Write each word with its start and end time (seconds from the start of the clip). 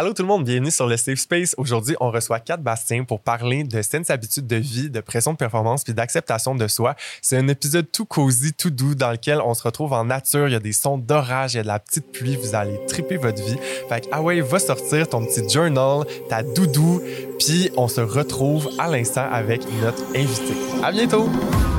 Allô 0.00 0.12
tout 0.12 0.22
le 0.22 0.28
monde, 0.28 0.44
bienvenue 0.44 0.70
sur 0.70 0.86
le 0.86 0.96
Safe 0.96 1.18
Space. 1.18 1.56
Aujourd'hui, 1.58 1.96
on 1.98 2.12
reçoit 2.12 2.38
Kat 2.38 2.58
Bastien 2.58 3.02
pour 3.02 3.18
parler 3.18 3.64
de 3.64 3.82
saines 3.82 4.04
habitudes 4.10 4.46
de 4.46 4.54
vie, 4.54 4.90
de 4.90 5.00
pression 5.00 5.32
de 5.32 5.36
performance 5.36 5.82
puis 5.82 5.92
d'acceptation 5.92 6.54
de 6.54 6.68
soi. 6.68 6.94
C'est 7.20 7.36
un 7.36 7.48
épisode 7.48 7.90
tout 7.90 8.04
cosy, 8.04 8.52
tout 8.52 8.70
doux 8.70 8.94
dans 8.94 9.10
lequel 9.10 9.40
on 9.44 9.54
se 9.54 9.64
retrouve 9.64 9.92
en 9.92 10.04
nature. 10.04 10.46
Il 10.46 10.52
y 10.52 10.54
a 10.54 10.60
des 10.60 10.72
sons 10.72 10.98
d'orage, 10.98 11.54
il 11.54 11.56
y 11.56 11.58
a 11.58 11.62
de 11.64 11.66
la 11.66 11.80
petite 11.80 12.12
pluie. 12.12 12.36
Vous 12.36 12.54
allez 12.54 12.78
triper 12.86 13.16
votre 13.16 13.42
vie. 13.42 13.58
Fait 13.88 14.02
que, 14.02 14.06
ah 14.12 14.22
ouais, 14.22 14.40
va 14.40 14.60
sortir 14.60 15.08
ton 15.08 15.24
petit 15.24 15.48
journal, 15.48 16.04
ta 16.28 16.44
doudou, 16.44 17.02
puis 17.40 17.72
on 17.76 17.88
se 17.88 18.00
retrouve 18.00 18.68
à 18.78 18.86
l'instant 18.86 19.26
avec 19.32 19.62
notre 19.82 20.04
invité. 20.14 20.54
À 20.80 20.92
bientôt! 20.92 21.28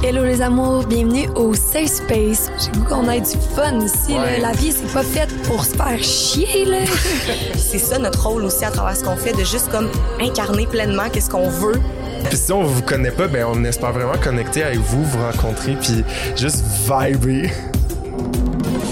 Hello 0.02 0.24
les 0.24 0.42
amours, 0.42 0.86
bienvenue 0.86 1.28
au 1.36 1.54
Safe 1.54 1.88
Space. 1.88 2.50
J'ai 2.58 2.72
goût 2.72 2.86
qu'on 2.86 3.10
ait 3.10 3.20
du 3.20 3.38
fun 3.54 3.80
ici. 3.82 4.14
Ouais. 4.14 4.40
La 4.40 4.54
vie, 4.54 4.72
c'est 4.72 4.92
pas 4.94 5.04
faite 5.04 5.30
pour 5.44 5.66
se 5.66 5.76
faire 5.76 6.02
chier. 6.02 6.64
Là. 6.64 6.78
c'est 7.58 7.80
ça 7.80 8.00
notre 8.00 8.09
rôle 8.18 8.44
aussi 8.44 8.66
à 8.66 8.72
travers 8.72 8.96
ce 8.96 9.04
qu'on 9.04 9.16
fait, 9.16 9.34
de 9.34 9.44
juste 9.44 9.70
comme 9.70 9.90
incarner 10.20 10.66
pleinement 10.66 11.10
qu'est-ce 11.10 11.30
qu'on 11.30 11.50
veut. 11.50 11.80
Puis 12.26 12.38
si 12.38 12.52
on 12.52 12.64
vous 12.64 12.82
connaît 12.82 13.12
pas, 13.12 13.28
ben 13.28 13.46
on 13.46 13.64
espère 13.64 13.94
vraiment 13.94 14.18
connecter 14.18 14.64
avec 14.64 14.80
vous, 14.80 15.04
vous 15.04 15.20
rencontrer, 15.20 15.76
puis 15.76 16.04
juste 16.36 16.64
vibrer. 16.86 17.52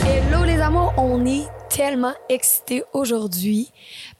Hello 0.05 0.43
les 0.45 0.59
amours, 0.61 0.93
on 0.97 1.25
est 1.25 1.47
tellement 1.69 2.13
excités 2.29 2.83
aujourd'hui 2.93 3.71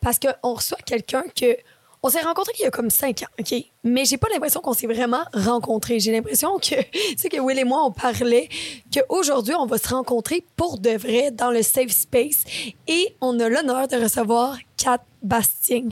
parce 0.02 0.20
qu'on 0.20 0.54
reçoit 0.54 0.78
quelqu'un 0.86 1.24
que 1.36 1.58
on 2.04 2.10
s'est 2.10 2.22
rencontré 2.22 2.54
il 2.60 2.64
y 2.64 2.66
a 2.66 2.72
comme 2.72 2.90
cinq 2.90 3.24
ans, 3.24 3.28
OK? 3.40 3.54
Mais 3.84 4.06
j'ai 4.06 4.18
pas 4.18 4.28
l'impression 4.32 4.62
qu'on 4.62 4.74
s'est 4.74 4.88
vraiment 4.88 5.24
rencontrés. 5.34 6.00
J'ai 6.00 6.12
l'impression 6.12 6.58
que, 6.60 6.82
tu 6.92 7.18
sais, 7.18 7.30
que 7.30 7.40
Will 7.40 7.58
et 7.58 7.64
moi, 7.64 7.84
on 7.86 7.92
parlait 7.92 8.50
qu'aujourd'hui, 8.94 9.56
on 9.56 9.66
va 9.66 9.78
se 9.78 9.88
rencontrer 9.90 10.46
pour 10.56 10.80
de 10.80 10.92
vrai 10.92 11.32
dans 11.32 11.52
le 11.52 11.64
safe 11.64 11.92
space 11.92 12.44
et 12.88 13.16
on 13.22 13.40
a 13.40 13.50
l'honneur 13.50 13.88
de 13.88 13.98
recevoir 13.98 14.58
Kat 14.78 15.04
Bastien. 15.22 15.90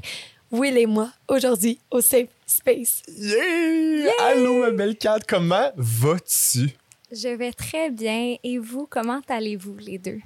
Will 0.51 0.77
et 0.77 0.85
moi, 0.85 1.09
aujourd'hui, 1.27 1.79
au 1.91 2.01
safe 2.01 2.29
space. 2.45 3.01
Yeah! 3.17 4.11
Allô, 4.27 4.59
ma 4.61 4.71
belle 4.71 4.95
Kat, 4.97 5.19
comment 5.27 5.71
vas-tu? 5.75 6.77
Je 7.11 7.29
vais 7.29 7.51
très 7.51 7.89
bien. 7.89 8.35
Et 8.43 8.57
vous, 8.57 8.87
comment 8.89 9.21
allez-vous 9.27 9.77
les 9.77 9.97
deux? 9.97 10.19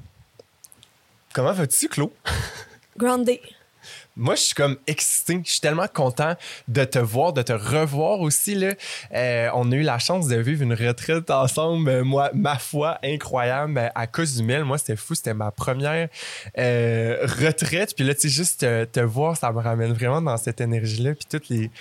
Comment 1.33 1.53
vas-tu, 1.53 1.88
Claude? 1.88 2.11
Grande. 2.97 3.30
Moi, 4.20 4.36
je 4.36 4.42
suis 4.42 4.53
comme 4.53 4.78
excité. 4.86 5.42
Je 5.45 5.52
suis 5.52 5.59
tellement 5.62 5.88
content 5.88 6.36
de 6.67 6.84
te 6.84 7.00
voir, 7.00 7.34
de 7.34 7.42
te 7.42 7.53
revoir 7.53 8.20
aussi. 8.20 8.53
Là. 8.53 8.73
Euh, 9.14 9.50
on 9.53 9.72
a 9.72 9.75
eu 9.75 9.81
la 9.81 9.98
chance 9.98 10.28
de 10.28 10.36
vivre 10.36 10.62
une 10.62 10.73
retraite 10.73 11.30
ensemble. 11.31 11.89
Euh, 11.89 12.03
Moi, 12.03 12.30
ma 12.34 12.58
foi, 12.59 13.00
incroyable. 13.03 13.92
À 13.95 14.08
Cozumel, 14.08 14.66
moi, 14.66 14.78
c'était 14.78 14.95
fou. 14.95 15.16
C'était 15.16 15.34
ma 15.34 15.52
première 15.52 16.09
euh, 16.58 17.17
retraite. 17.40 17.95
Puis 17.95 18.06
là, 18.06 18.14
tu 18.14 18.22
sais, 18.22 18.30
juste 18.30 18.59
te, 18.62 18.86
te 18.86 19.00
voir, 19.00 19.38
ça 19.38 19.52
me 19.52 19.59
ramène 19.59 19.94
vraiment 19.94 20.22
dans 20.22 20.38
cette 20.38 20.62
énergie-là. 20.62 21.14
Puis 21.16 21.25
toutes 21.30 21.50
les, 21.50 21.72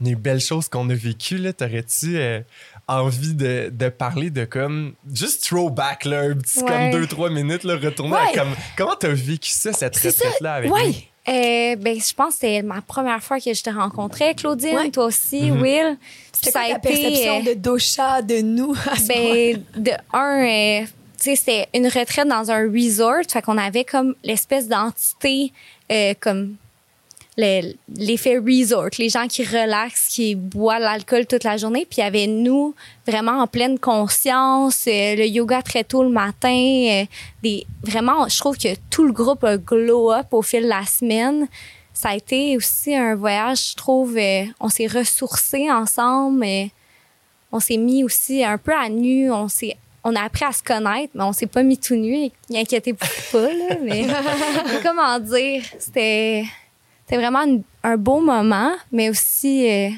les 0.00 0.14
belles 0.14 0.40
choses 0.40 0.68
qu'on 0.68 0.88
a 0.90 0.94
vécues. 0.94 1.38
là. 1.38 1.52
T'aurais-tu 1.52 2.16
euh, 2.16 2.40
envie 2.88 3.34
de, 3.34 3.68
de 3.72 3.88
parler 3.90 4.30
de 4.30 4.44
comme 4.44 4.94
juste 5.12 5.44
throwback, 5.44 6.04
là, 6.06 6.20
un 6.22 6.34
petit 6.36 6.60
Ouais. 6.62 6.66
comme 6.68 6.90
deux, 7.00 7.06
trois 7.06 7.30
minutes, 7.30 7.64
là, 7.64 7.76
retourner 7.76 8.16
à 8.16 8.32
comme. 8.34 8.54
Comment 8.76 8.96
t'as 8.96 9.12
vécu 9.12 9.50
ça, 9.50 9.72
cette 9.72 9.94
C'est 9.96 10.10
ça. 10.10 10.24
retraite-là 10.24 10.54
avec 10.54 10.72
Ouais. 10.72 10.94
Euh, 11.28 11.76
ben, 11.76 12.00
je 12.00 12.12
pense 12.14 12.34
que 12.34 12.40
c'était 12.40 12.62
ma 12.62 12.80
première 12.82 13.22
fois 13.22 13.38
que 13.38 13.54
je 13.54 13.62
te 13.62 13.70
rencontrais, 13.70 14.34
Claudine, 14.34 14.76
Ouais. 14.76 14.90
toi 14.90 15.04
aussi, 15.06 15.50
Mhm. 15.52 15.62
Will. 15.62 15.98
C'était 16.32 16.50
Ça 16.50 16.60
quoi 16.64 16.68
a 16.70 16.72
ta 16.74 16.78
perception 16.80 17.38
été, 17.40 17.50
euh, 17.50 17.54
de 17.54 17.60
Dosha, 17.60 18.22
de 18.22 18.40
nous 18.40 18.72
à 18.90 18.96
ce 18.96 19.12
moment-là? 19.12 19.58
Ben, 19.74 19.82
de 19.82 19.90
un, 20.12 20.44
euh, 20.44 20.84
tu 20.84 21.24
sais, 21.30 21.36
c'était 21.36 21.68
une 21.74 21.86
retraite 21.86 22.26
dans 22.26 22.50
un 22.50 22.68
resort. 22.68 23.22
Fait 23.30 23.40
qu'on 23.42 23.56
avait 23.58 23.84
comme 23.84 24.16
l'espèce 24.24 24.66
d'entité, 24.66 25.52
euh, 25.92 26.14
comme 26.18 26.56
le- 27.38 27.72
l'effet 27.96 28.38
resort. 28.38 28.88
Les 28.98 29.08
gens 29.08 29.26
qui 29.26 29.42
relaxent, 29.44 30.08
qui 30.08 30.34
boivent 30.34 30.80
l'alcool 30.82 31.26
toute 31.26 31.44
la 31.44 31.56
journée. 31.56 31.86
Puis 31.88 31.98
il 31.98 32.04
y 32.04 32.06
avait 32.06 32.26
nous, 32.26 32.74
vraiment 33.06 33.40
en 33.42 33.46
pleine 33.46 33.78
conscience, 33.78 34.84
euh, 34.86 35.16
le 35.16 35.26
yoga 35.26 35.62
très 35.62 35.84
tôt 35.84 36.02
le 36.02 36.10
matin. 36.10 36.48
euh, 36.90 37.04
des, 37.42 37.66
vraiment, 37.82 38.28
je 38.28 38.38
trouve 38.38 38.56
que 38.58 38.68
tout 38.90 39.04
le 39.04 39.12
groupe 39.12 39.44
a 39.44 39.56
glow 39.56 40.12
up 40.12 40.26
au 40.32 40.42
fil 40.42 40.62
de 40.64 40.68
la 40.68 40.84
semaine. 40.84 41.48
Ça 41.94 42.10
a 42.10 42.16
été 42.16 42.56
aussi 42.56 42.94
un 42.94 43.14
voyage, 43.14 43.70
je 43.72 43.76
trouve, 43.76 44.16
euh, 44.16 44.44
on 44.60 44.68
s'est 44.68 44.86
ressourcés 44.86 45.70
ensemble. 45.70 46.44
euh, 46.44 46.64
on 47.54 47.60
s'est 47.60 47.76
mis 47.76 48.02
aussi 48.02 48.42
un 48.44 48.56
peu 48.58 48.72
à 48.74 48.88
nu. 48.88 49.30
On 49.30 49.48
s'est 49.48 49.76
on 50.04 50.16
a 50.16 50.22
appris 50.22 50.44
à 50.44 50.50
se 50.50 50.64
connaître, 50.64 51.12
mais 51.14 51.22
on 51.22 51.32
s'est 51.32 51.46
pas 51.46 51.62
mis 51.62 51.78
tout 51.78 51.94
nu. 51.94 52.28
Inquiétez-vous 52.52 52.98
pas, 53.30 53.52
là, 53.52 53.76
mais 53.82 54.04
comment 54.82 55.18
dire, 55.20 55.62
c'était 55.78 56.44
c'était 57.12 57.20
vraiment 57.22 57.42
une- 57.44 57.62
un 57.82 57.98
beau 57.98 58.20
moment, 58.22 58.72
mais 58.90 59.10
aussi 59.10 59.70
euh, 59.70 59.90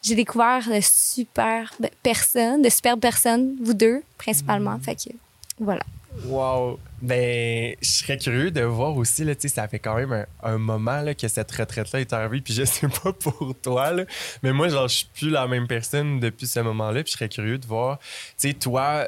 j'ai 0.00 0.14
découvert 0.14 0.60
de 0.68 0.78
super 0.80 1.72
personnes, 2.04 2.62
de 2.62 2.68
superbes 2.68 3.00
personnes, 3.00 3.56
vous 3.60 3.74
deux 3.74 4.02
principalement. 4.16 4.78
Fait 4.78 4.94
que 4.94 5.10
voilà. 5.58 5.82
Wow! 6.26 6.78
Ben, 7.00 7.74
je 7.82 7.88
serais 7.90 8.16
curieux 8.16 8.52
de 8.52 8.60
voir 8.60 8.94
aussi, 8.96 9.24
là, 9.24 9.34
tu 9.34 9.42
sais, 9.42 9.48
ça 9.48 9.66
fait 9.66 9.80
quand 9.80 9.96
même 9.96 10.12
un, 10.12 10.26
un 10.44 10.58
moment 10.58 11.00
là, 11.00 11.14
que 11.16 11.26
cette 11.26 11.50
retraite-là 11.50 12.00
est 12.00 12.12
arrivée, 12.12 12.40
puis 12.42 12.54
je 12.54 12.64
sais 12.64 12.86
pas 12.86 13.12
pour 13.20 13.54
toi, 13.60 13.90
là, 13.92 14.04
mais 14.44 14.52
moi, 14.52 14.68
genre, 14.68 14.86
je 14.86 14.98
suis 14.98 15.08
plus 15.12 15.30
la 15.30 15.48
même 15.48 15.66
personne 15.66 16.20
depuis 16.20 16.46
ce 16.46 16.60
moment-là, 16.60 17.02
puis 17.02 17.10
je 17.12 17.16
serais 17.18 17.28
curieux 17.28 17.58
de 17.58 17.66
voir, 17.66 17.98
tu 18.38 18.48
sais, 18.48 18.52
toi, 18.54 19.06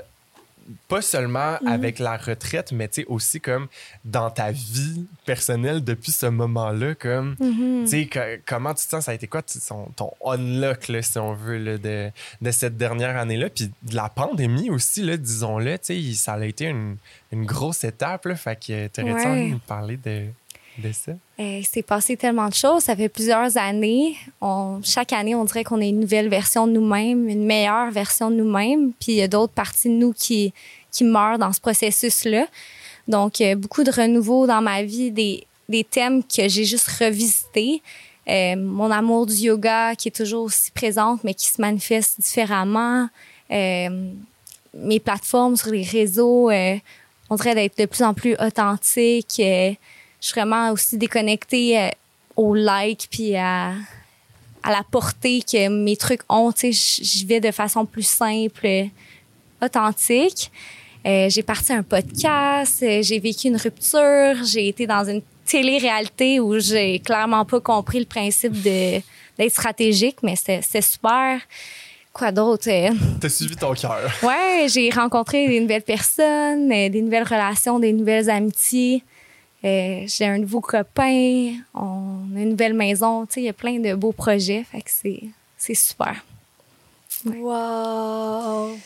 pas 0.88 1.02
seulement 1.02 1.56
avec 1.66 1.98
la 1.98 2.16
retraite, 2.16 2.72
mais 2.72 2.88
tu 2.88 3.02
sais, 3.02 3.06
aussi 3.08 3.40
comme 3.40 3.66
dans 4.04 4.30
ta 4.30 4.50
vie 4.50 5.06
personnelle 5.26 5.84
depuis 5.84 6.12
ce 6.12 6.26
moment-là, 6.26 6.94
comme, 6.94 7.36
tu 7.38 7.86
sais, 7.86 8.06
que- 8.06 8.40
comment 8.46 8.72
tu 8.72 8.84
te 8.84 8.90
sens, 8.90 9.04
ça 9.04 9.10
a 9.10 9.14
été 9.14 9.26
quoi 9.26 9.42
tu- 9.42 9.58
son- 9.60 9.88
ton 9.96 10.10
unlock, 10.24 10.88
là, 10.88 11.02
si 11.02 11.18
on 11.18 11.34
veut, 11.34 11.58
là, 11.58 11.78
de, 11.78 12.10
de 12.40 12.50
cette 12.50 12.76
dernière 12.76 13.16
année-là, 13.16 13.50
puis 13.50 13.70
de 13.82 13.94
la 13.94 14.08
pandémie 14.08 14.70
aussi, 14.70 15.02
disons-le, 15.18 15.78
tu 15.78 16.02
sais, 16.02 16.14
ça 16.14 16.34
a 16.34 16.44
été 16.44 16.64
une, 16.66 16.96
une 17.32 17.44
grosse 17.44 17.84
étape, 17.84 18.24
là, 18.26 18.34
fait 18.36 18.56
que 18.56 18.86
t'aurais-tu 18.88 19.16
Ouais. 19.16 19.26
envie 19.26 19.46
de 19.48 19.52
nous 19.52 19.58
parler 19.58 19.96
de, 19.98 20.26
de? 20.78 20.92
Euh, 21.40 21.82
passé 21.86 22.16
tellement 22.16 22.48
de 22.48 22.54
choses. 22.54 22.84
Ça 22.84 22.96
fait 22.96 23.08
plusieurs 23.08 23.56
années. 23.56 24.16
Chaque 24.82 25.12
année, 25.12 25.34
on 25.34 25.44
dirait 25.44 25.64
qu'on 25.64 25.80
est 25.80 25.88
une 25.88 26.00
nouvelle 26.00 26.28
version 26.28 26.66
de 26.66 26.72
nous-mêmes, 26.72 27.28
une 27.28 27.44
meilleure 27.44 27.90
version 27.90 28.30
de 28.30 28.36
nous-mêmes. 28.36 28.92
Puis 28.92 29.12
il 29.12 29.16
y 29.16 29.22
a 29.22 29.28
d'autres 29.28 29.52
parties 29.52 29.88
de 29.88 29.94
nous 29.94 30.12
qui, 30.12 30.52
meurent 31.00 31.38
dans 31.38 31.52
ce 31.52 31.60
processus-là. 31.60 32.46
Donc, 33.06 33.40
euh, 33.40 33.54
beaucoup 33.54 33.84
de 33.84 33.90
renouveau 33.90 34.46
dans 34.46 34.62
ma 34.62 34.82
vie, 34.82 35.10
des, 35.10 35.46
thèmes 35.90 36.22
que 36.22 36.48
j'ai 36.48 36.64
juste 36.64 36.88
revisités. 36.88 37.82
Euh, 38.28 38.56
mon 38.56 38.90
amour 38.90 39.26
du 39.26 39.34
yoga 39.34 39.94
qui 39.94 40.08
est 40.08 40.16
toujours 40.16 40.44
aussi 40.44 40.70
présente, 40.70 41.22
mais 41.24 41.34
qui 41.34 41.48
se 41.48 41.60
manifeste 41.60 42.20
différemment. 42.20 43.08
Mes 43.50 44.98
plateformes 44.98 45.56
sur 45.56 45.70
les 45.70 45.82
réseaux, 45.82 46.50
on 46.50 47.36
dirait 47.36 47.54
d'être 47.54 47.78
de 47.78 47.86
plus 47.86 48.02
en 48.02 48.14
plus 48.14 48.34
authentique. 48.40 49.40
Je 50.24 50.28
suis 50.30 50.40
vraiment 50.40 50.70
aussi 50.70 50.96
déconnectée 50.96 51.78
euh, 51.78 51.88
au 52.34 52.54
like 52.54 53.08
puis 53.10 53.36
à, 53.36 53.72
à 54.62 54.70
la 54.70 54.82
portée 54.90 55.42
que 55.42 55.68
mes 55.68 55.98
trucs 55.98 56.22
ont. 56.30 56.50
Tu 56.50 56.60
sais, 56.60 56.72
j- 56.72 57.04
j'y 57.04 57.26
vais 57.26 57.40
de 57.40 57.50
façon 57.50 57.84
plus 57.84 58.06
simple, 58.06 58.66
authentique. 59.60 60.50
Euh, 61.06 61.28
j'ai 61.28 61.42
parti 61.42 61.74
un 61.74 61.82
podcast, 61.82 62.82
euh, 62.82 63.02
j'ai 63.02 63.18
vécu 63.18 63.48
une 63.48 63.58
rupture, 63.58 64.42
j'ai 64.46 64.68
été 64.68 64.86
dans 64.86 65.04
une 65.04 65.20
télé-réalité 65.44 66.40
où 66.40 66.58
j'ai 66.58 67.00
clairement 67.00 67.44
pas 67.44 67.60
compris 67.60 67.98
le 67.98 68.06
principe 68.06 68.62
de 68.62 69.02
d'être 69.36 69.50
stratégique, 69.52 70.16
mais 70.22 70.36
c'était 70.36 70.80
super. 70.80 71.38
Quoi 72.14 72.32
d'autre? 72.32 72.70
T'as 73.20 73.28
suivi 73.28 73.56
ton 73.56 73.74
cœur. 73.74 74.10
Ouais, 74.22 74.68
j'ai 74.68 74.88
rencontré 74.88 75.48
des 75.48 75.60
nouvelles 75.60 75.82
personnes, 75.82 76.68
des 76.70 77.02
nouvelles 77.02 77.24
relations, 77.24 77.78
des 77.78 77.92
nouvelles 77.92 78.30
amitiés. 78.30 79.02
Euh, 79.64 80.04
j'ai 80.06 80.26
un 80.26 80.38
nouveau 80.38 80.60
copain, 80.60 81.54
on 81.72 82.18
a 82.36 82.40
une 82.40 82.50
nouvelle 82.50 82.74
maison. 82.74 83.24
Tu 83.26 83.34
sais, 83.34 83.40
il 83.40 83.44
y 83.44 83.48
a 83.48 83.52
plein 83.54 83.78
de 83.78 83.94
beaux 83.94 84.12
projets. 84.12 84.62
Fait 84.64 84.82
que 84.82 84.90
c'est, 84.90 85.22
c'est 85.56 85.74
super. 85.74 86.22
Wow! 87.24 88.76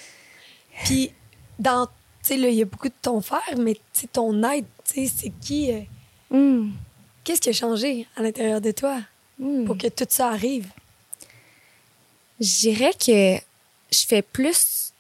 Puis, 0.85 1.11
dans, 1.59 1.87
tu 1.87 1.93
sais, 2.23 2.37
là, 2.37 2.49
il 2.49 2.55
y 2.55 2.63
a 2.63 2.65
beaucoup 2.65 2.89
de 2.89 2.95
ton 3.03 3.21
frère, 3.21 3.43
mais 3.59 3.77
tu 3.93 4.07
ton 4.07 4.43
aide, 4.45 4.65
tu 4.85 5.07
sais, 5.07 5.13
c'est 5.17 5.33
qui? 5.41 5.73
euh, 5.73 5.81
Mm. 6.31 6.73
Qu'est-ce 7.25 7.41
qui 7.41 7.49
a 7.49 7.53
changé 7.55 8.07
à 8.15 8.23
l'intérieur 8.23 8.61
de 8.61 8.71
toi 8.71 8.99
Mm. 9.39 9.65
pour 9.65 9.79
que 9.79 9.89
tout 9.89 10.07
ça 10.09 10.29
arrive? 10.29 10.69
Je 12.39 12.61
dirais 12.61 12.93
que 12.93 13.37
je 13.91 14.07
fais 14.07 14.21
plus 14.23 14.93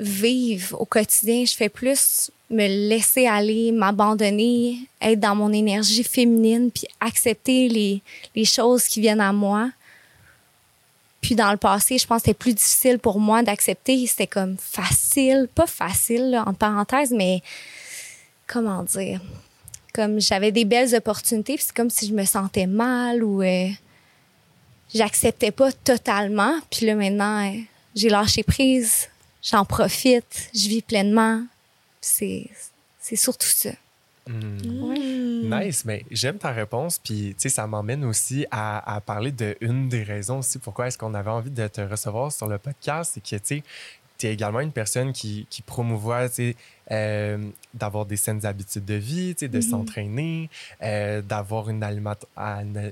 vivre 0.00 0.80
au 0.80 0.84
quotidien, 0.84 1.44
je 1.44 1.54
fais 1.54 1.68
plus 1.68 2.30
me 2.50 2.66
laisser 2.66 3.26
aller, 3.26 3.72
m'abandonner, 3.72 4.78
être 5.00 5.20
dans 5.20 5.34
mon 5.34 5.52
énergie 5.52 6.04
féminine, 6.04 6.70
puis 6.70 6.86
accepter 7.00 7.68
les, 7.68 8.02
les 8.34 8.44
choses 8.44 8.84
qui 8.84 9.00
viennent 9.00 9.20
à 9.20 9.32
moi. 9.32 9.70
Puis 11.20 11.34
dans 11.34 11.50
le 11.50 11.56
passé, 11.56 11.96
je 11.96 12.06
pense 12.06 12.18
que 12.18 12.26
c'était 12.26 12.38
plus 12.38 12.54
difficile 12.54 12.98
pour 12.98 13.18
moi 13.18 13.42
d'accepter. 13.42 14.06
C'était 14.06 14.26
comme 14.26 14.56
facile, 14.58 15.48
pas 15.54 15.66
facile, 15.66 16.30
là, 16.30 16.44
entre 16.46 16.58
parenthèses, 16.58 17.12
mais 17.12 17.42
comment 18.46 18.82
dire? 18.82 19.20
comme 19.94 20.20
j'avais 20.20 20.50
des 20.50 20.64
belles 20.64 20.94
opportunités, 20.94 21.54
puis 21.54 21.64
c'est 21.66 21.74
comme 21.74 21.88
si 21.88 22.08
je 22.08 22.12
me 22.12 22.24
sentais 22.24 22.66
mal 22.66 23.22
ou 23.22 23.42
euh, 23.42 23.68
j'acceptais 24.92 25.52
pas 25.52 25.70
totalement. 25.72 26.58
Puis 26.70 26.84
là, 26.84 26.96
maintenant, 26.96 27.48
euh, 27.48 27.60
j'ai 27.94 28.08
lâché 28.08 28.42
prise, 28.42 29.08
j'en 29.44 29.64
profite, 29.64 30.50
je 30.54 30.68
vis 30.68 30.82
pleinement. 30.82 31.44
C'est, 32.00 32.50
c'est 32.98 33.16
surtout 33.16 33.46
ça. 33.46 33.70
Hmm. 34.26 35.50
Nice, 35.50 35.84
mais 35.84 36.04
j'aime 36.10 36.38
ta 36.38 36.50
réponse, 36.50 36.98
puis 36.98 37.34
tu 37.34 37.42
sais, 37.42 37.48
ça 37.50 37.66
m'emmène 37.66 38.04
aussi 38.04 38.46
à, 38.50 38.94
à 38.94 39.00
parler 39.02 39.32
de 39.32 39.54
une 39.60 39.90
des 39.90 40.02
raisons 40.02 40.38
aussi 40.38 40.58
pourquoi 40.58 40.86
est-ce 40.86 40.96
qu'on 40.96 41.12
avait 41.12 41.30
envie 41.30 41.50
de 41.50 41.68
te 41.68 41.82
recevoir 41.82 42.32
sur 42.32 42.48
le 42.48 42.56
podcast, 42.56 43.12
c'est 43.14 43.20
que 43.20 43.36
tu 43.36 43.56
sais, 43.56 43.62
tu 44.18 44.26
es 44.26 44.32
également 44.32 44.60
une 44.60 44.72
personne 44.72 45.12
qui, 45.12 45.46
qui 45.50 45.62
promouvoit 45.62 46.28
euh, 46.90 47.38
d'avoir 47.72 48.06
des 48.06 48.16
saines 48.16 48.46
habitudes 48.46 48.84
de 48.84 48.94
vie, 48.94 49.34
de 49.34 49.46
mm-hmm. 49.46 49.62
s'entraîner, 49.62 50.50
euh, 50.82 51.20
d'avoir 51.20 51.68
une, 51.68 51.84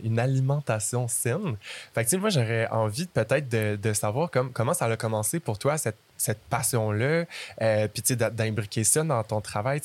une, 0.04 0.18
alimentation 0.18 1.06
saine. 1.08 1.56
Fait 1.94 2.04
que, 2.04 2.16
moi, 2.16 2.30
j'aurais 2.30 2.66
envie 2.68 3.06
peut-être 3.06 3.48
de, 3.48 3.78
de, 3.80 3.92
savoir 3.92 4.30
comme, 4.30 4.52
comment 4.52 4.74
ça 4.74 4.86
a 4.86 4.96
commencé 4.96 5.38
pour 5.38 5.58
toi, 5.58 5.78
cette, 5.78 5.98
cette 6.22 6.40
passion-là, 6.50 7.24
euh, 7.60 7.88
puis 7.88 8.16
d'imbriquer 8.16 8.84
ça 8.84 9.02
dans 9.02 9.22
ton 9.24 9.40
travail. 9.40 9.80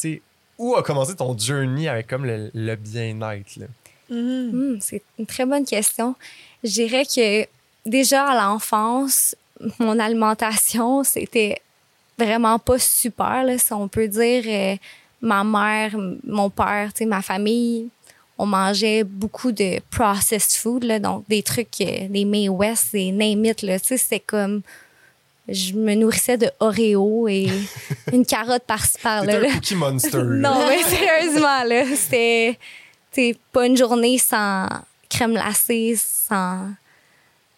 Où 0.58 0.76
a 0.76 0.84
commencé 0.84 1.16
ton 1.16 1.38
journey 1.38 1.88
avec 1.88 2.08
comme 2.08 2.26
le, 2.26 2.50
le 2.54 2.76
bien-être? 2.76 3.60
Mm-hmm. 4.10 4.52
Hmm, 4.52 4.78
c'est 4.80 5.04
une 5.20 5.26
très 5.26 5.46
bonne 5.46 5.66
question. 5.66 6.16
Je 6.64 6.70
dirais 6.70 7.06
que 7.06 7.48
déjà 7.86 8.26
à 8.28 8.36
l'enfance, 8.36 9.36
mon 9.80 10.00
alimentation, 10.00 11.04
c'était 11.04 11.62
vraiment 12.18 12.60
pas 12.60 12.80
super, 12.80 13.44
là, 13.44 13.58
si 13.58 13.74
on 13.74 13.88
peut 13.88 14.08
dire. 14.08 14.44
Euh, 14.48 14.76
ma 15.22 15.44
mère, 15.44 15.96
mon 16.24 16.50
père, 16.50 16.92
ma 17.08 17.22
famille, 17.22 17.90
on 18.38 18.46
mangeait 18.46 19.04
beaucoup 19.04 19.52
de 19.52 19.80
processed 19.90 20.60
food, 20.60 20.84
là, 20.84 21.00
donc 21.00 21.28
des 21.28 21.42
trucs, 21.42 21.82
euh, 21.82 22.08
des 22.08 22.26
May 22.26 22.50
West, 22.50 22.94
des 22.94 23.12
name 23.12 23.46
it, 23.46 23.62
là, 23.64 23.80
c'était 23.80 24.20
comme 24.20 24.62
je 25.48 25.74
me 25.74 25.96
nourrissais 25.96 26.38
de 26.38 26.50
Oreo 26.60 27.28
et 27.28 27.48
une 28.12 28.26
carotte 28.26 28.64
par-ci 28.64 28.98
par-là. 29.02 29.38
un 29.38 29.54
cookie 29.54 29.76
monster. 29.76 30.24
non, 30.24 30.68
mais 30.68 30.84
sérieusement, 30.84 31.64
là, 31.64 31.84
c'était 31.96 32.58
pas 33.52 33.66
une 33.66 33.78
journée 33.78 34.18
sans 34.18 34.68
crème 35.10 35.34
glacée, 35.34 35.96
sans 35.98 36.70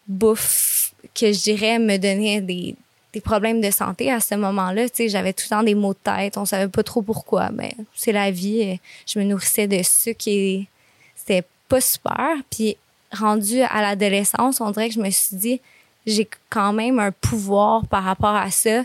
bouffe 0.08 0.94
que 1.14 1.32
je 1.32 1.40
dirais 1.40 1.80
me 1.80 1.98
donnait 1.98 2.42
des, 2.42 2.76
des 3.14 3.22
problèmes 3.22 3.62
de 3.62 3.72
santé 3.72 4.12
à 4.12 4.20
ce 4.20 4.36
moment-là. 4.36 4.86
J'avais 5.08 5.34
tout 5.34 5.46
le 5.46 5.50
temps 5.50 5.64
des 5.64 5.76
maux 5.76 5.94
de 5.94 6.00
tête, 6.04 6.38
on 6.38 6.46
savait 6.46 6.68
pas 6.68 6.84
trop 6.84 7.02
pourquoi, 7.02 7.50
mais 7.52 7.74
c'est 7.96 8.12
la 8.12 8.32
vie. 8.32 8.80
Je 9.08 9.20
me 9.20 9.26
nourrissais 9.26 9.68
de 9.68 9.82
sucre 9.84 10.28
et 10.28 10.68
c'était 11.16 11.44
pas 11.68 11.82
super. 11.82 12.36
Puis 12.52 12.78
rendu 13.12 13.62
à 13.62 13.82
l'adolescence, 13.82 14.62
on 14.62 14.72
dirait 14.72 14.90
que 14.90 14.96
je 14.96 15.02
me 15.02 15.10
suis 15.10 15.36
dit, 15.36 15.62
j'ai 16.10 16.28
quand 16.50 16.74
même 16.74 17.00
un 17.00 17.12
pouvoir 17.12 17.86
par 17.88 18.04
rapport 18.04 18.36
à 18.36 18.52
ça. 18.52 18.84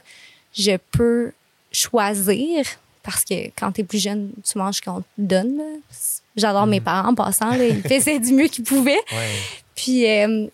Je 0.52 0.76
peux 0.92 1.32
choisir 1.72 2.64
parce 3.02 3.24
que 3.24 3.46
quand 3.58 3.72
tu 3.72 3.82
es 3.82 3.84
plus 3.84 4.02
jeune, 4.02 4.30
tu 4.44 4.58
manges 4.58 4.80
qu'on 4.80 5.00
te 5.00 5.06
donne. 5.18 5.60
J'adore 6.36 6.66
mes 6.66 6.80
mm. 6.80 6.84
parents 6.84 7.08
en 7.10 7.14
passant. 7.14 7.52
Ils 7.52 7.82
faisaient 7.82 8.18
du 8.18 8.32
mieux 8.32 8.48
qu'ils 8.48 8.64
pouvaient. 8.64 9.02
Puis 9.74 10.08
euh, 10.08 10.46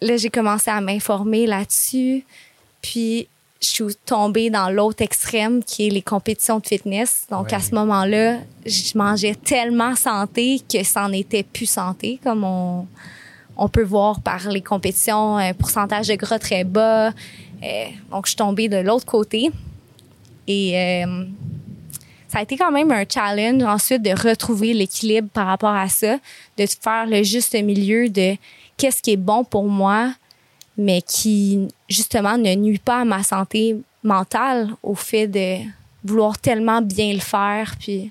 là, 0.00 0.16
j'ai 0.16 0.30
commencé 0.30 0.70
à 0.70 0.80
m'informer 0.80 1.46
là-dessus. 1.46 2.24
Puis, 2.82 3.28
je 3.60 3.68
suis 3.68 3.96
tombée 4.04 4.50
dans 4.50 4.68
l'autre 4.68 5.02
extrême 5.02 5.64
qui 5.64 5.86
est 5.86 5.90
les 5.90 6.02
compétitions 6.02 6.58
de 6.58 6.66
fitness. 6.66 7.24
Donc, 7.30 7.52
à 7.52 7.60
ce 7.60 7.74
moment-là, 7.74 8.38
je 8.66 8.98
mangeais 8.98 9.34
tellement 9.34 9.96
santé 9.96 10.60
que 10.70 10.84
ça 10.84 11.02
n'en 11.02 11.12
était 11.12 11.42
plus 11.42 11.66
santé, 11.66 12.20
comme 12.22 12.44
on, 12.44 12.86
on 13.56 13.68
peut 13.68 13.84
voir 13.84 14.20
par 14.20 14.48
les 14.48 14.60
compétitions, 14.60 15.36
un 15.36 15.54
pourcentage 15.54 16.08
de 16.08 16.14
gras 16.14 16.38
très 16.38 16.64
bas. 16.64 17.08
Euh, 17.08 17.84
donc, 18.10 18.26
je 18.26 18.30
suis 18.30 18.36
tombée 18.36 18.68
de 18.68 18.78
l'autre 18.78 19.06
côté. 19.06 19.50
Et 20.46 20.78
euh, 20.78 21.24
ça 22.28 22.38
a 22.38 22.42
été 22.42 22.56
quand 22.56 22.72
même 22.72 22.90
un 22.90 23.04
challenge 23.08 23.62
ensuite 23.62 24.02
de 24.02 24.10
retrouver 24.10 24.74
l'équilibre 24.74 25.28
par 25.32 25.46
rapport 25.46 25.74
à 25.74 25.88
ça, 25.88 26.18
de 26.58 26.66
faire 26.66 27.06
le 27.06 27.22
juste 27.22 27.54
milieu 27.54 28.08
de 28.08 28.36
qu'est-ce 28.76 29.00
qui 29.00 29.12
est 29.12 29.16
bon 29.16 29.44
pour 29.44 29.64
moi, 29.64 30.12
mais 30.76 31.00
qui 31.02 31.68
justement 31.88 32.36
ne 32.36 32.54
nuit 32.54 32.78
pas 32.78 33.02
à 33.02 33.04
ma 33.04 33.22
santé 33.22 33.76
mentale 34.02 34.70
au 34.82 34.94
fait 34.94 35.28
de 35.28 35.58
vouloir 36.04 36.38
tellement 36.38 36.82
bien 36.82 37.12
le 37.12 37.20
faire. 37.20 37.76
Puis 37.78 38.10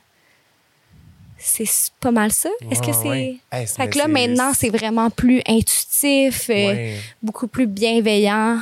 c'est 1.44 1.92
pas 2.00 2.12
mal 2.12 2.31
ça. 2.31 2.50
Est-ce 2.72 2.81
que 2.81 2.94
c'est. 2.94 3.38
fait 3.68 3.90
que 3.90 3.98
là, 3.98 4.07
maintenant, 4.07 4.54
c'est 4.54 4.69
vraiment 4.69 5.10
plus 5.10 5.42
intuitif, 5.48 6.50
euh, 6.50 6.98
beaucoup 7.22 7.48
plus 7.48 7.68
bienveillant. 7.68 8.60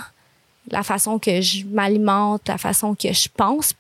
La 0.70 0.84
façon 0.84 1.20
que 1.20 1.42
je 1.42 1.66
m'alimente, 1.66 2.48
la 2.48 2.58
façon 2.58 2.96
que 2.96 3.12
je 3.12 3.28
pense 3.36 3.74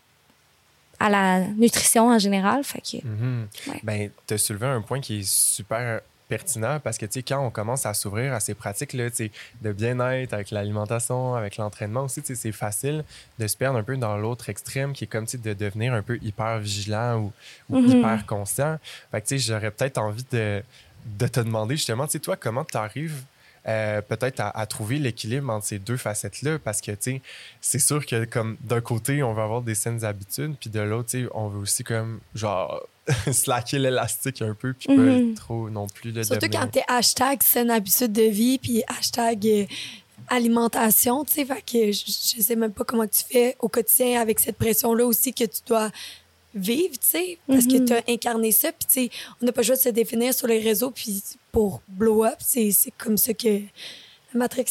à 1.00 1.10
la 1.10 1.48
nutrition 1.48 2.10
en 2.10 2.20
général. 2.20 2.64
Fait 2.64 2.82
que, 2.82 2.98
mm-hmm. 2.98 3.80
Ben, 3.84 4.10
tu 4.28 4.34
as 4.34 4.38
soulevé 4.38 4.68
un 4.68 4.82
point 4.82 5.00
qui 5.00 5.20
est 5.20 5.30
super 5.30 6.02
pertinent 6.32 6.80
parce 6.80 6.98
que, 6.98 7.06
tu 7.06 7.16
sais, 7.16 7.24
quand 7.24 7.46
on 7.46 7.50
commence 7.50 7.86
à 7.86 7.94
s'ouvrir 7.94 8.34
à 8.34 8.40
ces 8.40 8.54
pratiques-là, 8.54 9.10
de 9.62 9.74
bien-être 9.74 10.32
avec 10.32 10.50
l'alimentation, 10.52 11.36
avec 11.36 11.58
l'entraînement 11.58 12.04
aussi, 12.04 12.22
c'est 12.24 12.54
facile 12.54 13.04
de 13.38 13.48
se 13.48 13.58
perdre 13.58 13.78
un 13.78 13.84
peu 13.84 13.98
dans 13.98 14.16
l'autre 14.16 14.48
extrême 14.48 14.94
qui 14.94 15.04
est 15.04 15.08
comme, 15.08 15.26
de 15.26 15.54
devenir 15.54 15.94
un 15.94 16.02
peu 16.02 16.18
hyper 16.22 16.60
vigilant 16.60 17.18
ou, 17.20 17.34
mm-hmm. 17.70 17.98
hyper 17.98 18.26
conscient. 18.26 18.80
Fait 19.12 19.20
que, 19.20 19.28
tu 19.28 19.40
sais, 19.40 19.52
j'aurais 19.52 19.72
peut-être 19.72 19.98
envie 19.98 20.26
de, 20.32 20.64
de 21.06 21.28
te 21.28 21.42
demander 21.42 21.76
justement, 21.76 22.06
tu 22.06 22.14
sais, 22.14 22.20
toi, 22.20 22.38
comment 22.38 22.64
tu 22.64 22.78
arrives 22.78 23.22
euh, 23.68 24.02
peut-être 24.02 24.40
à, 24.40 24.66
trouver 24.68 25.00
l'équilibre 25.00 25.52
entre 25.52 25.66
ces 25.66 25.80
deux 25.80 25.98
facettes-là? 25.98 26.60
Parce 26.60 26.80
que, 26.80 26.94
tu 26.94 27.22
c'est 27.60 27.80
sûr 27.80 28.06
que 28.06 28.24
comme 28.24 28.56
d'un 28.62 28.80
côté, 28.80 29.22
on 29.22 29.34
veut 29.34 29.44
avoir 29.44 29.64
des 29.64 29.76
saines 29.76 30.06
habitudes, 30.06 30.56
puis 30.62 30.70
de 30.70 30.80
l'autre, 30.80 31.18
on 31.34 31.50
veut 31.50 31.60
aussi 31.60 31.84
comme, 31.84 32.22
genre, 32.36 32.88
slacker 33.32 33.80
l'élastique 33.80 34.42
un 34.42 34.54
peu, 34.54 34.74
puis 34.74 34.88
pas 34.88 34.94
mhm. 34.94 35.36
trop 35.36 35.70
non 35.70 35.88
plus 35.88 36.12
le 36.12 36.24
Surtout 36.24 36.50
quand 36.50 36.68
t'es 36.68 36.84
hashtag 36.88 37.42
saine 37.44 37.72
habitude 37.72 38.12
de 38.12 38.24
vie, 38.24 38.58
puis 38.58 38.84
hashtag 38.88 39.48
euh, 39.48 39.66
alimentation, 40.28 41.26
tu 41.26 41.34
sais, 41.34 41.46
fait 41.46 41.62
que 41.62 41.92
je, 41.92 42.06
je, 42.06 42.42
sais 42.42 42.56
même 42.56 42.74
pas 42.74 42.84
comment 42.84 43.08
tu 43.08 43.24
fais 43.28 43.56
au 43.60 43.68
quotidien 43.68 44.22
avec 44.22 44.40
cette 44.40 44.58
pression-là 44.58 45.06
aussi 45.06 45.34
que 45.34 45.46
tu 45.46 45.62
dois 45.66 45.90
vivre, 46.54 46.94
tu 46.94 47.08
sais, 47.08 47.38
parce 47.48 47.66
que 47.66 47.78
mhm. 47.78 47.86
tu 47.86 47.94
as 47.94 48.04
incarné 48.08 48.52
ça. 48.52 48.72
Puis, 48.72 48.88
tu 48.88 48.94
sais, 48.94 49.10
on 49.42 49.46
n'a 49.46 49.52
pas 49.52 49.62
le 49.62 49.70
de 49.70 49.76
se 49.76 49.90
définir 49.90 50.34
sur 50.34 50.48
les 50.48 50.60
réseaux 50.60 50.92
puis 50.92 51.24
pour 51.52 51.82
blow 51.88 52.26
up. 52.26 52.38
C'est 52.40 52.74
comme 52.98 53.18
ça 53.18 53.34
que 53.34 53.48
la 53.48 54.36
Matrix 54.36 54.66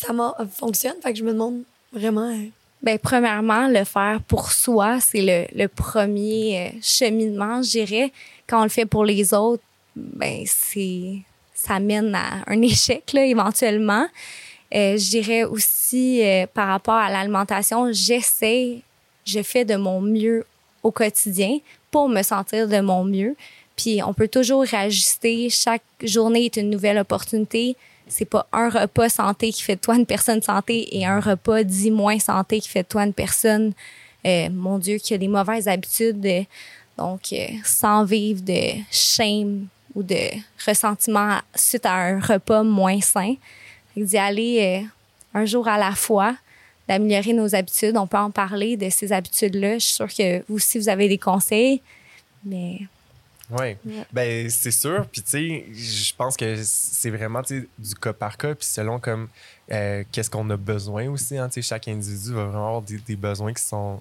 fonctionne. 0.52 0.96
Fait 1.02 1.12
que 1.12 1.18
je 1.18 1.24
me 1.24 1.32
demande 1.32 1.62
vraiment. 1.92 2.30
Euh, 2.30 2.48
ben, 2.82 2.98
premièrement, 2.98 3.68
le 3.68 3.84
faire 3.84 4.20
pour 4.26 4.52
soi, 4.52 5.00
c'est 5.00 5.20
le, 5.20 5.58
le, 5.58 5.68
premier 5.68 6.68
euh, 6.68 6.78
cheminement, 6.82 7.62
je 7.62 7.70
dirais. 7.70 8.12
Quand 8.46 8.60
on 8.60 8.64
le 8.64 8.70
fait 8.70 8.86
pour 8.86 9.04
les 9.04 9.34
autres, 9.34 9.62
ben, 9.94 10.42
c'est, 10.46 11.18
ça 11.54 11.78
mène 11.78 12.14
à 12.14 12.42
un 12.46 12.62
échec, 12.62 13.12
là, 13.12 13.24
éventuellement. 13.24 14.06
Euh, 14.74 14.96
je 14.96 15.10
dirais 15.10 15.44
aussi, 15.44 16.22
par 16.54 16.68
rapport 16.68 16.94
à 16.94 17.10
l'alimentation, 17.10 17.92
j'essaie, 17.92 18.78
je 19.26 19.42
fais 19.42 19.64
de 19.64 19.76
mon 19.76 20.00
mieux 20.00 20.46
au 20.82 20.90
quotidien 20.90 21.58
pour 21.90 22.08
me 22.08 22.22
sentir 22.22 22.68
de 22.68 22.80
mon 22.80 23.04
mieux. 23.04 23.36
Puis 23.76 24.02
on 24.02 24.12
peut 24.12 24.28
toujours 24.28 24.62
réajuster. 24.62 25.48
Chaque 25.50 25.82
journée 26.02 26.46
est 26.46 26.56
une 26.56 26.70
nouvelle 26.70 26.98
opportunité. 26.98 27.76
C'est 28.10 28.24
pas 28.24 28.46
un 28.52 28.68
repas 28.68 29.08
santé 29.08 29.52
qui 29.52 29.62
fait 29.62 29.76
de 29.76 29.80
toi 29.80 29.94
une 29.94 30.04
personne 30.04 30.42
santé 30.42 30.96
et 30.98 31.06
un 31.06 31.20
repas 31.20 31.62
dit 31.62 31.92
moins 31.92 32.18
santé 32.18 32.60
qui 32.60 32.68
fait 32.68 32.82
de 32.82 32.88
toi 32.88 33.04
une 33.04 33.12
personne, 33.12 33.72
euh, 34.26 34.48
mon 34.50 34.78
Dieu, 34.78 34.98
qui 34.98 35.14
a 35.14 35.18
des 35.18 35.28
mauvaises 35.28 35.68
habitudes. 35.68 36.20
donc, 36.98 37.32
euh, 37.32 37.46
sans 37.64 38.04
vivre 38.04 38.42
de 38.42 38.72
shame 38.90 39.68
ou 39.94 40.02
de 40.02 40.28
ressentiment 40.66 41.38
suite 41.54 41.86
à 41.86 41.94
un 41.94 42.20
repas 42.20 42.64
moins 42.64 43.00
sain. 43.00 43.36
D'y 43.96 44.18
aller 44.18 44.82
euh, 44.82 45.38
un 45.38 45.44
jour 45.44 45.68
à 45.68 45.78
la 45.78 45.92
fois, 45.92 46.34
d'améliorer 46.88 47.32
nos 47.32 47.54
habitudes. 47.54 47.96
On 47.96 48.08
peut 48.08 48.18
en 48.18 48.30
parler 48.30 48.76
de 48.76 48.90
ces 48.90 49.12
habitudes-là. 49.12 49.74
Je 49.74 49.84
suis 49.84 49.94
sûre 49.94 50.08
que 50.12 50.40
vous 50.48 50.56
aussi, 50.56 50.78
vous 50.78 50.88
avez 50.88 51.08
des 51.08 51.18
conseils, 51.18 51.80
mais... 52.44 52.80
Oui, 53.58 53.76
ben 54.12 54.48
c'est 54.50 54.70
sûr. 54.70 55.06
Puis 55.10 55.22
tu 55.22 55.30
sais, 55.30 55.64
je 55.72 56.14
pense 56.14 56.36
que 56.36 56.62
c'est 56.62 57.10
vraiment 57.10 57.42
du 57.42 57.94
cas 58.00 58.12
par 58.12 58.36
cas, 58.36 58.54
puis 58.54 58.66
selon 58.66 58.98
comme 58.98 59.28
euh, 59.72 60.04
qu'est-ce 60.10 60.30
qu'on 60.30 60.48
a 60.50 60.56
besoin 60.56 61.08
aussi. 61.08 61.36
Hein, 61.36 61.48
chaque 61.60 61.88
individu 61.88 62.32
va 62.32 62.44
vraiment 62.44 62.66
avoir 62.66 62.82
des, 62.82 63.16
besoins 63.16 63.52
qui 63.52 63.62
sont 63.62 64.00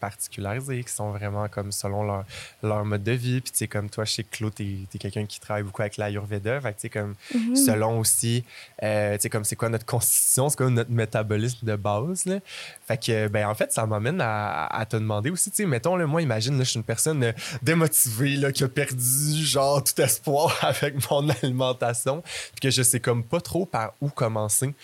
particularisés, 0.00 0.82
qui 0.82 0.92
sont 0.92 1.10
vraiment 1.12 1.46
comme 1.48 1.72
selon 1.72 2.02
leur, 2.02 2.24
leur 2.62 2.84
mode 2.84 3.02
de 3.02 3.12
vie. 3.12 3.40
Puis, 3.40 3.52
tu 3.52 3.58
sais, 3.58 3.68
comme 3.68 3.88
toi, 3.90 4.04
je 4.04 4.12
sais 4.12 4.24
que 4.24 4.36
Claude, 4.36 4.54
t'es 4.54 4.64
es, 4.94 4.98
quelqu'un 4.98 5.26
qui 5.26 5.38
travaille 5.40 5.62
beaucoup 5.62 5.82
avec 5.82 5.96
l'Ayurveda. 5.96 6.60
Fait 6.60 6.72
tu 6.72 6.80
sais, 6.80 6.88
comme 6.88 7.14
Mhm. 7.34 7.56
selon 7.56 7.98
aussi, 8.00 8.44
euh, 8.82 9.14
tu 9.16 9.22
sais, 9.22 9.30
comme 9.30 9.44
c'est 9.44 9.56
quoi 9.56 9.68
notre 9.68 9.86
constitution, 9.86 10.48
c'est 10.48 10.56
quoi 10.56 10.70
notre 10.70 10.90
métabolisme 10.90 11.66
de 11.66 11.76
base. 11.76 12.24
Là. 12.26 12.38
Fait 12.86 12.96
que, 12.98 13.28
ben, 13.28 13.46
en 13.46 13.54
fait, 13.54 13.72
ça 13.72 13.86
m'amène 13.86 14.20
à, 14.20 14.66
à 14.66 14.84
te 14.86 14.96
demander 14.96 15.30
aussi, 15.30 15.50
tu 15.50 15.56
sais, 15.58 15.66
mettons, 15.66 15.96
là, 15.96 16.06
moi, 16.06 16.22
imagine, 16.22 16.56
là, 16.58 16.64
je 16.64 16.70
suis 16.70 16.78
une 16.78 16.84
personne 16.84 17.22
euh, 17.22 17.32
démotivée, 17.62 18.36
là, 18.36 18.50
qui 18.52 18.64
a 18.64 18.68
perdu, 18.68 19.44
genre, 19.44 19.84
tout 19.84 20.00
espoir 20.00 20.56
avec 20.62 21.08
mon 21.10 21.28
alimentation, 21.28 22.22
puis 22.22 22.60
que 22.62 22.70
je 22.70 22.82
sais 22.82 23.00
comme 23.00 23.22
pas 23.22 23.40
trop 23.40 23.66
par 23.66 23.94
où 24.00 24.08
commencer. 24.08 24.74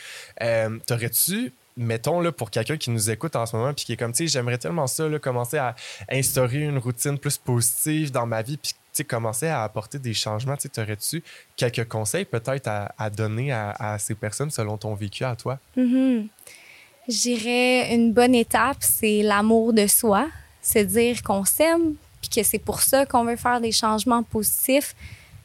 Euh, 0.43 0.79
T'aurais-tu 0.87 1.53
mettons, 1.77 2.21
là, 2.21 2.33
pour 2.33 2.51
quelqu'un 2.51 2.77
qui 2.77 2.91
nous 2.91 3.11
écoute 3.11 3.37
en 3.37 3.47
ce 3.47 3.57
moment, 3.57 3.73
puis 3.75 3.85
qui 3.85 3.93
est 3.93 3.97
comme, 3.97 4.13
tu 4.13 4.25
sais, 4.25 4.27
j'aimerais 4.27 4.59
tellement 4.59 4.87
ça, 4.87 5.09
là, 5.09 5.19
commencer 5.19 5.59
à 5.59 5.75
instaurer 6.11 6.63
une 6.63 6.79
routine 6.79 7.19
plus 7.19 7.37
positive 7.37 8.11
dans 8.11 8.27
ma 8.27 8.43
vie, 8.43 8.57
puis, 8.57 8.73
tu 8.73 8.79
sais, 8.93 9.05
commencer 9.05 9.49
à 9.49 9.65
apporter 9.65 9.99
des 9.99 10.15
changements, 10.15 10.57
tu 10.57 10.69
aurais-tu 10.79 11.23
quelques 11.57 11.89
conseils 11.89 12.25
peut-être 12.25 12.69
à, 12.69 13.11
donner 13.11 13.53
à, 13.53 13.97
ces 13.99 14.15
personnes 14.15 14.51
selon 14.51 14.77
ton 14.77 14.95
vécu 14.95 15.25
à 15.25 15.35
toi? 15.35 15.59
Je 15.77 17.21
dirais 17.21 17.95
une 17.95 18.13
bonne 18.13 18.35
étape, 18.35 18.79
c'est 18.81 19.23
l'amour 19.23 19.73
de 19.73 19.87
soi. 19.87 20.29
Se 20.63 20.79
dire 20.79 21.23
qu'on 21.23 21.45
s'aime, 21.45 21.95
puis 22.23 22.31
que 22.31 22.43
c'est 22.43 22.59
pour 22.59 22.81
ça 22.81 23.05
qu'on 23.05 23.25
veut 23.25 23.37
faire 23.37 23.61
des 23.61 23.73
changements 23.73 24.23
positifs. 24.23 24.95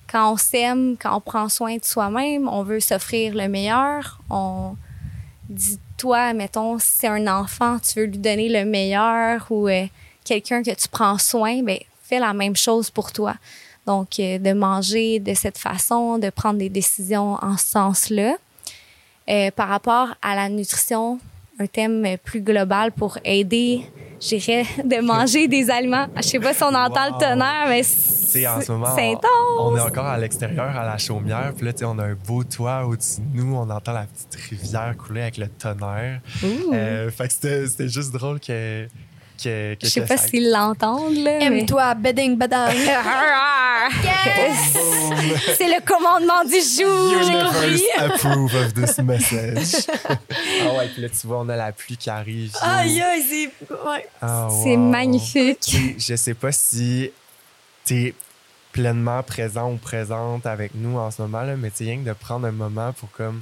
Quand 0.08 0.32
on 0.32 0.38
s'aime, 0.38 0.96
quand 0.98 1.18
on 1.18 1.22
prend 1.22 1.50
soin 1.50 1.76
de 1.76 1.84
soi-même, 1.84 2.48
on 2.48 2.64
veut 2.64 2.80
s'offrir 2.80 3.36
le 3.36 3.50
meilleur. 3.50 4.22
On 4.30 4.76
dit 5.50 5.80
toi, 6.00 6.34
mettons, 6.34 6.80
si 6.80 7.00
c'est 7.00 7.08
un 7.08 7.28
enfant, 7.28 7.78
tu 7.80 8.00
veux 8.00 8.06
lui 8.06 8.18
donner 8.18 8.50
le 8.50 8.66
meilleur 8.66 9.46
ou 9.52 9.68
euh, 9.68 9.86
quelqu'un 10.24 10.64
que 10.64 10.72
tu 10.72 10.88
prends 10.88 11.18
soin, 11.18 11.62
ben 11.62 11.78
fais 12.02 12.20
la 12.20 12.34
même 12.34 12.56
chose 12.56 12.90
pour 12.90 13.12
toi. 13.12 13.36
Donc, 13.86 14.20
euh, 14.20 14.40
de 14.40 14.54
manger 14.54 15.20
de 15.20 15.34
cette 15.34 15.58
façon, 15.58 16.18
de 16.18 16.30
prendre 16.30 16.58
des 16.58 16.70
décisions 16.70 17.34
en 17.42 17.58
ce 17.58 17.68
sens-là. 17.68 18.36
Euh, 19.30 19.52
par 19.52 19.68
rapport 19.68 20.16
à 20.22 20.36
la 20.36 20.50
nutrition, 20.50 21.20
un 21.60 21.68
thème 21.68 22.18
plus 22.24 22.42
global 22.42 22.92
pour 22.92 23.20
aider, 23.26 23.84
je 24.22 24.36
dirais, 24.36 24.66
de 24.84 25.02
manger 25.02 25.48
des 25.48 25.70
aliments. 25.70 26.08
Je 26.18 26.22
sais 26.24 26.40
pas 26.40 26.54
si 26.54 26.64
on 26.64 26.68
entend 26.74 27.08
Wow. 27.10 27.14
le 27.20 27.26
tonnerre, 27.26 27.66
mais 27.70 27.84
sais, 27.84 28.48
en 28.48 28.62
ce 28.62 28.72
moment, 28.72 28.96
c'est 28.96 29.14
on, 29.58 29.64
on 29.72 29.78
est 29.78 29.82
encore 29.82 30.06
à 30.06 30.18
l'extérieur, 30.18 30.76
à 30.78 30.86
la 30.86 30.98
chaumière. 30.98 31.54
Puis 31.56 31.66
là, 31.66 31.74
tu 31.74 31.80
sais, 31.80 31.86
on 31.86 31.98
a 32.00 32.04
un 32.06 32.16
beau 32.28 32.44
toit 32.44 32.86
au-dessus 32.86 33.22
de 33.22 33.38
nous. 33.42 33.56
On 33.56 33.70
entend 33.70 33.94
la 33.94 34.06
petite 34.06 34.36
rivière 34.50 34.96
couler 34.98 35.22
avec 35.22 35.38
le 35.38 35.48
tonnerre. 35.48 36.22
Euh, 36.74 37.10
fait 37.12 37.28
que 37.28 37.34
c'était 37.68 37.88
juste 37.90 38.12
drôle 38.14 38.40
que. 38.40 38.88
Que, 39.42 39.74
que 39.76 39.80
Je 39.86 39.90
sais 39.90 40.02
pas 40.02 40.18
s'ils 40.18 40.52
l'entendent, 40.52 41.16
là. 41.18 41.40
Aime-toi, 41.42 41.96
bedding, 41.96 42.38
badang. 42.38 42.74
C'est 45.58 45.68
le 45.68 45.86
commandement 45.86 46.44
du 46.44 46.60
jour. 46.60 47.14
Universe 47.22 47.82
approve 47.98 48.56
of 48.56 48.74
this 48.74 48.98
message. 49.00 49.88
ah 50.04 50.74
ouais, 50.78 50.88
puis 50.90 51.02
là, 51.02 51.10
tu 51.10 51.28
vois, 51.28 51.40
on 51.40 51.50
a 51.50 51.56
la 51.56 51.72
pluie 51.72 51.98
qui 51.98 52.10
arrive. 52.10 52.52
Aïe, 52.62 53.02
aïe, 53.02 53.24
c'est. 53.28 53.52
Ouais. 53.70 54.08
Ah, 54.22 54.50
C'est 54.64 54.78
magnifique. 54.78 55.76
Je 55.98 56.16
sais 56.16 56.34
pas 56.34 56.52
si 56.52 57.12
tu 57.86 58.08
es 58.08 58.14
pleinement 58.72 59.24
présent 59.24 59.72
ou 59.72 59.78
présente 59.78 60.46
avec 60.46 60.76
nous 60.76 60.98
en 60.98 61.10
ce 61.12 61.22
moment, 61.22 61.42
là, 61.42 61.56
mais 61.56 61.72
tu 61.72 61.78
sais, 61.78 61.84
rien 61.86 61.98
que 61.98 62.08
de 62.08 62.14
prendre 62.14 62.46
un 62.48 62.52
moment 62.52 62.94
pour 62.94 63.10
comme 63.12 63.42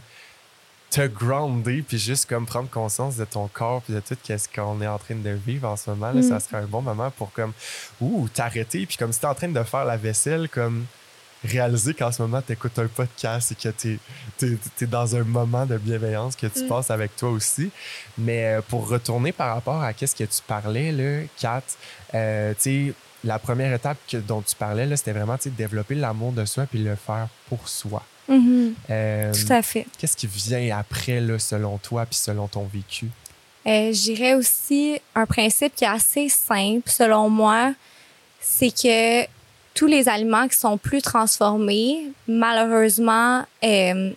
te 0.89 1.06
grounder 1.08 1.82
puis 1.88 1.98
juste 2.00 2.27
comme 2.29 2.46
prendre 2.46 2.70
conscience 2.70 3.17
de 3.17 3.25
ton 3.25 3.48
corps 3.50 3.82
puis 3.82 3.94
de 3.94 4.00
tout 4.00 4.15
ce 4.25 4.48
qu'on 4.53 4.82
est 4.82 4.88
en 4.88 4.98
train 4.98 5.15
de 5.15 5.29
vivre 5.32 5.67
en 5.70 5.75
ce 5.75 5.89
moment, 5.89 6.08
là, 6.12 6.22
Mm. 6.22 6.29
ça 6.29 6.39
serait 6.39 6.58
un 6.58 6.65
bon 6.65 6.82
moment 6.82 7.12
pour 7.12 7.32
comme 7.34 7.51
ouh, 8.00 8.27
t'arrêter 8.34 8.86
puis 8.86 8.96
comme 8.98 9.12
si 9.12 9.20
t'es 9.20 9.27
en 9.27 9.36
train 9.36 9.50
de 9.50 9.63
faire 9.63 9.84
la 9.86 9.98
vaisselle 9.98 10.48
comme 10.50 10.86
réaliser 11.44 11.94
qu'en 11.94 12.12
ce 12.12 12.22
moment, 12.24 12.41
tu 12.41 12.53
écoutes 12.53 12.79
un 12.79 12.88
podcast 12.88 13.51
et 13.51 13.56
que 13.56 13.70
tu 13.70 14.00
es, 14.82 14.86
dans 14.88 15.15
un 15.15 15.24
moment 15.24 15.65
de 15.67 15.77
bienveillance 15.77 16.36
que 16.36 16.48
tu 16.48 16.63
Mm. 16.63 16.67
passes 16.67 16.89
avec 16.89 17.15
toi 17.15 17.29
aussi. 17.29 17.70
Mais 18.17 18.56
euh, 18.56 18.62
pour 18.67 18.88
retourner 18.89 19.32
par 19.32 19.53
rapport 19.53 19.84
à 19.84 19.91
ce 19.94 20.15
que 20.15 20.24
tu 20.24 20.41
parlais, 20.48 20.91
là, 20.91 21.25
Kat, 21.39 21.62
euh, 22.15 22.53
tu 22.56 22.88
sais, 22.88 22.94
la 23.24 23.38
première 23.39 23.72
étape 23.74 23.98
que, 24.10 24.17
dont 24.17 24.41
tu 24.41 24.56
parlais, 24.56 24.86
là, 24.88 24.98
c'était 24.98 25.12
vraiment 25.13 25.38
tu 25.38 25.44
sais, 25.44 25.50
développer 25.51 25.94
l'amour 25.96 26.32
de 26.32 26.44
soi 26.46 26.65
puis 26.65 26.79
le 26.84 26.96
faire 26.96 27.27
pour 27.50 27.67
soi. 27.70 28.01
Mhm, 28.27 28.75
Euh, 28.89 29.34
Tout 29.34 29.53
à 29.53 29.62
fait. 29.62 29.86
Qu'est-ce 29.98 30.17
qui 30.17 30.27
vient 30.27 30.77
après, 30.77 31.19
là, 31.22 31.39
selon 31.39 31.77
toi 31.77 32.05
puis 32.05 32.15
selon 32.17 32.48
ton 32.48 32.63
vécu? 32.65 33.07
Euh, 33.65 33.91
je 33.93 34.01
dirais 34.13 34.34
aussi 34.34 35.00
un 35.15 35.25
principe 35.25 35.75
qui 35.75 35.84
est 35.84 35.88
assez 35.88 36.29
simple, 36.29 36.89
selon 36.89 37.29
moi, 37.29 37.74
c'est 38.39 38.72
que 38.72 39.25
tous 39.74 39.88
les 39.88 40.07
aliments 40.10 40.48
qui 40.48 40.57
sont 40.57 40.77
plus 40.77 41.01
transformés, 41.01 42.07
malheureusement, 42.27 43.46
euh, 43.63 44.12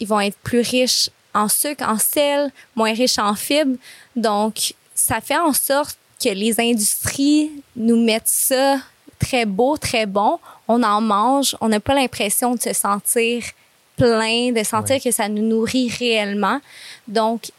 ils 0.00 0.06
vont 0.08 0.20
être 0.20 0.38
plus 0.38 0.60
riches 0.60 1.10
en 1.34 1.48
sucre, 1.48 1.84
en 1.88 1.98
sel, 1.98 2.50
moins 2.76 2.92
riches 2.94 3.18
en 3.18 3.34
fibres. 3.34 3.76
Donc, 4.16 4.74
ça 4.94 5.20
fait 5.20 5.38
en 5.38 5.52
sorte 5.52 5.96
que 6.22 6.28
les 6.28 6.60
industries 6.60 7.50
nous 7.76 8.02
mettent 8.02 8.22
ça 8.28 8.78
très 9.26 9.44
beau, 9.46 9.76
très 9.76 10.06
bon. 10.06 10.38
On 10.68 10.82
en 10.82 11.00
mange, 11.00 11.56
on 11.60 11.68
n'a 11.68 11.80
pas 11.80 11.94
l'impression 11.94 12.54
de 12.54 12.60
se 12.60 12.72
sentir 12.72 13.42
plein, 13.96 14.52
de 14.52 14.62
sentir 14.64 14.96
Ouais. 14.96 15.00
que 15.00 15.10
ça 15.10 15.28
nous 15.28 15.42
nourrit 15.42 15.88
réellement. 15.98 16.60
Donc, 17.06 17.50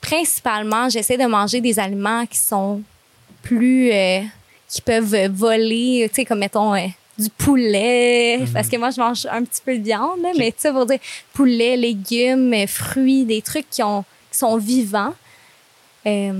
principalement, 0.00 0.88
j'essaie 0.88 1.16
de 1.16 1.26
manger 1.26 1.60
des 1.60 1.78
aliments 1.78 2.26
qui 2.26 2.38
sont 2.38 2.82
plus 3.42 3.90
euh, 3.92 4.20
qui 4.68 4.80
peuvent 4.80 5.26
voler, 5.30 6.06
tu 6.08 6.14
sais 6.16 6.24
comme 6.24 6.38
mettons 6.40 6.74
euh, 6.74 6.86
du 7.18 7.28
poulet 7.30 8.38
Mhm. 8.40 8.52
parce 8.52 8.68
que 8.68 8.76
moi 8.76 8.90
je 8.90 9.00
mange 9.00 9.26
un 9.30 9.42
petit 9.44 9.60
peu 9.64 9.76
de 9.78 9.84
viande 9.84 10.18
mais 10.36 10.50
tu 10.50 10.58
sais 10.58 10.72
pour 10.72 10.84
dire 10.86 10.98
poulet, 11.32 11.76
légumes, 11.76 12.66
fruits, 12.66 13.24
des 13.24 13.40
trucs 13.42 13.68
qui 13.70 13.82
ont 13.82 14.04
qui 14.32 14.38
sont 14.38 14.56
vivants. 14.56 15.14
Euh, 16.06 16.32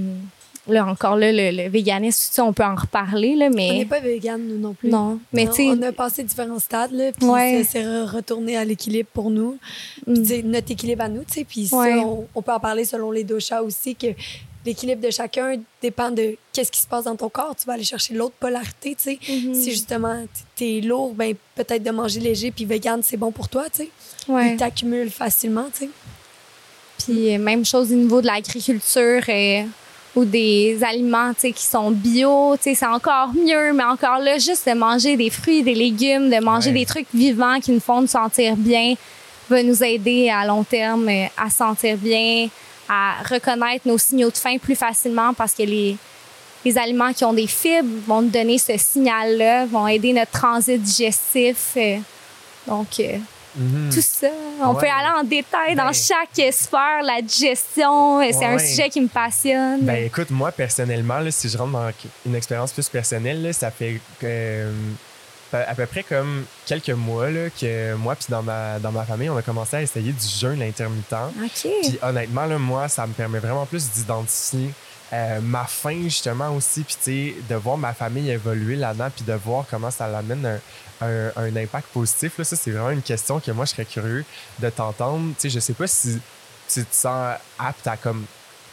là 0.68 0.86
encore 0.86 1.16
là 1.16 1.30
le, 1.32 1.50
le 1.64 1.68
véganisme, 1.68 2.42
on 2.42 2.52
peut 2.52 2.64
en 2.64 2.74
reparler 2.74 3.36
là, 3.36 3.46
On 3.46 3.50
n'est 3.50 3.78
mais 3.78 3.84
pas 3.84 4.00
vegan, 4.00 4.40
nous 4.46 4.58
non 4.58 4.72
plus. 4.74 4.88
non, 4.90 5.18
mais 5.32 5.46
tu 5.46 5.54
sais 5.56 5.68
on 5.68 5.82
a 5.82 5.92
passé 5.92 6.22
différents 6.22 6.58
stades, 6.58 6.92
là, 6.92 7.12
puis 7.12 7.26
Ouais. 7.26 7.62
re- 7.62 8.04
retourné 8.10 8.56
à 8.56 8.64
l'équilibre 8.64 9.08
pour 9.12 9.30
nous. 9.30 9.58
Puis, 10.06 10.42
mm, 10.42 10.50
notre 10.50 10.70
équilibre 10.72 11.02
à 11.04 11.08
nous, 11.08 11.24
tu 11.24 11.34
sais, 11.34 11.44
puis 11.44 11.68
Ouais. 11.72 11.94
on, 11.96 12.26
on 12.34 12.42
peut 12.42 12.52
en 12.52 12.60
parler 12.60 12.84
selon 12.84 13.10
les 13.10 13.24
doshas 13.24 13.62
aussi, 13.62 13.94
que 13.94 14.06
l'équilibre 14.64 15.02
de 15.02 15.10
chacun 15.10 15.56
dépend 15.82 16.10
de 16.10 16.36
qu'est-ce 16.52 16.72
qui 16.72 16.80
se 16.80 16.86
passe 16.86 17.04
dans 17.04 17.16
ton 17.16 17.28
corps. 17.28 17.54
Tu 17.54 17.66
vas 17.66 17.74
aller 17.74 17.84
chercher 17.84 18.14
l'autre 18.14 18.34
polarité, 18.40 18.94
tu 18.94 19.02
sais. 19.04 19.18
mhm, 19.28 19.54
Si 19.54 19.70
justement, 19.72 20.24
tu 20.56 20.64
es 20.78 20.80
lourd, 20.80 21.12
ben 21.12 21.34
peut-être 21.54 21.82
de 21.82 21.90
manger 21.90 22.20
léger, 22.20 22.50
puis 22.50 22.64
vegan, 22.64 23.00
c'est 23.02 23.18
bon 23.18 23.30
pour 23.30 23.48
toi, 23.50 23.64
tu 23.70 23.82
sais. 23.82 23.90
ouais. 24.28 24.52
Il 24.52 24.56
t'accumule 24.56 25.10
facilement, 25.10 25.66
tu 25.72 25.80
sais. 25.84 25.90
Puis 27.04 27.34
euh, 27.34 27.38
même 27.38 27.64
chose 27.64 27.92
au 27.92 27.96
niveau 27.96 28.20
de 28.22 28.26
l'agriculture 28.26 29.22
euh, 29.28 29.62
ou 30.16 30.24
des 30.24 30.78
aliments 30.84 31.32
tu 31.34 31.40
sais, 31.40 31.52
qui 31.52 31.64
sont 31.64 31.90
bio, 31.90 32.56
tu 32.56 32.62
sais, 32.64 32.74
c'est 32.74 32.86
encore 32.86 33.32
mieux, 33.34 33.72
mais 33.72 33.82
encore 33.84 34.18
là, 34.18 34.38
juste 34.38 34.68
de 34.68 34.74
manger 34.74 35.16
des 35.16 35.30
fruits, 35.30 35.62
des 35.62 35.74
légumes, 35.74 36.30
de 36.30 36.38
manger 36.42 36.70
Ouais. 36.70 36.78
des 36.80 36.86
trucs 36.86 37.08
vivants 37.12 37.58
qui 37.60 37.72
nous 37.72 37.80
font 37.80 38.00
nous 38.00 38.06
sentir 38.06 38.54
bien, 38.56 38.94
va 39.50 39.62
nous 39.62 39.82
aider 39.82 40.30
à 40.30 40.46
long 40.46 40.62
terme 40.64 41.08
euh, 41.08 41.26
à 41.36 41.50
se 41.50 41.56
sentir 41.56 41.96
bien, 41.96 42.48
à 42.88 43.14
reconnaître 43.28 43.86
nos 43.88 43.98
signaux 43.98 44.30
de 44.30 44.36
faim 44.36 44.56
plus 44.58 44.76
facilement 44.76 45.34
parce 45.34 45.52
que 45.52 45.62
les, 45.64 45.96
les 46.64 46.78
aliments 46.78 47.12
qui 47.12 47.24
ont 47.24 47.32
des 47.34 47.46
fibres 47.46 47.88
vont 48.06 48.22
nous 48.22 48.30
donner 48.30 48.58
ce 48.58 48.76
signal-là, 48.78 49.66
vont 49.66 49.88
aider 49.88 50.12
notre 50.12 50.30
transit 50.32 50.80
digestif. 50.80 51.72
euh, 51.76 51.96
donc, 52.66 52.86
Mhm. 53.56 53.90
tout 53.92 54.00
ça. 54.00 54.26
On 54.62 54.72
Ouais. 54.74 54.80
peut 54.80 54.86
aller 54.86 55.20
en 55.20 55.24
détail 55.24 55.74
dans 55.76 55.86
Ben- 55.86 55.92
chaque 55.92 56.52
sphère, 56.52 57.02
la 57.02 57.22
digestion. 57.22 58.20
C'est 58.32 58.44
un 58.44 58.58
sujet 58.58 58.88
qui 58.88 59.00
me 59.00 59.08
passionne. 59.08 59.80
Ben 59.82 60.04
écoute, 60.04 60.30
moi 60.30 60.50
personnellement, 60.52 61.18
là, 61.20 61.30
si 61.30 61.48
je 61.48 61.56
rentre 61.58 61.72
dans 61.72 61.90
une 62.26 62.34
expérience 62.34 62.72
plus 62.72 62.88
personnelle, 62.88 63.42
là, 63.42 63.52
ça 63.52 63.70
fait 63.70 64.00
euh, 64.22 64.72
à 65.52 65.74
peu 65.76 65.86
près 65.86 66.02
comme 66.02 66.44
quelques 66.66 66.90
mois 66.90 67.30
là, 67.30 67.48
que 67.48 67.94
moi 67.94 68.16
puis 68.16 68.26
dans 68.28 68.42
ma, 68.42 68.78
dans 68.80 68.90
ma 68.90 69.04
famille, 69.04 69.30
on 69.30 69.36
a 69.36 69.42
commencé 69.42 69.76
à 69.76 69.82
essayer 69.82 70.10
du 70.12 70.26
jeûne 70.26 70.60
intermittent. 70.62 71.14
Puis 71.62 71.98
honnêtement, 72.02 72.46
là, 72.46 72.58
moi, 72.58 72.88
ça 72.88 73.06
me 73.06 73.12
permet 73.12 73.38
vraiment 73.38 73.64
plus 73.66 73.88
d'identifier 73.90 74.70
euh, 75.14 75.40
ma 75.40 75.64
faim 75.64 76.00
justement 76.04 76.50
aussi, 76.56 76.82
puis 76.82 76.96
tu 76.96 77.02
sais, 77.02 77.34
de 77.48 77.54
voir 77.54 77.76
ma 77.78 77.94
famille 77.94 78.28
évoluer 78.30 78.76
là-dedans, 78.76 79.10
puis 79.14 79.24
de 79.24 79.32
voir 79.34 79.64
comment 79.70 79.90
ça 79.90 80.08
l'amène 80.08 80.44
un, 81.00 81.06
un, 81.06 81.30
un 81.36 81.56
impact 81.56 81.88
positif. 81.92 82.38
Là, 82.38 82.44
ça, 82.44 82.56
c'est 82.56 82.70
vraiment 82.72 82.90
une 82.90 83.02
question 83.02 83.38
que 83.40 83.50
moi, 83.52 83.64
je 83.64 83.70
serais 83.70 83.84
curieux 83.84 84.24
de 84.58 84.70
t'entendre. 84.70 85.28
Tu 85.34 85.42
sais, 85.42 85.50
je 85.50 85.60
sais 85.60 85.72
pas 85.74 85.86
si 85.86 86.20
tu 86.68 86.84
te 86.84 86.94
sens 86.94 87.36
apte 87.58 87.86
à 87.86 87.96
comme 87.96 88.24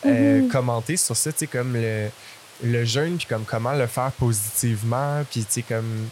euh, 0.06 0.42
Mhm. 0.42 0.48
commenter 0.50 0.98
sur 0.98 1.16
ça, 1.16 1.32
tu 1.32 1.40
sais, 1.40 1.48
comme 1.48 1.74
le, 1.76 2.10
le 2.64 2.86
jeûne, 2.86 3.18
puis 3.18 3.28
comme 3.28 3.44
comment 3.46 3.74
le 3.74 3.86
faire 3.88 4.12
positivement, 4.14 5.24
puis 5.30 5.42
tu 5.46 5.54
sais, 5.54 5.62
comme... 5.62 6.08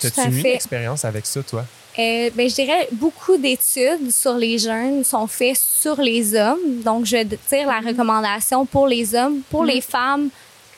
T'as-tu 0.00 0.20
eu 0.20 0.38
une 0.40 0.42
expérience 0.54 1.04
avec 1.04 1.26
ça, 1.26 1.42
toi? 1.42 1.64
Euh, 1.98 2.30
ben, 2.34 2.48
je 2.48 2.54
dirais 2.54 2.88
beaucoup 2.92 3.36
d'études 3.36 4.12
sur 4.12 4.34
les 4.34 4.56
jeunes 4.58 5.02
sont 5.02 5.26
faites 5.26 5.56
sur 5.58 6.00
les 6.00 6.34
hommes. 6.36 6.82
Donc, 6.84 7.04
je 7.06 7.22
dire 7.24 7.66
la 7.66 7.80
recommandation 7.80 8.64
pour 8.66 8.86
les 8.86 9.14
hommes. 9.16 9.40
Pour 9.50 9.64
les 9.64 9.80
femmes, 9.80 10.28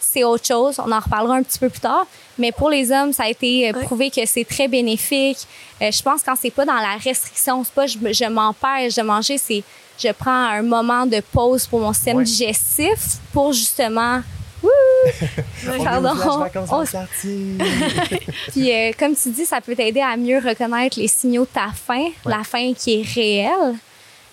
c'est 0.01 0.25
autre 0.25 0.47
chose. 0.47 0.77
On 0.85 0.91
en 0.91 0.99
reparlera 0.99 1.35
un 1.37 1.43
petit 1.43 1.59
peu 1.59 1.69
plus 1.69 1.81
tard. 1.81 2.07
Mais 2.39 2.53
pour 2.53 2.71
les 2.71 2.91
hommes, 2.91 3.13
ça 3.13 3.25
a 3.25 3.29
été 3.29 3.69
euh, 3.69 3.73
prouvé 3.85 4.11
que 4.11 4.25
c'est 4.25 4.47
très 4.47 4.67
bénéfique. 4.67 5.39
Euh, 5.83 5.91
je 5.93 6.03
pense 6.03 6.23
quand 6.23 6.35
c'est 6.41 6.51
pas 6.51 6.65
dans 6.65 6.73
la 6.73 6.97
restriction, 6.97 7.63
c'est 7.65 7.75
pas 7.75 7.87
je, 7.87 7.99
me- 7.99 8.13
je 8.15 8.25
m'empêche 8.25 8.95
de 8.95 9.03
manger, 9.03 9.37
c'est 9.37 9.63
je 10.03 10.09
prends 10.13 10.31
un 10.31 10.63
moment 10.63 11.05
de 11.05 11.21
pause 11.21 11.67
pour 11.67 11.81
mon 11.81 11.93
système 11.93 12.17
digestif 12.25 13.19
pour 13.35 13.53
justement. 13.53 14.23
On 15.69 15.85
Pardon. 15.85 16.15
vacances. 16.39 16.97
Puis, 18.53 18.73
euh, 18.73 18.93
comme 18.99 19.15
tu 19.15 19.31
dis, 19.31 19.47
ça 19.47 19.61
peut 19.61 19.75
t'aider 19.75 20.01
à 20.01 20.17
mieux 20.17 20.39
reconnaître 20.39 20.99
les 20.99 21.09
signaux 21.09 21.45
de 21.45 21.49
ta 21.49 21.69
faim, 21.75 22.09
la 22.25 22.43
faim 22.45 22.73
qui 22.77 23.01
est 23.01 23.15
réelle. 23.15 23.77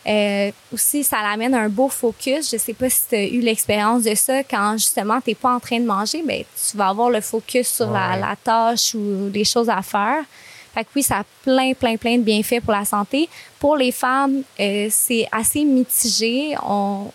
Euh, 0.08 0.52
aussi, 0.74 1.04
ça 1.04 1.22
l'amène 1.22 1.54
un 1.54 1.68
beau 1.68 1.90
focus. 1.90 2.52
Je 2.52 2.58
sais 2.58 2.74
pas 2.74 2.90
si 2.90 3.02
tu 3.10 3.16
as 3.16 3.26
eu 3.26 3.42
l'expérience 3.42 4.04
de 4.04 4.16
ça. 4.16 4.42
Quand 4.44 4.74
justement, 4.74 5.20
tu 5.20 5.32
n'es 5.32 5.36
pas 5.36 5.54
en 5.54 5.60
train 5.60 5.80
de 5.80 5.86
manger, 5.86 6.24
ben, 6.26 6.44
tu 6.44 6.78
vas 6.78 6.90
avoir 6.90 7.10
le 7.10 7.20
focus 7.20 7.68
sur 7.68 7.92
la 7.92 8.36
tâche 8.42 8.96
ou 8.96 9.30
les 9.34 9.44
choses 9.44 9.70
à 9.70 9.82
faire. 9.82 10.24
Fait 10.78 10.84
que 10.84 10.90
oui, 10.96 11.02
ça 11.02 11.18
a 11.18 11.24
plein, 11.44 11.74
plein, 11.74 11.98
plein 11.98 12.18
de 12.18 12.22
bienfaits 12.22 12.62
pour 12.62 12.72
la 12.72 12.86
santé. 12.86 13.28
Pour 13.60 13.76
les 13.76 13.92
femmes, 13.92 14.44
euh, 14.60 14.88
c'est 14.92 15.28
assez 15.32 15.64
mitigé. 15.64 16.56
On, 16.64 17.12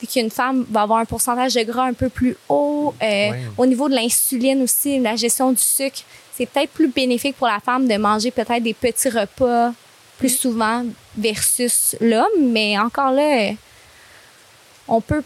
dès 0.00 0.06
qu'une 0.06 0.30
femme 0.30 0.66
va 0.70 0.82
avoir 0.82 0.98
un 0.98 1.04
pourcentage 1.04 1.54
de 1.54 1.62
gras 1.62 1.86
un 1.86 1.92
peu 1.92 2.08
plus 2.08 2.36
haut. 2.48 2.94
Euh. 3.02 3.30
Au 3.58 3.66
niveau 3.66 3.88
de 3.88 3.94
l'insuline 3.94 4.62
aussi, 4.62 4.98
la 4.98 5.16
gestion 5.16 5.52
du 5.52 5.62
sucre, 5.62 6.00
c'est 6.34 6.46
peut-être 6.46 6.70
plus 6.70 6.88
bénéfique 6.88 7.36
pour 7.36 7.46
la 7.46 7.60
femme 7.60 7.86
de 7.86 7.96
manger 7.96 8.30
peut-être 8.30 8.62
des 8.62 8.74
petits 8.74 9.10
repas 9.10 9.72
plus 10.18 10.36
souvent 10.36 10.84
versus 11.16 11.96
l'homme. 12.00 12.50
Mais 12.50 12.78
encore 12.78 13.12
là, 13.12 13.52
on 14.88 15.00
peut 15.00 15.22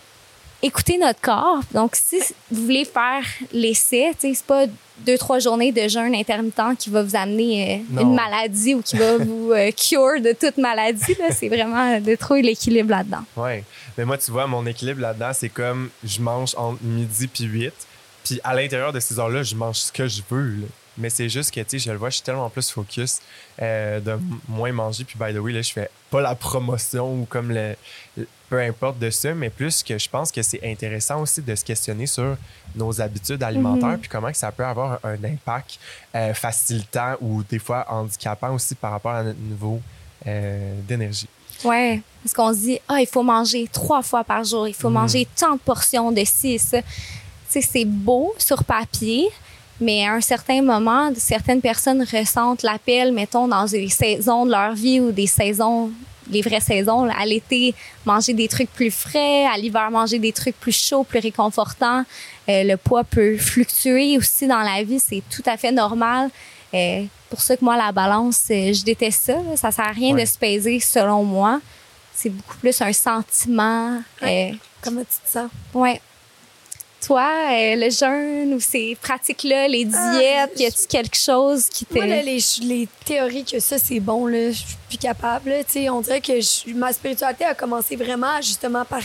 écouter 0.65 0.99
notre 0.99 1.21
corps. 1.21 1.61
Donc, 1.73 1.95
si 1.95 2.19
vous 2.51 2.63
voulez 2.65 2.85
faire 2.85 3.23
l'essai, 3.53 4.13
c'est 4.19 4.43
pas 4.45 4.65
deux, 4.99 5.19
trois 5.19 5.39
journées 5.41 5.73
de 5.73 5.89
jeûne 5.89 6.15
intermittent 6.15 6.79
qui 6.79 6.89
va 6.91 7.03
vous 7.03 7.17
amener 7.17 7.83
euh, 7.97 8.01
une 8.03 8.15
maladie 8.15 8.75
ou 8.75 8.83
qui 8.83 8.97
va 8.97 9.19
vous 9.19 9.53
euh, 9.53 9.71
cure 9.73 10.21
de 10.21 10.33
toute 10.33 10.57
maladie. 10.57 11.17
C'est 11.33 11.49
vraiment 11.49 12.01
de 12.01 12.15
trouver 12.15 12.43
l'équilibre 12.43 12.91
là-dedans. 12.91 13.25
Ouais. 13.37 13.65
Mais 13.99 14.05
moi, 14.05 14.17
tu 14.19 14.31
vois, 14.31 14.47
mon 14.47 14.65
équilibre 14.67 15.01
là-dedans, 15.01 15.33
c'est 15.33 15.49
comme 15.49 15.91
je 16.05 16.21
mange 16.21 16.55
entre 16.57 16.83
midi 16.83 17.27
puis 17.27 17.45
8. 17.45 17.73
Puis 18.25 18.41
à 18.43 18.55
l'intérieur 18.55 18.93
de 18.93 19.01
ces 19.01 19.19
heures-là, 19.19 19.43
je 19.43 19.55
mange 19.55 19.77
ce 19.77 19.93
que 19.93 20.07
je 20.09 20.23
veux. 20.31 20.49
là. 20.61 20.67
Mais 20.97 21.11
c'est 21.11 21.29
juste 21.29 21.53
que, 21.53 21.61
tu 21.61 21.71
sais, 21.71 21.79
je 21.81 21.91
le 21.91 21.99
vois, 21.99 22.09
je 22.09 22.15
suis 22.15 22.23
tellement 22.23 22.49
plus 22.49 22.71
focus 22.71 23.19
euh, 23.61 23.99
de 23.99 24.17
moins 24.49 24.71
manger. 24.71 25.03
Puis, 25.03 25.19
by 25.19 25.35
the 25.35 25.39
way, 25.39 25.53
là, 25.53 25.61
je 25.61 25.73
fais 25.73 25.91
pas 26.09 26.21
la 26.21 26.37
promotion 26.37 27.13
ou 27.21 27.25
comme 27.29 27.51
le- 27.51 27.75
peu 28.49 28.61
importe 28.61 28.99
de 28.99 29.11
ça, 29.11 29.35
mais 29.35 29.51
plus 29.51 29.83
que 29.83 29.99
je 29.99 30.09
pense 30.09 30.31
que 30.31 30.43
c'est 30.43 30.61
intéressant 30.65 31.21
aussi 31.21 31.43
de 31.43 31.55
se 31.55 31.65
questionner 31.65 32.07
sur 32.07 32.37
nos 32.75 33.01
habitudes 33.01 33.43
alimentaires 33.43 33.99
puis 34.01 34.09
comment 34.09 34.31
que 34.31 34.37
ça 34.37 34.53
peut 34.53 34.65
avoir 34.65 34.99
un 35.05 35.23
impact 35.25 35.79
euh, 36.15 36.35
facilitant 36.35 37.15
ou 37.21 37.43
des 37.43 37.59
fois 37.59 37.87
handicapant 37.89 38.55
aussi 38.55 38.75
par 38.75 38.93
rapport 38.93 39.13
à 39.13 39.23
notre 39.23 39.41
niveau 39.41 39.81
euh, 40.27 40.81
d'énergie. 40.87 41.29
Ouais, 41.65 42.03
parce 42.23 42.35
qu'on 42.35 42.53
se 42.53 42.59
dit 42.59 42.79
ah 42.89 43.01
il 43.01 43.07
faut 43.07 43.23
manger 43.23 43.69
trois 43.73 44.03
fois 44.03 44.25
par 44.25 44.45
jour, 44.45 44.69
il 44.69 44.75
faut 44.75 44.91
manger 44.91 45.27
tant 45.37 45.55
de 45.55 45.61
portions 45.61 46.13
de 46.13 46.25
sais 46.25 46.59
c'est 47.61 47.85
beau 47.85 48.35
sur 48.39 48.65
papier, 48.65 49.29
mais 49.81 50.07
à 50.07 50.15
un 50.15 50.21
certain 50.21 50.63
moment, 50.63 51.13
certaines 51.17 51.61
personnes 51.61 52.03
ressentent 52.03 52.63
l'appel, 52.63 53.13
mettons 53.13 53.49
dans 53.49 53.67
des 53.67 53.89
saisons 53.89 54.47
de 54.47 54.51
leur 54.51 54.75
vie 54.75 55.01
ou 55.01 55.13
des 55.13 55.27
saisons 55.27 55.91
les 56.31 56.43
vraies 56.43 56.61
saisons, 56.61 57.05
là, 57.05 57.15
à 57.19 57.27
l'été, 57.27 57.75
manger 58.05 58.33
des 58.33 58.49
trucs 58.49 58.71
plus 58.73 58.91
frais, 58.91 59.47
à 59.47 59.57
l'hiver, 59.57 59.91
manger 59.91 60.19
des 60.19 60.33
trucs 60.33 60.59
plus 60.59 60.77
chauds, 60.77 61.05
plus 61.05 61.19
réconfortants. 61.21 62.05
Euh, 62.49 62.63
le 62.65 62.77
poids 62.77 63.05
peut 63.05 63.37
fluctuer 63.37 64.17
aussi 64.19 64.47
dans 64.47 64.61
la 64.61 64.83
vie, 64.83 64.99
c'est 65.01 65.23
tout 65.31 65.43
à 65.47 65.57
fait 65.57 65.73
normal. 65.73 66.31
Euh, 66.73 67.05
pour 67.31 67.41
ça 67.41 67.57
que 67.57 67.65
moi, 67.65 67.77
la 67.77 67.93
balance, 67.93 68.43
euh, 68.51 68.73
je 68.73 68.83
déteste 68.85 69.23
ça. 69.25 69.35
là. 69.35 69.57
Ça 69.57 69.71
sert 69.71 69.87
à 69.87 69.93
rien 69.93 70.15
Ouais. 70.15 70.23
de 70.23 70.27
se 70.27 70.39
peser, 70.39 70.81
selon 70.81 71.23
moi. 71.25 71.61
C'est 72.15 72.31
beaucoup 72.31 72.57
plus 72.59 72.81
un 72.81 72.93
sentiment. 72.93 74.01
Ouais. 74.23 74.55
Comment 74.83 75.01
tu 75.01 75.07
te 75.25 75.29
sens? 75.31 75.51
ouais. 75.75 76.01
Toi, 77.07 77.29
euh, 77.51 77.77
le 77.77 77.91
jeûne 77.91 78.55
ou 78.55 78.61
ces 78.61 78.97
pratiques-là, 79.01 79.69
les 79.69 79.87
Ah, 79.93 80.17
diètes, 80.19 80.59
y 80.61 80.65
a-tu 80.67 80.87
quelque 80.87 81.17
chose 81.17 81.69
qui 81.69 81.85
te... 81.85 81.95
Moi, 81.95 82.07
là, 82.07 82.23
les, 82.23 82.39
les 82.63 82.89
théories 83.05 83.45
que 83.45 83.59
ça, 83.61 83.77
c'est 83.79 84.01
bon, 84.01 84.27
là, 84.27 84.51
je 84.53 84.57
suis 84.59 84.77
plus 84.89 84.97
capable. 84.99 85.51
là. 85.51 85.93
On 85.93 86.01
dirait 86.01 86.21
que 86.23 86.41
je- 86.41 86.73
ma 86.73 86.93
spiritualité 86.95 87.45
a 87.45 87.55
commencé 87.55 87.95
vraiment 87.97 88.41
justement 88.41 88.85
par, 88.87 89.03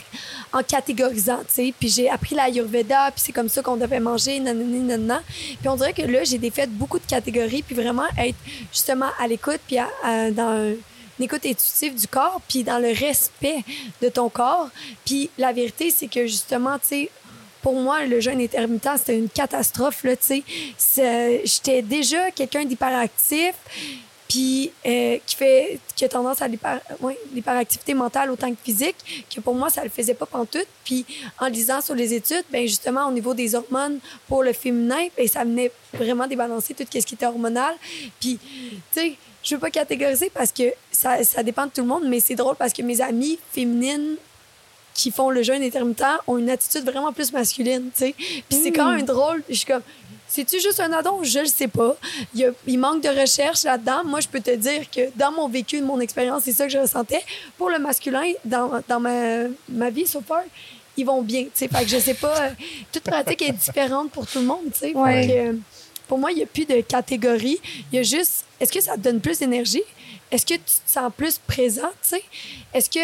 en 0.54 0.64
catégorisant. 0.64 1.40
Puis 1.56 1.90
j'ai 1.90 2.10
appris 2.10 2.36
l'Ayurveda, 2.36 3.12
puis 3.12 3.22
c'est 3.26 3.34
comme 3.34 3.50
ça 3.50 3.62
qu'on 3.62 3.76
devait 3.76 4.00
manger, 4.00 4.40
nanani, 4.40 4.80
nanana. 4.80 5.22
Puis 5.60 5.68
on 5.68 5.76
dirait 5.76 5.94
que 5.94 6.04
là, 6.04 6.24
j'ai 6.24 6.38
défait 6.38 6.68
beaucoup 6.68 7.00
de 7.00 7.06
catégories, 7.06 7.64
puis 7.64 7.76
vraiment 7.76 8.08
être 8.18 8.38
justement 8.72 9.10
à 9.20 9.28
l'écoute, 9.28 9.60
puis 9.68 9.78
à- 9.78 9.90
à- 10.04 10.32
dans 10.32 10.44
un- 10.48 10.70
une 11.20 11.26
écoute 11.26 11.46
intuitive 11.46 11.96
du 12.00 12.08
corps, 12.08 12.40
puis 12.48 12.64
dans 12.64 12.80
le 12.80 12.94
respect 12.94 13.58
de 14.02 14.08
ton 14.08 14.30
corps. 14.30 14.70
Puis 15.06 15.30
la 15.38 15.52
vérité, 15.52 15.92
c'est 15.92 16.08
que 16.08 16.26
justement, 16.28 16.78
tu 16.80 16.88
sais, 16.88 17.10
pour 17.62 17.74
moi, 17.74 18.06
le 18.06 18.20
jeûne 18.20 18.40
intermittent, 18.42 18.90
c'était 18.98 19.18
une 19.18 19.30
catastrophe, 19.30 20.04
là, 20.04 20.14
J'étais 21.44 21.82
déjà 21.82 22.32
quelqu'un 22.32 22.66
d'hyperactif, 22.66 23.54
puis 24.28 24.72
euh, 24.86 25.18
qui 25.26 25.36
fait 25.36 25.80
qui 25.96 26.06
a 26.06 26.08
tendance 26.10 26.42
à 26.42 26.48
l'hyper- 26.48 26.82
ouais, 27.02 27.18
l'hyperactivité 27.34 27.96
mentale 27.96 28.30
autant 28.30 28.52
que 28.52 28.62
physique, 28.64 29.26
que 29.34 29.42
pour 29.42 29.56
moi, 29.56 29.72
ça 29.72 29.84
le 29.84 29.90
faisait 29.90 30.14
pas 30.14 30.28
pantoute. 30.28 30.68
Puis 30.86 31.04
en 31.40 31.48
lisant 31.48 31.82
sur 31.82 31.96
les 31.96 32.14
études, 32.14 32.44
ben 32.52 32.62
justement, 32.68 33.08
au 33.08 33.12
niveau 33.12 33.34
des 33.34 33.56
hormones 33.56 34.00
pour 34.28 34.44
le 34.44 34.54
féminin, 34.54 35.08
ben 35.18 35.28
ça 35.28 35.44
venait 35.44 35.72
vraiment 35.94 36.28
débalancer 36.28 36.76
tout 36.76 36.84
ce 36.94 37.00
qui 37.00 37.16
était 37.16 37.26
hormonal. 37.26 37.74
Puis, 38.20 38.38
tu 38.94 39.02
sais, 39.02 39.16
je 39.44 39.56
veux 39.56 39.60
pas 39.60 39.72
catégoriser 39.72 40.30
parce 40.32 40.52
que 40.52 40.74
ça, 40.92 41.24
ça 41.24 41.42
dépend 41.42 41.66
de 41.66 41.72
tout 41.72 41.82
le 41.82 41.88
monde, 41.88 42.04
mais 42.08 42.20
c'est 42.20 42.36
drôle 42.36 42.56
parce 42.56 42.72
que 42.72 42.84
mes 42.84 43.02
amies 43.02 43.40
féminines 43.52 44.16
qui 45.02 45.12
font 45.12 45.30
le 45.30 45.42
jeûne 45.44 45.64
intermittent 45.64 46.04
ont 46.28 46.38
une 46.38 46.50
attitude 46.50 46.84
vraiment 46.86 47.12
plus 47.14 47.32
masculine, 47.34 47.90
tu 47.94 48.00
sais. 48.06 48.16
Puis 48.18 48.60
c'est 48.64 48.72
quand 48.72 48.92
même 48.92 49.06
drôle. 49.06 49.44
Je 49.50 49.56
suis 49.56 49.66
comme, 49.66 49.82
c'est-tu 50.28 50.60
juste 50.60 50.80
un 50.80 50.92
addon? 50.94 51.24
Je 51.24 51.40
le 51.40 51.46
sais 51.46 51.68
pas. 51.68 51.96
Il, 52.34 52.42
y 52.42 52.46
a- 52.46 52.52
il 52.68 52.78
manque 52.78 53.02
de 53.02 53.10
recherche 53.10 53.64
là-dedans. 53.64 54.04
Moi, 54.06 54.20
je 54.20 54.28
peux 54.28 54.40
te 54.42 54.56
dire 54.56 54.90
que 54.90 55.02
dans 55.16 55.32
mon 55.32 55.48
vécu, 55.48 55.82
mon 55.82 56.00
expérience, 56.00 56.44
c'est 56.46 56.52
ça 56.52 56.66
que 56.68 56.72
je 56.72 56.78
ressentais. 56.78 57.22
Pour 57.58 57.70
le 57.70 57.80
masculin, 57.80 58.32
dans, 58.46 58.70
dans 58.88 59.00
ma, 59.00 59.46
ma 59.70 59.90
vie, 59.90 60.06
so 60.06 60.22
far, 60.22 60.42
ils 60.98 61.06
vont 61.06 61.22
bien, 61.22 61.44
tu 61.46 61.50
sais. 61.56 61.68
Fait 61.68 61.84
que 61.84 61.90
je 61.90 61.98
sais 61.98 62.14
pas, 62.14 62.38
euh, 62.42 62.50
toute 62.92 63.04
pratique 63.04 63.42
est 63.42 63.54
différente 63.54 64.12
pour 64.12 64.28
tout 64.28 64.40
le 64.40 64.46
monde, 64.46 64.66
tu 64.74 64.80
sais. 64.80 64.88
Fait 64.92 64.96
Ouais. 64.98 65.28
que, 65.28 65.32
euh, 65.32 65.54
pour 66.08 66.18
moi, 66.18 66.32
il 66.32 66.36
n'y 66.38 66.44
a 66.44 66.48
plus 66.48 66.66
de 66.66 66.82
catégorie. 66.82 67.60
Il 67.92 67.96
y 67.96 68.00
a 68.00 68.04
juste, 68.04 68.46
est-ce 68.60 68.72
que 68.72 68.82
ça 68.82 68.96
te 68.96 69.00
donne 69.00 69.22
plus 69.22 69.40
d'énergie? 69.40 69.84
Est-ce 70.32 70.46
que 70.46 70.54
tu 70.56 70.60
te 70.60 70.92
sens 70.92 71.12
plus 71.18 71.40
présent, 71.40 71.90
tu 72.04 72.10
sais? 72.10 72.24
Est-ce 72.74 72.90
que 72.90 73.00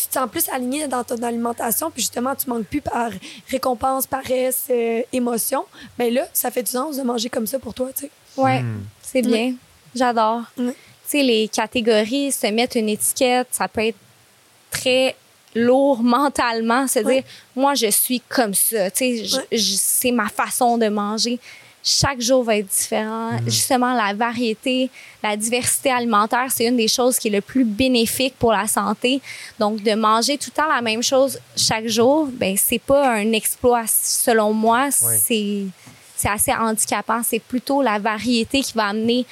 tu 0.00 0.06
te 0.06 0.14
sens 0.14 0.30
plus 0.30 0.48
aligné 0.50 0.86
dans 0.86 1.02
ton 1.02 1.20
alimentation, 1.22 1.90
puis 1.90 2.02
justement, 2.02 2.34
tu 2.36 2.48
manques 2.48 2.66
plus 2.66 2.80
par 2.80 3.10
récompense, 3.50 4.06
paresse, 4.06 4.66
euh, 4.70 5.02
émotion? 5.12 5.64
Bien 5.98 6.10
là, 6.10 6.28
ça 6.32 6.50
fait 6.52 6.62
du 6.62 6.70
sens 6.70 6.96
de 6.96 7.02
manger 7.02 7.28
comme 7.28 7.46
ça 7.48 7.58
pour 7.58 7.74
toi, 7.74 7.88
tu 7.94 8.02
sais. 8.04 8.10
Ouais, 8.36 8.60
Hmm. 8.62 8.82
c'est 9.02 9.22
bien. 9.22 9.54
J'adore. 9.94 10.42
Tu 10.56 10.72
sais, 11.04 11.22
les 11.22 11.48
catégories, 11.48 12.30
se 12.30 12.46
mettre 12.46 12.76
une 12.76 12.88
étiquette, 12.88 13.48
ça 13.50 13.66
peut 13.66 13.86
être 13.86 13.96
très 14.70 15.16
lourd 15.54 16.02
mentalement, 16.02 16.86
se 16.86 17.00
Ouais. 17.00 17.14
dire, 17.14 17.24
moi, 17.56 17.74
je 17.74 17.90
suis 17.90 18.20
comme 18.20 18.54
ça. 18.54 18.90
Tu 18.92 19.26
sais, 19.26 19.36
Ouais. 19.50 19.58
c'est 19.58 20.12
ma 20.12 20.28
façon 20.28 20.78
de 20.78 20.88
manger. 20.88 21.40
Chaque 21.84 22.20
jour 22.20 22.42
va 22.44 22.56
être 22.56 22.66
différent. 22.68 23.30
Justement, 23.46 23.94
la 23.94 24.12
variété, 24.12 24.90
la 25.22 25.36
diversité 25.36 25.90
alimentaire, 25.90 26.46
c'est 26.50 26.66
une 26.66 26.76
des 26.76 26.88
choses 26.88 27.18
qui 27.18 27.28
est 27.28 27.30
le 27.30 27.40
plus 27.40 27.64
bénéfique 27.64 28.34
pour 28.38 28.52
la 28.52 28.66
santé. 28.66 29.20
Donc, 29.58 29.82
de 29.82 29.94
manger 29.94 30.36
tout 30.36 30.50
le 30.54 30.62
temps 30.62 30.68
la 30.68 30.82
même 30.82 31.02
chose 31.02 31.38
chaque 31.56 31.86
jour, 31.86 32.26
ben 32.32 32.56
c'est 32.56 32.80
pas 32.80 33.14
un 33.14 33.32
exploit. 33.32 33.84
Selon 33.86 34.52
moi, 34.52 34.88
Ouais. 35.02 35.18
c'est 35.24 35.64
c'est 36.16 36.28
assez 36.28 36.52
handicapant. 36.52 37.22
C'est 37.22 37.38
plutôt 37.38 37.80
la 37.80 37.98
variété 38.00 38.60
qui 38.60 38.72
va 38.74 38.86
amener 38.88 39.24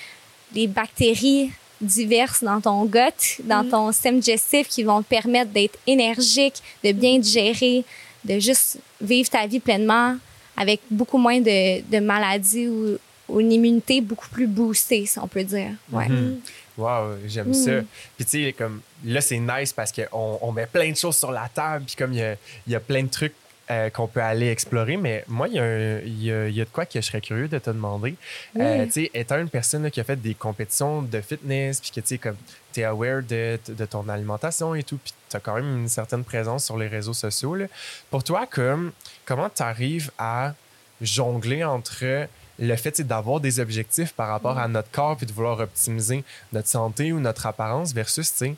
des 0.53 0.69
bactéries 0.69 1.51
diverses 1.81 2.43
dans 2.45 2.61
ton 2.61 2.85
gut, 2.85 3.41
dans 3.43 3.69
ton 3.69 3.91
système 3.93 4.21
digestif 4.21 4.69
qui 4.69 4.85
vont 4.85 5.03
te 5.03 5.09
permettre 5.09 5.51
d'être 5.51 5.79
énergique, 5.87 6.63
de 6.85 6.93
bien 6.93 7.19
digérer, 7.19 7.85
de 8.25 8.39
juste 8.39 8.79
vivre 9.01 9.29
ta 9.29 9.47
vie 9.47 9.59
pleinement 9.61 10.15
avec 10.57 10.81
beaucoup 10.91 11.19
moins 11.19 11.41
de, 11.41 11.83
de 11.83 11.99
maladies 12.01 12.69
ou, 12.69 12.99
ou 13.29 13.41
une 13.41 13.53
immunité 13.53 14.01
beaucoup 14.01 14.29
plus 14.29 14.47
boostée, 14.47 15.05
si 15.07 15.19
on 15.19 15.27
peut 15.29 15.45
dire. 15.45 15.71
Ouais. 15.93 16.09
Mhm. 16.09 16.41
Wow, 16.79 17.17
j'aime 17.27 17.49
Mm. 17.49 17.55
ça. 17.55 17.73
Puis 18.17 18.25
tu 18.27 18.45
sais, 18.45 18.53
comme 18.53 18.81
là, 19.05 19.21
c'est 19.23 19.39
nice 19.39 19.73
parce 19.73 19.91
qu'on 19.93 20.39
on 20.43 20.53
met 20.53 20.67
plein 20.67 20.91
de 20.91 20.97
choses 20.97 21.17
sur 21.17 21.33
la 21.33 21.49
table, 21.53 21.85
puis 21.87 21.97
comme 21.97 22.13
il 22.13 22.19
y 22.19 22.23
a, 22.23 22.37
il 22.67 22.73
y 22.73 22.77
a 22.77 22.81
plein 22.81 23.03
de 23.03 23.09
trucs 23.09 23.33
euh, 23.71 23.91
qu'on 23.91 24.07
peut 24.07 24.21
aller 24.21 24.47
explorer, 24.49 24.97
mais 24.97 25.25
moi, 25.27 25.49
il 25.49 25.55
y, 25.55 25.59
a 25.59 25.65
un- 25.65 25.99
il 26.01 26.23
y 26.23 26.31
a, 26.31 26.49
il 26.49 26.55
y 26.55 26.61
a 26.61 26.65
de 26.65 26.71
quoi 26.71 26.87
que 26.87 27.01
je 27.01 27.05
serais 27.07 27.21
curieux 27.21 27.49
de 27.49 27.59
te 27.59 27.69
demander. 27.71 28.15
Euh, 28.61 28.85
tu 28.87 28.93
sais, 28.93 29.11
étant 29.13 29.39
une 29.41 29.49
personne 29.49 29.83
là, 29.83 29.91
qui 29.91 29.99
a 30.01 30.05
fait 30.05 30.15
des 30.21 30.35
compétitions 30.35 31.03
de 31.03 31.21
fitness, 31.21 31.81
puis 31.81 31.91
que 31.91 32.01
tu 32.01 32.07
sais, 32.07 32.19
comme 32.19 32.37
es 32.81 32.85
aware 32.85 33.23
de, 33.23 33.59
de 33.69 33.85
ton 33.85 34.09
alimentation 34.09 34.75
et 34.75 34.83
tout, 34.83 34.99
puis 35.03 35.13
tu 35.29 35.37
as 35.37 35.41
quand 35.41 35.55
même 35.55 35.79
une 35.79 35.89
certaine 35.89 36.25
présence 36.25 36.65
sur 36.65 36.77
les 36.77 36.89
réseaux 36.89 37.15
sociaux. 37.15 37.55
là. 37.55 37.67
Pour 38.11 38.25
toi, 38.25 38.47
comme, 38.47 38.93
comment 39.25 39.49
tu 39.49 39.63
arrives 39.63 40.11
à 40.19 40.55
jongler 41.01 41.65
entre 41.65 42.27
le 42.59 42.77
fait 42.77 42.93
tu 42.93 43.05
d'avoir 43.05 43.41
des 43.41 43.61
objectifs 43.61 44.13
par 44.13 44.29
rapport 44.29 44.59
à 44.59 44.67
notre 44.69 44.91
corps 44.91 45.17
puis 45.17 45.27
de 45.27 45.33
vouloir 45.33 45.61
optimiser 45.61 46.25
notre 46.53 46.69
santé 46.69 47.13
ou 47.13 47.21
notre 47.21 47.47
apparence 47.47 47.93
versus 47.93 48.35
tu 48.35 48.57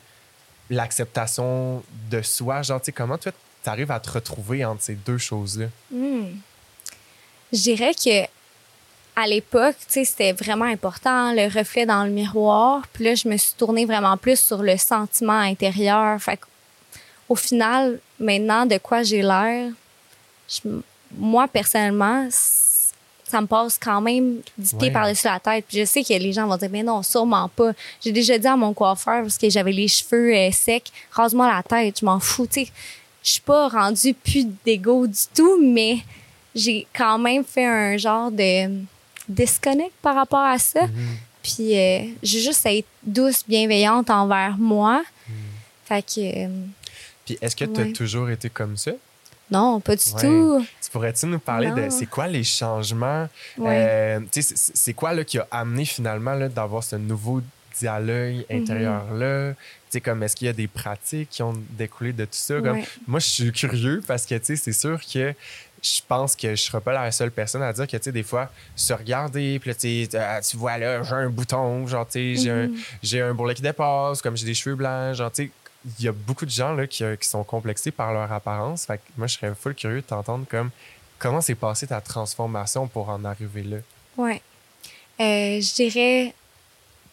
l'acceptation 0.69 1.83
de 2.09 2.21
soi? 2.21 2.61
Genre, 2.61 2.81
tu 2.81 2.93
comment 2.93 3.17
tu 3.17 3.29
arrives 3.65 3.91
à 3.91 3.99
te 3.99 4.11
retrouver 4.11 4.63
entre 4.63 4.83
ces 4.83 4.95
deux 4.95 5.17
choses-là? 5.17 5.67
Hmm. 5.91 6.27
Je 7.51 7.57
dirais 7.57 7.93
que 7.93 8.25
à 9.21 9.27
l'époque, 9.27 9.75
tu 9.87 9.93
sais, 9.93 10.05
c'était 10.05 10.31
vraiment 10.31 10.65
important, 10.65 11.33
le 11.33 11.45
reflet 11.53 11.85
dans 11.85 12.05
le 12.05 12.09
miroir. 12.09 12.83
Puis 12.93 13.03
là, 13.03 13.15
je 13.15 13.27
me 13.27 13.35
suis 13.37 13.53
tournée 13.57 13.85
vraiment 13.85 14.15
plus 14.15 14.39
sur 14.39 14.63
le 14.63 14.77
sentiment 14.77 15.39
intérieur. 15.39 16.21
Fait 16.21 16.39
au 17.27 17.35
final, 17.35 17.99
maintenant, 18.19 18.65
de 18.65 18.77
quoi 18.77 19.03
j'ai 19.03 19.21
l'air, 19.21 19.71
moi, 21.17 21.47
personnellement, 21.47 22.27
ça 22.31 23.41
me 23.41 23.45
passe 23.47 23.77
quand 23.77 24.01
même 24.01 24.37
du 24.57 24.75
pied 24.75 24.87
Ouais. 24.87 24.91
par-dessus 24.91 25.27
la 25.27 25.39
tête. 25.39 25.65
Puis 25.67 25.79
je 25.79 25.85
sais 25.85 26.03
que 26.03 26.13
les 26.13 26.31
gens 26.33 26.47
vont 26.47 26.57
dire, 26.57 26.69
mais 26.71 26.81
non, 26.83 27.03
sûrement 27.03 27.49
pas. 27.49 27.71
J'ai 28.01 28.11
déjà 28.11 28.37
dit 28.37 28.47
à 28.47 28.55
mon 28.55 28.73
coiffeur, 28.73 29.21
parce 29.21 29.37
que 29.37 29.49
j'avais 29.49 29.71
les 29.73 29.87
cheveux 29.87 30.33
euh, 30.33 30.49
secs, 30.51 30.91
rase-moi 31.11 31.47
la 31.53 31.61
tête, 31.61 31.99
je 31.99 32.05
m'en 32.05 32.19
fous, 32.19 32.47
tu 32.47 32.65
sais. 32.65 32.71
Je 33.21 33.31
suis 33.31 33.41
pas 33.41 33.67
rendue 33.67 34.13
plus 34.13 34.47
d'ego 34.65 35.05
du 35.05 35.19
tout, 35.35 35.59
mais 35.61 35.97
j'ai 36.55 36.87
quand 36.95 37.19
même 37.19 37.43
fait 37.43 37.65
un 37.65 37.97
genre 37.97 38.31
de 38.31 38.69
disconnect 39.29 39.93
par 40.01 40.15
rapport 40.15 40.39
à 40.45 40.57
ça. 40.59 40.81
Puis 41.43 41.77
euh, 41.77 42.01
j'ai 42.21 42.39
juste 42.41 42.65
à 42.65 42.73
être 42.73 42.87
douce, 43.03 43.43
bienveillante 43.47 44.09
envers 44.09 44.57
moi. 44.57 45.03
Fait 45.85 46.01
que 46.01 46.45
euh, 46.45 46.47
Puis 47.25 47.37
est-ce 47.41 47.55
que 47.55 47.65
tu 47.65 47.79
as 47.79 47.83
Ouais. 47.85 47.93
toujours 47.93 48.29
été 48.29 48.49
comme 48.49 48.75
ça? 48.77 48.91
non, 49.51 49.79
pas 49.79 49.95
du 49.95 50.03
Ouais. 50.13 50.21
tout. 50.21 50.65
Tu 50.83 50.89
pourrais-tu 50.91 51.25
nous 51.25 51.39
parler 51.39 51.71
de 51.71 51.89
c'est 51.89 52.05
quoi 52.05 52.27
les 52.27 52.43
changements? 52.43 53.27
Ouais. 53.57 53.67
euh, 53.89 54.19
tu 54.31 54.41
sais, 54.43 54.53
c'est 54.55 54.93
quoi 54.93 55.11
là, 55.13 55.23
qui 55.23 55.39
a 55.39 55.47
amené 55.49 55.85
finalement 55.85 56.35
là, 56.35 56.49
d'avoir 56.49 56.83
ce 56.83 56.95
nouveau 56.97 57.41
dialogue 57.79 58.45
Mhm. 58.49 58.61
intérieur-là? 58.61 59.53
Tu 59.53 59.57
sais, 59.89 60.01
comme 60.01 60.21
est-ce 60.21 60.35
qu'il 60.35 60.45
y 60.45 60.49
a 60.49 60.53
des 60.53 60.67
pratiques 60.67 61.29
qui 61.31 61.41
ont 61.41 61.55
découlé 61.71 62.13
de 62.13 62.25
tout 62.25 62.29
ça? 62.33 62.61
Comme, 62.61 62.77
Ouais. 62.77 62.85
Moi, 63.07 63.19
je 63.19 63.25
suis 63.27 63.51
curieux 63.51 64.03
parce 64.05 64.27
que 64.27 64.35
c'est 64.43 64.71
sûr 64.71 64.99
que 65.11 65.33
je 65.81 66.01
pense 66.07 66.35
que 66.35 66.47
je 66.47 66.51
ne 66.51 66.55
serai 66.55 66.81
pas 66.81 66.93
la 66.93 67.11
seule 67.11 67.31
personne 67.31 67.61
à 67.63 67.71
dire 67.73 67.87
que, 67.87 67.97
tu 67.97 68.03
sais, 68.03 68.11
des 68.11 68.23
fois, 68.23 68.49
se 68.75 68.93
regarder, 68.93 69.59
puis 69.59 69.69
là, 69.69 69.75
tu 69.75 70.07
euh, 70.13 70.39
vois 70.57 70.77
là, 70.77 71.03
j'ai 71.03 71.13
un 71.15 71.29
bouton, 71.29 71.85
genre, 71.87 72.05
tu 72.07 72.35
sais, 72.35 72.41
j'ai 72.43 72.51
un- 72.51 72.67
Mhm. 72.67 72.77
j'ai 73.03 73.21
un 73.21 73.33
bourrelet 73.33 73.55
qui 73.55 73.61
dépasse, 73.61 74.21
comme 74.21 74.35
j'ai 74.37 74.45
des 74.45 74.53
cheveux 74.53 74.75
blancs, 74.75 75.15
genre, 75.15 75.31
tu 75.31 75.45
sais, 75.45 75.51
il 75.99 76.05
y 76.05 76.07
a 76.07 76.11
beaucoup 76.11 76.45
de 76.45 76.51
gens 76.51 76.73
là, 76.73 76.85
qui, 76.87 77.03
euh, 77.03 77.15
qui 77.15 77.27
sont 77.27 77.43
complexés 77.43 77.91
par 77.91 78.11
leur 78.13 78.31
apparence. 78.31 78.85
Fait 78.85 78.97
que 78.97 79.03
moi, 79.17 79.27
je 79.27 79.37
serais 79.37 79.53
full 79.55 79.73
curieux 79.75 80.01
de 80.01 80.05
t'entendre 80.05 80.45
comme 80.49 80.69
comment 81.17 81.39
s'est 81.41 81.55
passée 81.55 81.87
ta 81.87 82.01
transformation 82.01 82.87
pour 82.87 83.09
en 83.09 83.23
arriver 83.25 83.63
là? 83.63 83.77
Ouais. 84.17 84.41
Euh, 85.21 85.59
je 85.61 85.75
dirais 85.75 86.33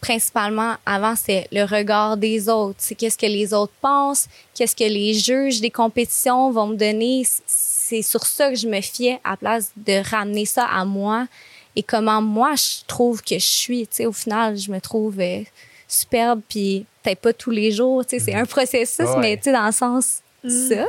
principalement 0.07 0.75
avant 0.85 1.15
c'est 1.17 1.49
le 1.51 1.63
regard 1.65 2.15
des 2.15 2.47
autres, 2.47 2.77
c'est 2.79 2.95
qu'est-ce 2.95 3.17
que 3.17 3.25
les 3.25 3.53
autres 3.53 3.73
pensent, 3.81 4.29
qu'est-ce 4.55 4.73
que 4.75 4.85
les 4.85 5.13
juges 5.13 5.59
des 5.59 5.69
compétitions 5.69 6.49
vont 6.49 6.67
me 6.67 6.75
donner, 6.77 7.27
c'est 7.45 8.01
sur 8.01 8.25
ça 8.25 8.49
que 8.49 8.55
je 8.55 8.67
me 8.69 8.79
fiais 8.79 9.19
à 9.25 9.35
place 9.35 9.71
de 9.75 10.01
ramener 10.09 10.45
ça 10.45 10.65
à 10.65 10.85
moi 10.85 11.27
et 11.75 11.83
comment 11.83 12.21
moi 12.21 12.55
je 12.55 12.85
trouve 12.87 13.21
que 13.21 13.35
je 13.37 13.45
suis, 13.45 13.81
tu 13.85 13.95
sais 13.97 14.05
au 14.05 14.13
final 14.13 14.57
je 14.57 14.71
me 14.71 14.79
trouve 14.79 15.19
euh, 15.19 15.41
superbe 15.89 16.39
puis 16.47 16.85
peut-être 17.03 17.19
pas 17.19 17.33
tous 17.33 17.51
les 17.51 17.71
jours, 17.73 18.05
tu 18.05 18.17
sais 18.17 18.23
c'est 18.25 18.33
un 18.33 18.45
processus 18.45 18.99
Ouais. 18.99 19.19
mais 19.19 19.35
tu 19.37 19.43
sais 19.43 19.51
dans 19.51 19.65
le 19.65 19.73
sens 19.73 20.21
ça. 20.47 20.85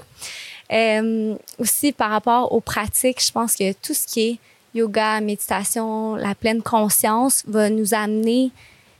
Euh, 0.70 1.35
aussi 1.59 1.90
par 1.90 2.11
rapport 2.11 2.52
aux 2.52 2.61
pratiques, 2.61 3.20
je 3.26 3.33
pense 3.33 3.57
que 3.57 3.72
tout 3.72 3.94
ce 3.94 4.07
qui 4.07 4.20
est 4.28 4.38
yoga, 4.74 5.20
méditation, 5.20 6.14
la 6.14 6.37
pleine 6.37 6.62
conscience 6.62 7.42
va 7.48 7.68
nous 7.68 7.94
amener 7.94 8.52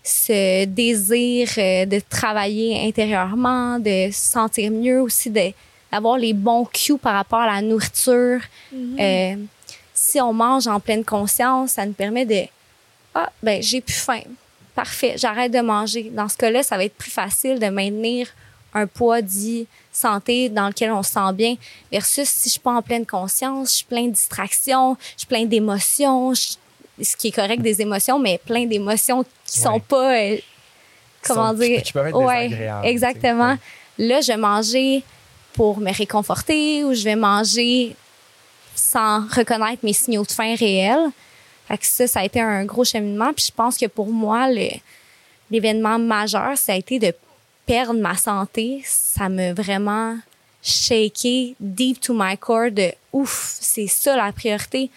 ce 0.09 0.64
désir 0.64 1.49
euh, 1.59 1.85
de 1.87 2.01
travailler 2.09 2.87
intérieurement, 2.88 3.79
de 3.79 4.11
se 4.11 4.33
sentir 4.33 4.71
mieux 4.71 5.01
aussi, 5.03 5.31
d'avoir 5.31 6.16
les 6.18 6.33
bons 6.33 6.64
cues 6.64 6.99
par 6.99 7.14
rapport 7.14 7.40
à 7.40 7.47
la 7.55 7.62
nourriture. 7.62 8.40
Euh, 8.99 9.37
si 9.94 10.21
on 10.21 10.33
mange 10.33 10.66
en 10.66 10.81
pleine 10.81 11.05
conscience, 11.05 11.73
ça 11.73 11.85
nous 11.85 11.92
permet 11.92 12.25
de 12.25 12.42
ah 13.14 13.31
ben 13.42 13.61
j'ai 13.62 13.81
plus 13.81 13.94
faim, 13.97 14.21
parfait, 14.75 15.14
j'arrête 15.16 15.53
de 15.53 15.61
manger. 15.61 16.11
Dans 16.14 16.29
ce 16.29 16.37
cas-là, 16.37 16.62
ça 16.62 16.77
va 16.77 16.85
être 16.85 16.94
plus 16.94 17.11
facile 17.11 17.59
de 17.59 17.66
maintenir 17.66 18.29
un 18.75 18.87
poids 18.87 19.23
dit 19.23 19.66
santé 19.90 20.49
dans 20.51 20.68
lequel 20.68 20.92
on 20.92 21.03
se 21.03 21.12
sent 21.12 21.33
bien 21.33 21.55
versus 21.90 22.29
si 22.29 22.49
je 22.49 22.53
suis 22.53 22.61
pas 22.61 22.75
en 22.75 22.83
pleine 22.83 23.07
conscience, 23.07 23.71
je 23.71 23.77
suis 23.79 23.85
plein 23.87 24.05
de 24.07 24.12
distractions, 24.12 24.97
je 25.14 25.21
suis 25.21 25.27
plein 25.27 25.47
d'émotions, 25.47 26.35
je- 26.35 26.55
ce 27.02 27.16
qui 27.16 27.28
est 27.28 27.32
correct 27.32 27.61
des 27.62 27.80
émotions, 27.80 28.18
mais 28.18 28.38
plein 28.44 28.66
d'émotions 28.66 29.22
qui 29.44 29.58
Ouais. 29.58 29.64
sont 29.64 29.80
pas 29.80 30.16
euh, 30.16 30.37
comment 31.22 31.48
Sont- 31.52 31.58
dire? 31.58 31.82
qui 31.82 31.92
peuvent 31.92 32.06
être 32.08 32.16
ouais 32.16 32.44
désagréables, 32.48 32.80
tu 32.82 32.87
sais. 32.87 32.92
exactement. 32.92 33.56
Là, 33.98 34.20
je 34.20 34.26
vais 34.28 34.37
manger 34.37 35.02
pour 35.54 35.78
me 35.78 35.92
réconforter 35.92 36.84
ou 36.84 36.94
je 36.94 37.02
vais 37.04 37.16
manger 37.16 37.96
sans 38.74 39.26
reconnaître 39.28 39.84
mes 39.84 39.92
signaux 39.92 40.24
de 40.24 40.30
faim 40.30 40.54
réels. 40.58 41.08
Fait 41.66 41.78
que 41.78 41.87
ça, 41.87 42.06
ça 42.06 42.20
a 42.20 42.24
été 42.24 42.40
un 42.40 42.64
gros 42.64 42.84
cheminement. 42.84 43.32
Puis 43.34 43.46
je 43.48 43.52
pense 43.52 43.76
que 43.76 43.87
pour 43.87 44.06
moi, 44.06 44.48
le- 44.50 44.78
l'événement 45.50 45.98
majeur, 45.98 46.56
ça 46.56 46.72
a 46.72 46.76
été 46.76 46.98
de 46.98 47.12
perdre 47.66 47.94
ma 48.00 48.16
santé. 48.16 48.80
Ça 48.84 49.28
m'a 49.28 49.52
vraiment 49.52 50.16
shaké 50.62 51.54
deep 51.61 52.00
to 52.00 52.14
my 52.14 52.37
core 52.38 52.70
de 52.70 52.92
ouf, 53.12 53.56
c'est 53.61 53.87
ça 53.87 54.16
la 54.16 54.32
priorité. 54.32 54.90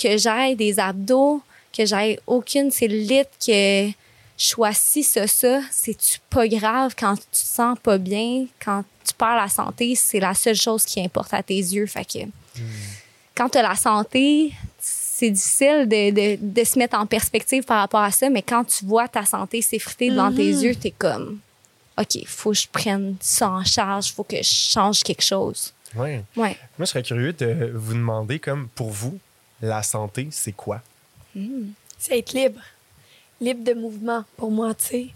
Que 0.00 0.16
j'aille 0.16 0.56
des 0.56 0.78
abdos, 0.78 1.42
que 1.76 1.84
j'aille 1.84 2.18
aucune 2.26 2.70
cellulite, 2.70 3.28
que 3.44 3.88
je 4.38 4.46
sois 4.46 4.72
ci, 4.72 5.02
ça, 5.02 5.26
ça. 5.26 5.60
C'est-tu 5.70 6.18
pas 6.30 6.48
grave 6.48 6.94
quand 6.98 7.16
tu 7.16 7.26
te 7.26 7.36
sens 7.36 7.78
pas 7.82 7.98
bien, 7.98 8.46
quand 8.64 8.84
tu 9.06 9.12
perds 9.14 9.36
la 9.36 9.48
santé, 9.48 9.94
c'est 9.94 10.20
la 10.20 10.34
seule 10.34 10.56
chose 10.56 10.84
qui 10.84 11.00
importe 11.02 11.34
à 11.34 11.42
tes 11.42 11.58
yeux. 11.58 11.86
Fait 11.86 12.04
que 12.04 12.18
quand 13.34 13.50
tu 13.50 13.58
as 13.58 13.62
la 13.62 13.74
santé, 13.74 14.52
c'est 14.78 15.30
difficile 15.30 15.86
de, 15.86 16.10
de, 16.10 16.38
de 16.40 16.64
se 16.64 16.78
mettre 16.78 16.98
en 16.98 17.04
perspective 17.04 17.64
par 17.64 17.80
rapport 17.80 18.00
à 18.00 18.10
ça, 18.10 18.30
mais 18.30 18.42
quand 18.42 18.64
tu 18.64 18.86
vois 18.86 19.08
ta 19.08 19.26
santé 19.26 19.60
s'effriter 19.60 20.10
devant 20.10 20.32
tes 20.32 20.48
yeux, 20.48 20.74
tu 20.74 20.88
es 20.88 20.90
comme, 20.90 21.38
OK, 21.98 22.24
faut 22.26 22.50
que 22.52 22.56
je 22.56 22.68
prenne 22.72 23.16
ça 23.20 23.50
en 23.50 23.64
charge, 23.64 24.12
faut 24.12 24.24
que 24.24 24.38
je 24.38 24.42
change 24.42 25.02
quelque 25.02 25.22
chose. 25.22 25.74
Ouais. 25.94 26.24
Ouais. 26.36 26.56
Moi, 26.78 26.80
je 26.80 26.84
serais 26.86 27.02
curieux 27.02 27.34
de 27.34 27.72
vous 27.74 27.92
demander, 27.92 28.38
comme 28.38 28.68
pour 28.68 28.90
vous, 28.90 29.18
la 29.60 29.82
santé, 29.82 30.28
c'est 30.30 30.52
quoi? 30.52 30.80
C'est 31.98 32.18
être 32.18 32.32
libre. 32.32 32.60
Libre 33.40 33.64
de 33.64 33.74
mouvement, 33.74 34.24
pour 34.36 34.50
moi, 34.50 34.74
tu 34.74 34.84
sais. 34.84 35.08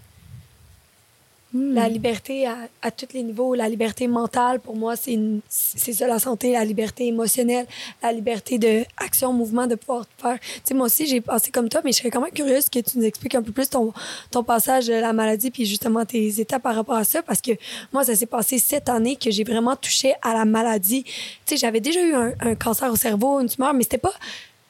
Hmm. 1.55 1.73
La 1.73 1.89
liberté 1.89 2.47
à, 2.49 2.57
à 2.83 2.91
tous 2.91 3.07
les 3.15 3.23
niveaux, 3.23 3.55
la 3.55 3.69
liberté 3.69 4.09
mentale, 4.09 4.59
pour 4.59 4.75
moi, 4.75 4.97
c'est 4.97 5.13
une- 5.13 5.41
c'est 5.49 5.93
ça 5.93 6.09
la 6.09 6.19
santé, 6.19 6.51
la 6.51 6.65
liberté 6.65 7.07
émotionnelle, 7.07 7.67
la 8.03 8.11
liberté 8.13 8.59
de 8.59 8.85
action, 8.97 9.33
mouvement, 9.33 9.69
de 9.69 9.77
pouvoir 9.77 10.05
faire. 10.21 10.41
Tu 10.41 10.49
sais, 10.65 10.75
moi 10.75 10.87
aussi, 10.87 11.07
j'ai 11.07 11.21
passé 11.21 11.53
comme 11.53 11.69
toi, 11.69 11.81
mais 11.85 11.93
je 11.93 11.99
serais 11.99 12.11
quand 12.11 12.21
même 12.21 12.33
curieuse 12.33 12.69
que 12.69 12.81
tu 12.81 12.99
nous 12.99 13.05
expliques 13.05 13.37
un 13.37 13.43
peu 13.43 13.53
plus 13.53 13.69
ton, 13.71 13.93
ton 14.33 14.43
passage 14.43 14.89
de 14.89 14.95
la 14.95 15.13
maladie, 15.13 15.53
puis 15.53 15.65
justement 15.65 16.05
tes 16.05 16.41
étapes 16.41 16.63
par 16.65 16.75
rapport 16.75 16.97
à 16.97 17.05
ça, 17.05 17.23
parce 17.23 17.41
que 17.41 17.53
moi, 17.93 18.03
ça 18.03 18.17
s'est 18.17 18.27
passé 18.27 18.59
cette 18.59 18.89
année 18.89 19.15
que 19.15 19.31
j'ai 19.31 19.45
vraiment 19.45 19.77
touché 19.77 20.13
à 20.23 20.35
la 20.35 20.45
maladie. 20.45 21.05
Tu 21.05 21.13
sais, 21.47 21.57
j'avais 21.57 21.81
déjà 21.81 22.01
eu 22.03 22.15
un, 22.15 22.33
un 22.41 22.55
cancer 22.57 22.91
au 22.93 22.97
cerveau, 22.97 23.39
une 23.39 23.49
tumeur, 23.49 23.75
mais 23.75 23.85
c'était 23.85 23.99
pas, 23.99 24.15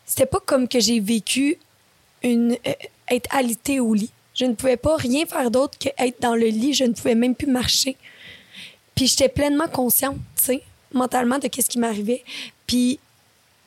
c'était 0.05 0.27
pas 0.27 0.41
comme 0.45 0.69
que 0.69 0.81
j'ai 0.81 1.01
vécu 1.01 1.57
une, 2.23 2.59
euh, 2.67 2.73
être 3.11 3.35
alité 3.35 3.81
au 3.81 3.95
lit. 3.95 4.11
Je 4.35 4.45
ne 4.45 4.55
pouvais 4.55 4.77
pas 4.77 4.97
rien 4.97 5.27
faire 5.27 5.51
d'autre 5.51 5.79
qu'être 5.79 6.21
dans 6.21 6.35
le 6.35 6.47
lit. 6.47 6.75
Je 6.75 6.85
ne 6.85 6.93
pouvais 6.93 7.15
même 7.15 7.35
plus 7.35 7.47
marcher. 7.47 7.97
Puis 8.95 9.07
j'étais 9.07 9.29
pleinement 9.29 9.69
consciente, 9.69 10.17
tu 10.37 10.45
sais, 10.45 10.63
mentalement 10.93 11.39
de 11.39 11.49
qu'est-ce 11.49 11.69
qui 11.69 11.79
m'arrivait. 11.79 12.23
Puis 12.67 12.99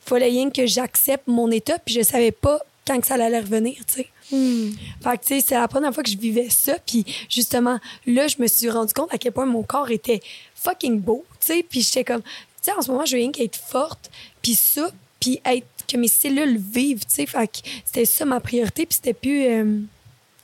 fallait 0.05 0.27
rien 0.27 0.49
que 0.49 0.65
j'accepte 0.65 1.27
mon 1.27 1.51
état, 1.51 1.77
puis 1.79 1.95
je 1.95 2.01
savais 2.01 2.31
pas 2.31 2.59
quand 2.85 2.99
que 2.99 3.07
ça 3.07 3.15
allait 3.15 3.39
revenir, 3.39 3.75
tu 3.85 3.95
sais. 3.95 4.07
Hmm. 4.31 4.71
Fait 5.03 5.17
que, 5.17 5.23
tu 5.23 5.27
sais, 5.27 5.45
c'est 5.45 5.55
la 5.55 5.67
première 5.67 5.93
fois 5.93 6.03
que 6.03 6.09
je 6.09 6.17
vivais 6.17 6.49
ça. 6.49 6.77
Puis, 6.85 7.05
justement, 7.29 7.79
là, 8.05 8.27
je 8.27 8.35
me 8.39 8.47
suis 8.47 8.69
rendu 8.69 8.93
compte 8.93 9.13
à 9.13 9.17
quel 9.17 9.33
point 9.33 9.45
mon 9.45 9.63
corps 9.63 9.91
était 9.91 10.21
fucking 10.55 10.99
beau, 10.99 11.25
tu 11.41 11.47
sais. 11.47 11.65
Puis, 11.69 11.81
j'étais 11.81 12.05
comme, 12.05 12.21
tu 12.21 12.29
sais, 12.61 12.71
en 12.71 12.81
ce 12.81 12.89
moment, 12.91 13.05
je 13.05 13.15
veux 13.17 13.21
rien 13.21 13.31
qu'être 13.31 13.57
forte, 13.57 14.09
puis 14.41 14.55
ça, 14.55 14.89
puis 15.19 15.41
être, 15.45 15.67
que 15.87 15.97
mes 15.97 16.07
cellules 16.07 16.57
vivent, 16.57 17.05
tu 17.05 17.15
sais. 17.15 17.25
Fait 17.25 17.47
que 17.47 17.57
c'était 17.85 18.05
ça 18.05 18.23
ma 18.23 18.39
priorité, 18.39 18.85
puis 18.85 18.95
c'était 18.95 19.13
plus. 19.13 19.45
euh, 19.45 19.79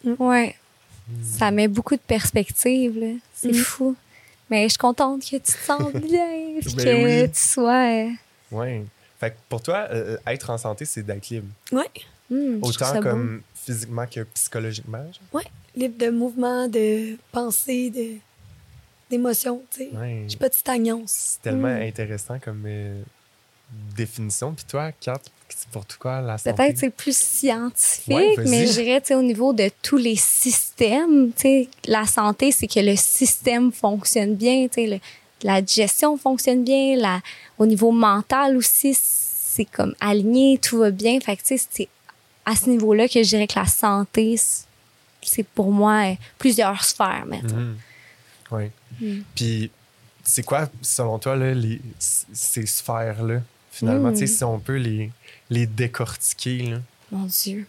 Ouais. 0.06 0.56
Ça 1.24 1.52
met 1.52 1.68
beaucoup 1.68 1.96
de 1.96 2.02
perspective, 2.02 2.98
là. 3.00 3.14
C'est 3.36 3.52
Mm. 3.52 3.56
fou. 3.56 3.96
Mais 4.50 4.64
je 4.64 4.70
suis 4.70 4.78
contente 4.78 5.22
que 5.24 5.28
tu 5.38 5.40
te 5.42 5.52
sens 5.52 5.92
bien, 5.94 6.60
puis 6.62 6.76
Ben 6.76 6.86
que 6.86 7.24
oui. 7.26 7.32
tu 7.32 7.40
sois. 7.40 7.88
euh, 8.06 8.10
Ouais. 8.52 8.84
Fait 9.20 9.32
que 9.32 9.36
pour 9.50 9.62
toi, 9.62 9.88
euh, 9.92 10.18
être 10.28 10.50
en 10.50 10.58
santé, 10.58 10.86
c'est 10.86 11.02
d'être 11.04 11.30
libre. 11.30 11.48
Ouais. 11.72 11.90
hmm, 12.30 12.60
Autant 12.62 12.94
beau. 12.96 13.02
comme 13.02 13.42
physiquement 13.56 14.06
que 14.06 14.22
psychologiquement. 14.24 15.04
genre? 15.34 15.42
libre 15.76 15.98
de 15.98 16.10
mouvement, 16.12 16.68
de 16.68 17.18
pensée, 17.32 17.90
de 17.90 18.18
d'émotion, 19.10 19.62
tu 19.72 19.80
sais. 19.86 19.90
Ouais. 19.96 20.26
J'ai 20.28 20.38
pas 20.38 20.50
de 20.50 20.54
stagnance. 20.54 21.12
C'est 21.12 21.42
tellement 21.44 21.68
Mm. 21.76 21.82
intéressant 21.84 22.40
comme 22.40 22.64
euh, 22.66 23.02
définition. 23.96 24.54
Puis 24.54 24.66
toi, 24.66 24.92
Kat, 24.92 25.20
pour 25.72 25.86
toi 25.86 26.22
la 26.22 26.38
santé? 26.38 26.54
Peut-être 26.56 26.78
c'est 26.78 26.90
plus 26.90 27.16
scientifique, 27.18 28.14
Ouais, 28.14 28.36
mais 28.46 28.68
je 28.68 28.72
dirais 28.82 29.02
au 29.16 29.22
niveau 29.22 29.54
de 29.54 29.70
tous 29.82 29.98
les 29.98 30.16
systèmes, 30.16 31.32
la 31.86 32.06
santé, 32.06 32.52
c'est 32.52 32.68
que 32.68 32.80
le 32.80 32.96
système 32.96 33.72
fonctionne 33.72 34.36
bien, 34.36 34.68
le- 34.78 35.00
la 35.44 35.62
digestion 35.62 36.18
fonctionne 36.18 36.64
bien, 36.64 36.96
la, 36.96 37.22
au 37.58 37.66
niveau 37.66 37.92
mental 37.92 38.56
aussi, 38.58 38.98
c'est 38.98 39.66
comme 39.66 39.94
aligné, 40.00 40.58
tout 40.58 40.78
va 40.80 40.92
bien. 40.92 41.20
Fait 41.20 41.36
que 41.36 41.42
c'est 41.46 41.90
à 42.46 42.56
ce 42.56 42.70
niveau-là 42.70 43.08
que 43.08 43.22
je 43.24 43.30
dirais 43.30 43.48
que 43.48 43.60
la 43.60 43.66
santé, 43.66 44.38
c'est- 44.38 45.44
pour 45.56 45.72
moi 45.72 46.12
euh, 46.12 46.16
plusieurs 46.38 46.84
sphères, 46.84 47.26
mettons. 47.26 47.56
Mhm. 47.56 47.78
Oui. 48.52 48.64
Mm. 49.02 49.22
Puis, 49.36 49.72
c'est 50.24 50.44
quoi, 50.44 50.70
selon 50.82 51.18
toi, 51.20 51.36
là, 51.36 51.54
les, 51.54 51.82
ces 52.00 52.66
sphères-là, 52.66 53.42
finalement, 53.74 54.12
Mm. 54.12 54.16
sais, 54.16 54.28
si 54.28 54.44
on 54.44 54.60
peut 54.60 54.78
les, 54.78 55.12
les 55.50 55.66
décortiquer, 55.66 56.60
là? 56.72 56.78
Mon 57.12 57.26
Dieu. 57.26 57.66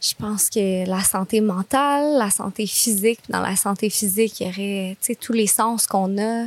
Je 0.00 0.14
pense 0.14 0.48
que 0.48 0.88
la 0.88 1.02
santé 1.02 1.40
mentale, 1.40 2.18
la 2.18 2.30
santé 2.30 2.66
physique, 2.68 3.18
dans 3.28 3.40
la 3.40 3.56
santé 3.56 3.90
physique, 3.90 4.38
il 4.40 4.46
y 4.46 4.50
aurait 4.50 4.96
tous 5.20 5.32
les 5.32 5.48
sens 5.48 5.86
qu'on 5.88 6.16
a. 6.22 6.46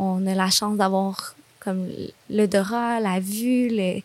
On 0.00 0.26
a 0.26 0.34
la 0.34 0.50
chance 0.50 0.76
d'avoir 0.76 1.34
comme 1.60 1.86
l'odorat, 2.28 2.98
la 3.00 3.20
vue, 3.20 3.68
le, 3.70 4.00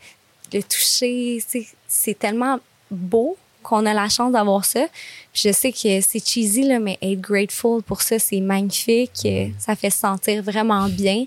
le 0.53 0.61
toucher. 0.63 1.43
C'est 1.87 2.19
tellement 2.19 2.59
beau 2.91 3.35
qu'on 3.63 3.85
a 3.87 3.93
la 3.93 4.09
chance 4.09 4.31
d'avoir 4.31 4.63
ça. 4.65 4.85
Puis 5.33 5.43
je 5.47 5.51
sais 5.53 5.71
que 5.71 6.01
c'est 6.01 6.23
cheesy, 6.27 6.63
là, 6.63 6.77
mais 6.79 6.97
être 7.01 7.21
grateful 7.21 7.81
pour 7.81 8.01
ça, 8.03 8.19
c'est 8.19 8.41
magnifique. 8.41 9.21
Euh, 9.25 9.47
Ça 9.57 9.75
fait 9.75 9.89
se 9.89 9.99
sentir 9.99 10.43
vraiment 10.43 10.87
bien. 10.87 11.25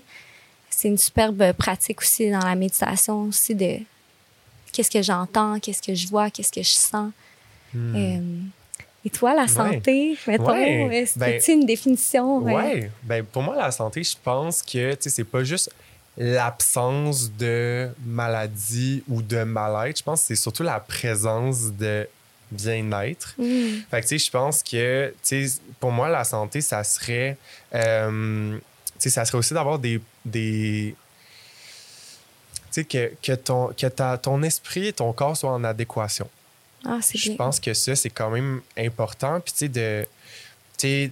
C'est 0.77 0.89
une 0.89 0.97
superbe 0.99 1.53
pratique 1.53 2.01
aussi 2.01 2.29
dans 2.29 2.45
la 2.45 2.53
méditation 2.53 3.23
aussi 3.23 3.55
de 3.55 3.79
qu'est-ce 4.71 4.91
que 4.91 5.01
j'entends, 5.01 5.59
qu'est-ce 5.59 5.81
que 5.81 5.95
je 5.95 6.07
vois, 6.07 6.29
qu'est-ce 6.29 6.51
que 6.51 6.61
je 6.61 6.69
sens. 6.69 7.11
Hmm. 7.73 7.95
Euh, 7.95 8.19
et 9.03 9.09
toi, 9.09 9.33
la 9.33 9.47
santé, 9.47 10.15
mettons, 10.27 10.51
Ouais. 10.51 11.01
est-ce 11.01 11.17
Ben, 11.17 11.39
que 11.39 11.43
tu 11.43 11.51
une 11.53 11.65
définition? 11.65 12.37
Ouais. 12.37 12.53
ouais? 12.53 12.91
Ben, 13.01 13.25
pour 13.25 13.41
moi, 13.41 13.55
la 13.55 13.71
santé, 13.71 14.03
je 14.03 14.13
pense 14.23 14.61
que 14.61 14.93
tu 14.93 14.97
sais, 15.01 15.09
c'est 15.09 15.23
pas 15.23 15.43
juste 15.43 15.71
l'absence 16.15 17.31
de 17.31 17.89
maladie 18.05 19.03
ou 19.07 19.23
de 19.23 19.41
mal-être. 19.43 19.97
Je 19.97 20.03
pense 20.03 20.21
que 20.21 20.27
c'est 20.27 20.35
surtout 20.35 20.61
la 20.61 20.79
présence 20.79 21.71
de 21.73 22.07
bien-être. 22.51 23.33
Mm. 23.39 23.79
Fait 23.89 24.01
que, 24.01 24.07
tu 24.07 24.19
sais, 24.19 24.25
je 24.27 24.29
pense 24.29 24.61
que, 24.61 25.11
tu 25.23 25.47
sais, 25.47 25.59
pour 25.79 25.91
moi, 25.91 26.07
la 26.07 26.23
santé, 26.23 26.61
ça 26.61 26.83
serait, 26.83 27.35
euh, 27.73 28.59
sais, 28.99 29.09
ça 29.09 29.25
serait 29.25 29.37
aussi 29.37 29.53
d'avoir 29.53 29.79
des, 29.79 30.01
des 30.25 30.95
tu 32.71 32.81
sais, 32.81 32.83
que, 32.83 33.11
que, 33.21 33.33
ton, 33.33 33.67
que 33.67 33.87
ta, 33.87 34.17
ton 34.17 34.41
esprit 34.43 34.87
et 34.87 34.93
ton 34.93 35.13
corps 35.13 35.35
soient 35.35 35.53
en 35.53 35.63
adéquation. 35.63 36.29
Ah, 36.85 36.99
c'est 37.01 37.17
Je 37.17 37.31
pense 37.33 37.59
que 37.59 37.73
ça, 37.73 37.95
c'est 37.95 38.09
quand 38.09 38.29
même 38.29 38.61
important. 38.77 39.39
Puis, 39.39 39.51
tu 39.53 39.59
sais, 39.59 39.69
de, 39.69 40.07
tu 40.77 40.87
sais, 40.87 41.11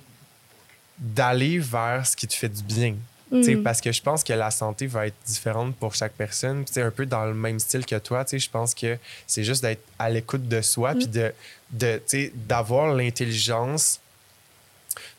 d'aller 0.97 1.59
vers 1.59 2.05
ce 2.05 2.15
qui 2.15 2.27
te 2.27 2.33
fait 2.33 2.49
du 2.49 2.63
bien. 2.63 2.95
Tu 3.31 3.43
sais, 3.43 3.55
Mm. 3.55 3.63
Parce 3.63 3.81
que 3.81 3.91
je 3.91 4.01
pense 4.01 4.23
que 4.23 4.33
la 4.33 4.51
santé 4.51 4.87
va 4.87 5.07
être 5.07 5.15
différente 5.25 5.75
pour 5.75 5.95
chaque 5.95 6.13
personne. 6.13 6.57
Puis, 6.63 6.67
tu 6.67 6.73
sais, 6.73 6.81
un 6.81 6.91
peu 6.91 7.05
dans 7.05 7.25
le 7.25 7.33
même 7.33 7.59
style 7.59 7.85
que 7.85 7.97
toi, 7.97 8.23
tu 8.23 8.31
sais, 8.31 8.39
je 8.39 8.49
pense 8.49 8.73
que 8.75 8.97
c'est 9.25 9.43
juste 9.43 9.63
d'être 9.63 9.81
à 9.97 10.09
l'écoute 10.09 10.47
de 10.47 10.61
soi, 10.61 10.93
puis 10.93 11.07
de, 11.07 11.33
de, 11.71 11.97
tu 11.97 12.03
sais, 12.05 12.31
d'avoir 12.35 12.93
l'intelligence, 12.93 13.99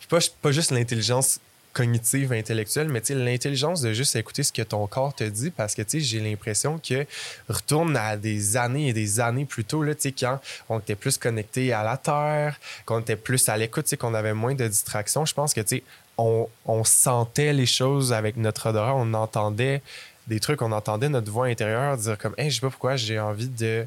pas, 0.08 0.18
pas 0.40 0.52
juste 0.52 0.70
l'intelligence 0.70 1.40
cognitive, 1.76 2.32
intellectuelle, 2.32 2.88
mais 2.88 3.02
tu 3.02 3.08
sais, 3.08 3.14
l'intelligence 3.14 3.82
de 3.82 3.92
juste 3.92 4.16
écouter 4.16 4.42
ce 4.42 4.50
que 4.52 4.62
ton 4.62 4.86
corps 4.86 5.14
te 5.14 5.24
dit, 5.24 5.50
parce 5.50 5.74
que 5.74 5.82
tu 5.82 5.90
sais, 5.90 6.00
j'ai 6.00 6.20
l'impression 6.20 6.78
que 6.78 7.04
retourne 7.50 7.94
à 7.98 8.16
des 8.16 8.56
années 8.56 8.88
et 8.88 8.92
des 8.94 9.20
années 9.20 9.44
plus 9.44 9.64
tôt, 9.64 9.82
là, 9.82 9.94
tu 9.94 10.00
sais, 10.02 10.12
quand 10.12 10.40
on 10.70 10.78
était 10.78 10.94
plus 10.94 11.18
connecté 11.18 11.74
à 11.74 11.82
la 11.84 11.98
terre, 11.98 12.58
qu'on 12.86 13.00
était 13.00 13.16
plus 13.16 13.46
à 13.50 13.56
l'écoute, 13.58 13.94
qu'on 13.96 14.14
avait 14.14 14.32
moins 14.32 14.54
de 14.54 14.66
distractions. 14.66 15.26
Je 15.26 15.34
pense 15.34 15.52
que, 15.52 15.60
tu 15.60 15.76
sais, 15.76 15.82
on, 16.16 16.48
on 16.64 16.82
sentait 16.82 17.52
les 17.52 17.66
choses 17.66 18.14
avec 18.14 18.38
notre 18.38 18.70
odorat, 18.70 18.94
on 18.94 19.12
entendait 19.12 19.82
des 20.28 20.40
trucs, 20.40 20.62
on 20.62 20.72
entendait 20.72 21.10
notre 21.10 21.30
voix 21.30 21.46
intérieure 21.46 21.98
dire 21.98 22.16
comme, 22.16 22.34
hey, 22.38 22.48
je 22.50 22.54
sais 22.54 22.60
pas 22.62 22.70
pourquoi 22.70 22.96
j'ai 22.96 23.20
envie 23.20 23.48
de 23.48 23.86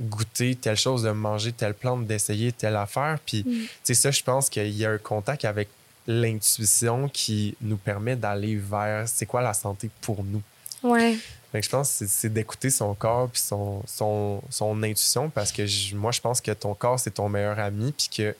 goûter 0.00 0.54
telle 0.54 0.76
chose, 0.76 1.02
de 1.02 1.10
manger 1.10 1.50
telle 1.50 1.74
plante, 1.74 2.06
d'essayer 2.06 2.52
telle 2.52 2.76
affaire. 2.76 3.18
Puis, 3.26 3.42
Mm. 3.44 3.50
tu 3.62 3.68
sais, 3.82 3.94
ça, 3.94 4.10
je 4.12 4.22
pense 4.22 4.48
qu'il 4.48 4.70
y 4.70 4.86
a 4.86 4.90
un 4.92 4.98
contact 4.98 5.44
avec 5.44 5.68
l'intuition 6.08 7.08
qui 7.08 7.54
nous 7.60 7.76
permet 7.76 8.16
d'aller 8.16 8.56
vers 8.56 9.06
c'est 9.08 9.26
quoi 9.26 9.42
la 9.42 9.52
santé 9.54 9.90
pour 10.00 10.24
nous. 10.24 10.42
Ouais. 10.82 11.16
Fait 11.52 11.60
que 11.60 11.64
je 11.66 11.70
pense 11.70 11.98
que 11.98 12.06
c'est- 12.06 12.28
d'écouter 12.28 12.70
son 12.70 12.94
corps 12.94 13.28
puis 13.30 13.40
son, 13.40 13.82
son, 13.86 14.42
son 14.50 14.82
intuition 14.82 15.28
parce 15.30 15.52
que 15.52 15.66
je- 15.66 15.94
moi, 15.94 16.10
je 16.12 16.20
pense 16.20 16.40
que 16.40 16.50
ton 16.52 16.74
corps, 16.74 16.98
c'est 16.98 17.10
ton 17.12 17.28
meilleur 17.28 17.58
ami 17.58 17.92
puis 17.92 18.08
que 18.16 18.34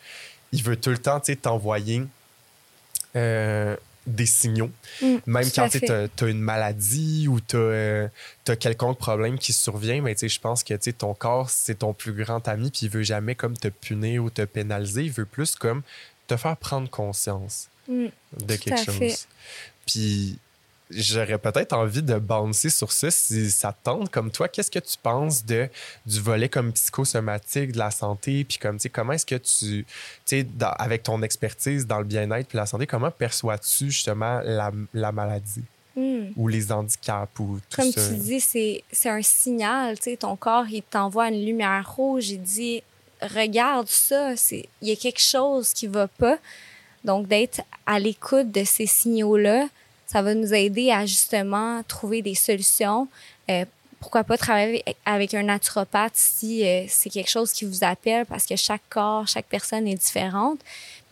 il 0.52 0.62
veut 0.62 0.76
tout 0.76 0.90
le 0.90 0.98
temps 0.98 1.20
t'envoyer 1.20 2.02
euh, 3.16 3.76
des 4.06 4.26
signaux. 4.26 4.70
Mm, 5.02 5.16
Même 5.26 5.50
quand 5.54 5.68
tu 5.68 5.90
as, 5.92 6.26
une 6.26 6.40
maladie 6.40 7.28
ou 7.28 7.40
tu 7.40 7.56
as, 7.56 8.56
quelconque 8.56 8.98
problème 8.98 9.38
qui 9.38 9.52
survient, 9.52 10.00
mais 10.00 10.16
je 10.20 10.40
pense 10.40 10.62
que 10.64 10.74
ton 10.92 11.12
corps, 11.14 11.50
c'est 11.50 11.80
ton 11.80 11.92
plus 11.92 12.12
grand 12.12 12.46
ami 12.48 12.70
puis 12.70 12.80
il 12.86 12.90
veut 12.90 13.02
jamais 13.02 13.34
comme 13.34 13.56
te 13.56 13.68
punir 13.68 14.24
ou 14.24 14.30
te 14.30 14.42
pénaliser. 14.42 15.02
Il 15.04 15.12
veut 15.12 15.26
plus 15.26 15.54
comme 15.56 15.82
te 16.28 16.36
faire 16.36 16.56
prendre 16.56 16.88
conscience 16.88 17.68
Mm. 17.88 18.06
de 18.46 18.56
quelque 18.56 18.92
fait. 18.92 19.08
chose. 19.10 19.26
Puis 19.86 20.38
j'aurais 20.90 21.38
peut-être 21.38 21.72
envie 21.72 22.02
de 22.02 22.18
bouncer 22.18 22.68
sur 22.70 22.92
ça 22.92 23.10
si 23.10 23.50
ça 23.50 23.72
te 23.72 23.82
tente. 23.84 24.10
Comme 24.10 24.30
toi, 24.30 24.48
qu'est-ce 24.48 24.70
que 24.70 24.78
tu 24.78 24.96
penses 25.02 25.44
de, 25.44 25.68
du 26.06 26.20
volet 26.20 26.48
comme 26.50 26.72
psychosomatique 26.72 27.72
de 27.72 27.78
la 27.78 27.90
santé? 27.90 28.44
Puis 28.44 28.58
comme, 28.58 28.76
tu 28.76 28.82
sais, 28.84 28.88
comment 28.90 29.12
est-ce 29.14 29.24
que 29.26 29.36
tu, 29.36 29.84
tu 29.84 29.86
sais, 30.26 30.42
dans- 30.44 30.72
avec 30.72 31.02
ton 31.02 31.22
expertise 31.22 31.86
dans 31.86 31.98
le 31.98 32.04
bien-être 32.04 32.46
puis 32.48 32.56
la 32.58 32.66
santé, 32.66 32.86
comment 32.86 33.10
perçois-tu 33.10 33.90
justement 33.90 34.40
la, 34.44 34.70
la 34.94 35.12
maladie? 35.12 35.64
Mm. 35.96 36.28
ou 36.36 36.46
les 36.46 36.70
handicaps 36.70 37.40
ou 37.40 37.58
tout 37.68 37.80
Comme 37.82 37.90
ça? 37.90 38.06
tu 38.08 38.14
dis, 38.16 38.40
c'est 38.40 38.84
c'est 38.92 39.08
un 39.08 39.22
signal. 39.22 39.96
Tu 39.98 40.10
sais, 40.10 40.16
ton 40.16 40.36
corps, 40.36 40.66
il 40.68 40.82
t'envoie 40.82 41.28
une 41.28 41.44
lumière 41.44 41.90
rouge. 41.96 42.28
Il 42.28 42.40
dit 42.42 42.82
Regarde 43.22 43.88
ça, 43.88 44.36
c'est- 44.36 44.68
il 44.82 44.88
y 44.88 44.92
a 44.92 44.96
quelque 44.96 45.20
chose 45.20 45.72
qui 45.72 45.86
va 45.86 46.08
pas. 46.08 46.38
Donc, 47.04 47.26
d'être 47.28 47.60
à 47.86 47.98
l'écoute 47.98 48.50
de 48.50 48.64
ces 48.64 48.86
signaux-là, 48.86 49.68
ça 50.06 50.22
va 50.22 50.34
nous 50.34 50.52
aider 50.54 50.90
à 50.90 51.04
justement 51.06 51.82
trouver 51.84 52.22
des 52.22 52.34
solutions. 52.34 53.08
Euh, 53.50 53.64
pourquoi 54.00 54.24
pas 54.24 54.36
travailler 54.38 54.84
avec 55.04 55.34
un 55.34 55.42
naturopathe 55.42 56.14
si 56.14 56.64
euh, 56.64 56.84
c'est 56.88 57.10
quelque 57.10 57.30
chose 57.30 57.52
qui 57.52 57.64
vous 57.64 57.82
appelle 57.82 58.24
parce 58.26 58.46
que 58.46 58.56
chaque 58.56 58.82
corps, 58.88 59.26
chaque 59.26 59.46
personne 59.46 59.86
est 59.88 59.96
différente. 59.96 60.60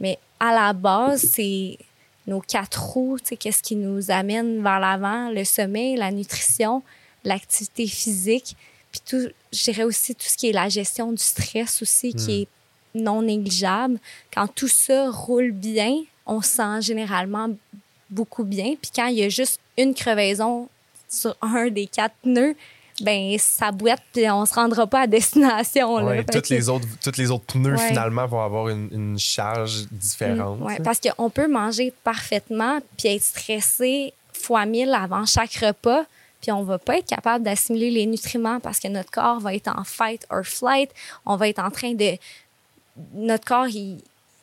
Mais 0.01 0.19
à 0.39 0.55
la 0.55 0.73
base, 0.73 1.23
c'est 1.35 1.79
nos 2.27 2.41
quatre 2.41 2.83
roues, 2.83 3.19
qu'est-ce 3.39 3.63
qui 3.63 3.77
nous 3.77 4.11
amène 4.11 4.63
vers 4.63 4.81
l'avant, 4.81 5.31
le 5.31 5.45
sommeil, 5.45 5.97
la 5.97 6.11
nutrition, 6.11 6.83
l'activité 7.25 7.87
physique, 7.87 8.57
puis 8.91 9.01
tout, 9.07 9.29
je 9.57 9.63
dirais 9.65 9.83
aussi 9.85 10.15
tout 10.15 10.27
ce 10.27 10.37
qui 10.37 10.49
est 10.49 10.53
la 10.53 10.69
gestion 10.69 11.13
du 11.13 11.23
stress 11.23 11.81
aussi, 11.83 12.15
qui 12.15 12.43
est 12.43 12.49
non 12.95 13.23
négligeable. 13.23 13.99
Quand 14.33 14.47
tout 14.47 14.69
ça 14.69 15.11
roule 15.11 15.51
bien, 15.53 15.95
on 16.27 16.41
se 16.43 16.49
sent 16.57 16.83
généralement 16.83 17.49
beaucoup 18.11 18.45
bien. 18.45 18.75
Puis 18.81 18.91
quand 18.95 19.07
il 19.07 19.17
y 19.19 19.23
a 19.25 19.29
juste 19.29 19.61
une 19.79 19.95
crevaison 19.95 20.69
sur 21.09 21.37
un 21.43 21.69
des 21.69 21.87
quatre 21.87 22.15
pneus, 22.23 22.57
ben 23.03 23.37
ça 23.39 23.73
boite 23.73 24.01
puis 24.13 24.29
on 24.31 24.47
se 24.47 24.55
rendra 24.55 24.87
pas 24.87 25.01
à 25.03 25.07
destination. 25.19 25.99
là. 25.99 26.05
Ouais, 26.05 26.25
toutes, 26.25 26.49
que- 26.49 26.55
les 26.55 26.69
autres, 26.69 26.87
toutes 27.03 27.19
les 27.19 27.31
autres 27.31 27.45
pneus, 27.45 27.77
Ouais. 27.77 27.89
finalement, 27.89 28.27
vont 28.27 28.41
avoir 28.41 28.69
une, 28.71 28.89
une 28.93 29.19
charge 29.19 29.87
différente. 29.91 30.59
Mm, 30.61 30.63
ouais, 30.65 30.79
parce 30.83 30.99
qu'on 31.01 31.29
peut 31.29 31.47
manger 31.49 31.93
parfaitement 32.05 32.79
puis 32.97 33.09
être 33.09 33.23
stressé 33.23 34.13
fois 34.33 34.65
mille 34.67 34.95
avant 34.95 35.27
chaque 35.27 35.55
repas, 35.57 36.05
puis 36.41 36.53
on 36.53 36.63
va 36.63 36.79
pas 36.79 36.99
être 36.99 37.07
capable 37.07 37.45
d'assimiler 37.45 37.91
les 37.91 38.07
nutriments 38.07 38.61
parce 38.61 38.79
que 38.81 38.89
notre 38.89 39.11
corps 39.11 39.41
va 39.41 39.55
être 39.55 39.69
en 39.69 39.85
fight 39.85 40.27
or 40.31 40.45
flight. 40.45 40.91
On 41.25 41.37
va 41.37 41.49
être 41.49 41.59
en 41.61 41.71
train 41.71 41.93
de... 41.95 42.13
Notre 43.15 43.45
corps, 43.45 43.69
il- 43.69 43.99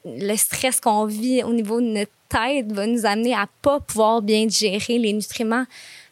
le 0.06 0.36
stress 0.36 0.80
qu'on 0.82 1.06
vit 1.06 1.44
au 1.44 1.54
niveau 1.54 1.80
de 1.80 1.86
notre 1.88 2.12
tête 2.30 2.72
va 2.72 2.86
nous 2.86 3.06
amener 3.06 3.34
à 3.34 3.48
pas 3.62 3.80
pouvoir 3.80 4.22
bien 4.22 4.46
digérer 4.46 4.98
les 5.00 5.14
nutriments. 5.14 5.66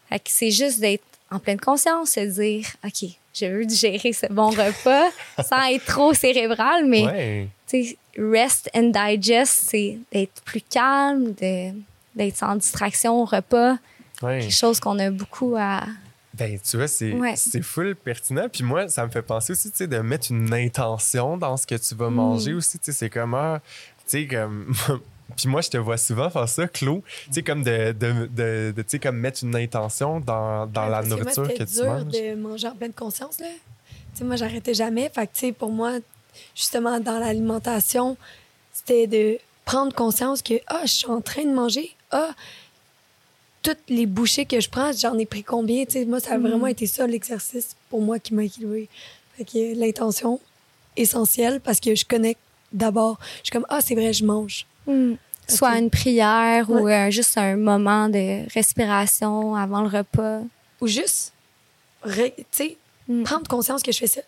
Fait 0.09 0.19
que 0.19 0.25
c'est 0.29 0.51
juste 0.51 0.79
d'être 0.79 1.03
en 1.29 1.39
pleine 1.39 1.59
conscience, 1.59 2.11
se 2.11 2.19
dire, 2.21 2.65
OK, 2.85 3.09
je 3.33 3.45
veux 3.45 3.65
digérer 3.65 4.13
ce 4.13 4.27
bon 4.27 4.49
repas 4.49 5.09
sans 5.47 5.63
être 5.69 5.85
trop 5.85 6.13
cérébral, 6.13 6.85
mais 6.85 7.05
Ouais. 7.05 7.47
sais, 7.67 7.97
rest 8.17 8.69
and 8.73 8.91
digest, 8.93 9.65
c'est 9.69 9.97
d'être 10.11 10.41
plus 10.43 10.61
calme, 10.61 11.33
d'être 11.33 12.35
sans 12.37 12.55
distraction 12.55 13.21
au 13.21 13.25
repas. 13.25 13.77
Ouais. 14.21 14.39
Quelque 14.41 14.53
chose 14.53 14.79
qu'on 14.79 14.97
a 14.99 15.09
beaucoup 15.11 15.55
à, 15.57 15.85
Ben, 16.33 16.57
tu 16.59 16.77
vois, 16.77 16.87
c'est 16.87 17.11
Ouais. 17.13 17.35
c'est 17.35 17.61
full 17.61 17.95
pertinent. 17.95 18.47
Puis 18.51 18.63
moi, 18.63 18.87
ça 18.87 19.05
me 19.05 19.11
fait 19.11 19.21
penser 19.21 19.51
aussi, 19.53 19.69
tu 19.71 19.77
sais, 19.77 19.87
de 19.87 19.97
mettre 19.99 20.31
une 20.31 20.53
intention 20.53 21.37
dans 21.37 21.57
ce 21.57 21.67
que 21.67 21.75
tu 21.75 21.93
Mm. 21.93 21.97
vas 21.97 22.09
manger 22.09 22.53
aussi. 22.53 22.79
Tu 22.79 22.85
sais, 22.85 22.91
c'est 22.93 23.09
comment, 23.09 23.57
tu 23.59 23.63
sais, 24.05 24.27
comme. 24.27 24.73
Puis 25.37 25.47
moi, 25.47 25.61
je 25.61 25.69
te 25.69 25.77
vois 25.77 25.95
souvent 25.97 26.29
faire 26.29 26.47
ça, 26.49 26.67
Claude. 26.67 27.01
Tu 27.27 27.33
sais, 27.35 27.41
comme 27.43 27.63
de, 27.63 27.93
de, 27.93 28.27
de, 28.27 28.73
de, 28.75 28.81
tu 28.81 28.89
sais, 28.89 28.99
comme 28.99 29.17
mettre 29.17 29.43
une 29.43 29.55
intention 29.55 30.19
dans, 30.19 30.67
dans 30.67 30.87
la 30.87 30.97
Parce 30.99 31.05
que 31.09 31.13
moi, 31.13 31.19
nourriture 31.23 31.47
que 31.47 31.63
tu 31.63 31.73
dur 31.75 31.85
manges. 31.85 32.03
de 32.11 32.35
manger 32.35 32.67
en 32.67 32.75
pleine 32.75 32.93
conscience, 32.93 33.39
là. 33.39 33.47
Tu 34.13 34.19
sais, 34.19 34.23
moi, 34.25 34.35
j'arrêtais 34.35 34.73
jamais. 34.73 35.09
Fait 35.13 35.27
que, 35.27 35.33
tu 35.33 35.39
sais, 35.39 35.51
pour 35.53 35.71
moi, 35.71 35.99
justement, 36.55 36.99
dans 36.99 37.17
l'alimentation, 37.19 38.17
c'était 38.73 39.07
de 39.07 39.37
prendre 39.63 39.93
conscience 39.93 40.41
que, 40.41 40.55
ah, 40.67 40.81
je 40.83 40.91
suis 40.91 41.07
en 41.07 41.21
train 41.21 41.43
de 41.45 41.53
manger. 41.53 41.95
Ah, 42.11 42.31
toutes 43.61 43.89
les 43.89 44.05
bouchées 44.05 44.45
que 44.45 44.59
je 44.59 44.69
prends, 44.69 44.91
j'en 44.91 45.17
ai 45.17 45.25
pris 45.25 45.43
combien? 45.43 45.85
Tu 45.85 45.91
sais, 45.91 46.05
moi, 46.05 46.19
ça 46.19 46.33
a 46.33 46.37
vraiment 46.37 46.67
été 46.67 46.87
ça, 46.87 47.07
l'exercice, 47.07 47.75
pour 47.89 48.01
moi, 48.01 48.19
qui 48.19 48.33
m'a 48.33 48.43
équilibré. 48.43 48.89
Fait 49.37 49.45
que 49.45 49.79
l'intention, 49.79 50.39
essentielle, 50.97 51.59
parce 51.61 51.79
que 51.79 51.95
je 51.95 52.05
connecte 52.05 52.41
d'abord. 52.73 53.19
Je 53.37 53.45
suis 53.45 53.51
comme, 53.51 53.65
ah, 53.69 53.79
c'est 53.81 53.95
vrai, 53.95 54.13
je 54.13 54.25
mange. 54.25 54.65
Hmm. 54.87 55.13
Soit 55.47 55.77
une 55.79 55.89
prière 55.89 56.69
ou 56.69 56.87
euh, 56.87 57.09
juste 57.11 57.37
un 57.37 57.57
moment 57.57 58.07
de 58.09 58.49
respiration 58.53 59.55
avant 59.55 59.81
le 59.81 59.89
repas. 59.89 60.41
Ou 60.79 60.87
juste, 60.87 61.33
tu 62.05 62.31
sais, 62.51 62.77
Mm. 63.11 63.23
prendre 63.23 63.47
conscience 63.47 63.83
que 63.83 63.91
je 63.91 63.97
fais 63.99 64.07
ça. 64.07 64.21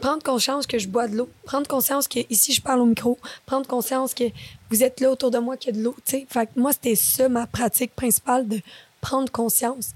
Prendre 0.00 0.22
conscience 0.22 0.66
que 0.66 0.78
je 0.78 0.86
bois 0.88 1.08
de 1.08 1.16
l'eau. 1.16 1.28
Prendre 1.44 1.66
conscience 1.66 2.06
que 2.08 2.20
ici, 2.30 2.52
je 2.52 2.60
parle 2.62 2.80
au 2.80 2.86
micro. 2.86 3.18
Prendre 3.46 3.66
conscience 3.66 4.14
que 4.14 4.24
vous 4.70 4.82
êtes 4.82 5.00
là 5.00 5.10
autour 5.10 5.30
de 5.30 5.38
moi, 5.38 5.56
qu'il 5.56 5.74
y 5.74 5.76
a 5.76 5.78
de 5.78 5.84
l'eau. 5.84 5.94
tu 6.04 6.12
sais. 6.18 6.26
Fait 6.28 6.46
que 6.46 6.58
moi, 6.60 6.72
c'était 6.72 6.94
ça 6.94 7.28
ma 7.28 7.46
pratique 7.46 7.94
principale 7.94 8.46
de 8.46 8.60
prendre 9.00 9.30
conscience. 9.30 9.90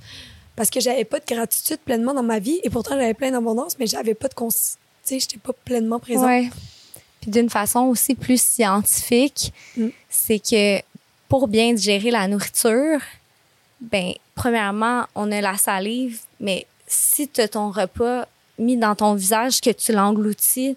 Parce 0.56 0.70
que 0.70 0.80
j'avais 0.80 1.04
pas 1.04 1.18
de 1.20 1.24
gratitude 1.26 1.78
pleinement 1.78 2.14
dans 2.14 2.22
ma 2.22 2.38
vie 2.38 2.60
et 2.62 2.70
pourtant 2.70 2.90
j'avais 2.96 3.14
plein 3.14 3.30
d'abondance, 3.30 3.76
mais 3.78 3.86
j'avais 3.86 4.14
pas 4.14 4.28
de 4.28 4.34
conscience. 4.34 4.76
Tu 5.04 5.14
sais, 5.14 5.20
j'étais 5.20 5.38
pas 5.38 5.52
pleinement 5.64 5.98
présente. 5.98 6.26
Ouais. 6.26 6.50
Puis 7.20 7.30
d'une 7.30 7.48
façon 7.50 7.80
aussi 7.82 8.14
plus 8.14 8.40
scientifique, 8.40 9.52
Mm. 9.76 9.88
c'est 10.10 10.38
que 10.38 10.80
pour 11.28 11.48
bien 11.48 11.72
digérer 11.72 12.10
la 12.10 12.26
nourriture, 12.28 13.00
ben 13.80 14.12
premièrement, 14.34 15.06
on 15.14 15.30
a 15.32 15.40
la 15.40 15.56
salive, 15.56 16.20
mais 16.40 16.66
si 16.86 17.26
tu 17.28 17.40
as 17.40 17.48
ton 17.48 17.70
repas 17.70 18.26
mis 18.58 18.76
dans 18.76 18.94
ton 18.94 19.14
visage, 19.14 19.60
que 19.60 19.70
tu 19.70 19.92
l'engloutis, 19.92 20.76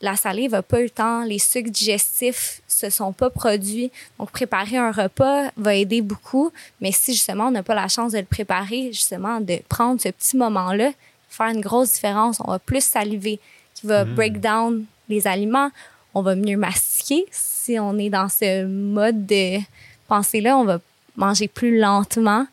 la 0.00 0.16
salive 0.16 0.52
n'a 0.52 0.62
pas 0.62 0.80
eu 0.80 0.84
le 0.84 0.90
temps, 0.90 1.24
les 1.24 1.38
sucres 1.38 1.70
digestifs 1.70 2.62
se 2.66 2.88
sont 2.88 3.12
pas 3.12 3.28
produits. 3.28 3.90
Donc, 4.18 4.30
préparer 4.30 4.78
un 4.78 4.92
repas 4.92 5.50
va 5.56 5.74
aider 5.74 6.00
beaucoup. 6.00 6.50
Mais 6.80 6.90
si 6.90 7.12
justement 7.12 7.48
on 7.48 7.50
n'a 7.50 7.62
pas 7.62 7.74
la 7.74 7.88
chance 7.88 8.12
de 8.12 8.18
le 8.18 8.24
préparer, 8.24 8.92
justement, 8.92 9.40
de 9.40 9.58
prendre 9.68 10.00
ce 10.00 10.08
petit 10.08 10.36
moment-là, 10.38 10.92
faire 11.28 11.48
une 11.48 11.60
grosse 11.60 11.92
différence, 11.92 12.38
on 12.40 12.50
va 12.50 12.58
plus 12.58 12.82
saliver, 12.82 13.38
qui 13.74 13.86
va 13.86 14.04
break 14.04 14.40
down 14.40 14.84
les 15.08 15.26
aliments, 15.26 15.70
on 16.14 16.22
va 16.22 16.34
mieux 16.34 16.56
mastiquer. 16.56 17.26
Si 17.30 17.78
on 17.78 17.98
est 17.98 18.10
dans 18.10 18.28
ce 18.28 18.64
mode 18.64 19.26
de 19.26 19.58
pensée-là, 20.08 20.56
on 20.56 20.64
va 20.64 20.80
manger 21.16 21.46
plus 21.46 21.78
lentement, 21.78 22.46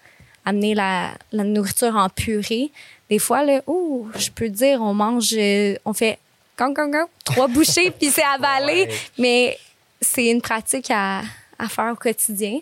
amener 0.46 0.76
la, 0.76 1.12
la 1.32 1.43
nourriture 1.43 1.96
en 1.96 2.10
purée. 2.10 2.72
Des 3.10 3.20
fois, 3.20 3.43
là, 3.43 3.62
ouh, 3.67 4.08
je 4.17 4.30
peux 4.30 4.50
dire, 4.50 4.82
on 4.82 4.93
mange, 4.93 5.34
euh, 5.34 5.76
on 5.86 5.93
fait 5.93 6.20
gang, 6.58 6.74
gang, 6.74 6.91
gang, 6.91 7.08
trois 7.24 7.48
bouchées, 7.50 7.91
puis 7.91 8.10
c'est 8.10 8.24
avalé. 8.24 8.84
Ouais. 8.88 8.98
Mais 9.17 9.58
c'est 10.02 10.28
une 10.28 10.41
pratique 10.41 10.91
à, 10.91 11.22
à 11.58 11.67
faire 11.70 11.91
au 11.93 11.96
quotidien. 11.96 12.60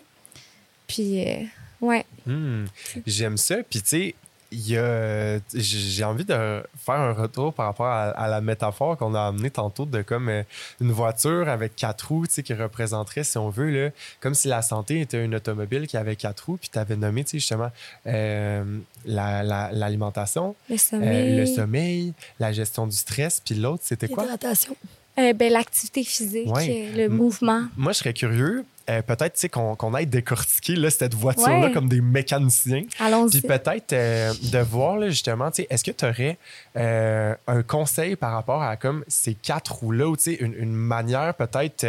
Puis, 0.86 1.26
euh, 1.26 1.42
ouais. 1.80 2.04
Hmm, 2.24 2.66
J'aime 3.06 3.36
ça. 3.36 3.56
Puis, 3.68 3.82
tu 3.82 3.88
sais, 3.88 4.14
j'ai 4.52 5.40
j'ai 5.52 6.04
envie 6.04 6.24
de 6.24 6.62
faire 6.76 6.94
un 6.94 7.12
retour 7.12 7.52
par 7.52 7.66
rapport 7.66 7.86
à, 7.86 8.04
à 8.10 8.28
la 8.28 8.40
métaphore 8.40 8.96
qu'on 8.96 9.14
a 9.14 9.26
amenée 9.28 9.50
tantôt 9.50 9.84
de 9.86 10.02
comme 10.02 10.28
euh, 10.28 10.42
une 10.80 10.92
voiture 10.92 11.48
avec 11.48 11.74
quatre 11.76 12.08
roues, 12.08 12.26
tu 12.26 12.34
sais, 12.34 12.42
qui 12.42 12.54
représenterait, 12.54 13.24
si 13.24 13.38
on 13.38 13.50
veut, 13.50 13.70
là, 13.70 13.90
comme 14.20 14.34
si 14.34 14.48
la 14.48 14.62
santé 14.62 15.00
était 15.00 15.24
une 15.24 15.34
automobile 15.34 15.86
qui 15.86 15.96
avait 15.96 16.16
quatre 16.16 16.46
roues, 16.46 16.56
puis 16.56 16.68
tu 16.72 16.78
avais 16.78 16.96
nommé, 16.96 17.24
tu 17.24 17.30
sais, 17.32 17.38
justement, 17.38 17.70
euh, 18.06 18.78
la- 19.04 19.42
la- 19.42 19.72
l'alimentation, 19.72 20.54
Le 20.68 20.74
euh, 20.74 20.78
sommeil. 20.78 21.36
le 21.36 21.46
sommeil, 21.46 22.14
la 22.40 22.52
gestion 22.52 22.86
du 22.86 22.96
stress, 22.96 23.40
puis 23.44 23.54
l'autre, 23.54 23.82
c'était 23.86 24.08
quoi? 24.08 24.22
L'hydratation. 24.24 24.76
Euh, 25.18 25.32
ben, 25.32 25.52
L'activité 25.52 26.04
physique, 26.04 26.54
Ouais. 26.54 26.90
euh, 26.94 26.96
le 27.04 27.08
mouvement. 27.08 27.62
Moi, 27.76 27.92
je 27.92 27.98
serais 27.98 28.12
curieux, 28.12 28.64
euh, 28.90 29.00
peut-être, 29.00 29.48
qu'on 29.48 29.74
qu'on 29.74 29.94
aille 29.94 30.06
décortiquer 30.06 30.76
là, 30.76 30.90
cette 30.90 31.14
voiture-là 31.14 31.66
Ouais. 31.68 31.72
comme 31.72 31.88
des 31.88 32.02
mécaniciens. 32.02 32.84
Allons-y. 33.00 33.40
Puis 33.40 33.48
peut-être 33.48 33.92
euh, 33.94 34.32
de 34.52 34.58
voir 34.58 34.98
là, 34.98 35.08
justement, 35.08 35.50
est-ce 35.70 35.82
que 35.82 35.90
tu 35.90 36.04
aurais 36.04 36.36
euh, 36.76 37.34
un 37.46 37.62
conseil 37.62 38.14
par 38.14 38.32
rapport 38.32 38.62
à 38.62 38.76
comme 38.76 39.04
ces 39.08 39.32
quatre 39.34 39.72
roues-là 39.76 40.06
ou 40.08 40.16
une, 40.26 40.54
une 40.54 40.74
manière 40.74 41.34
peut-être 41.34 41.84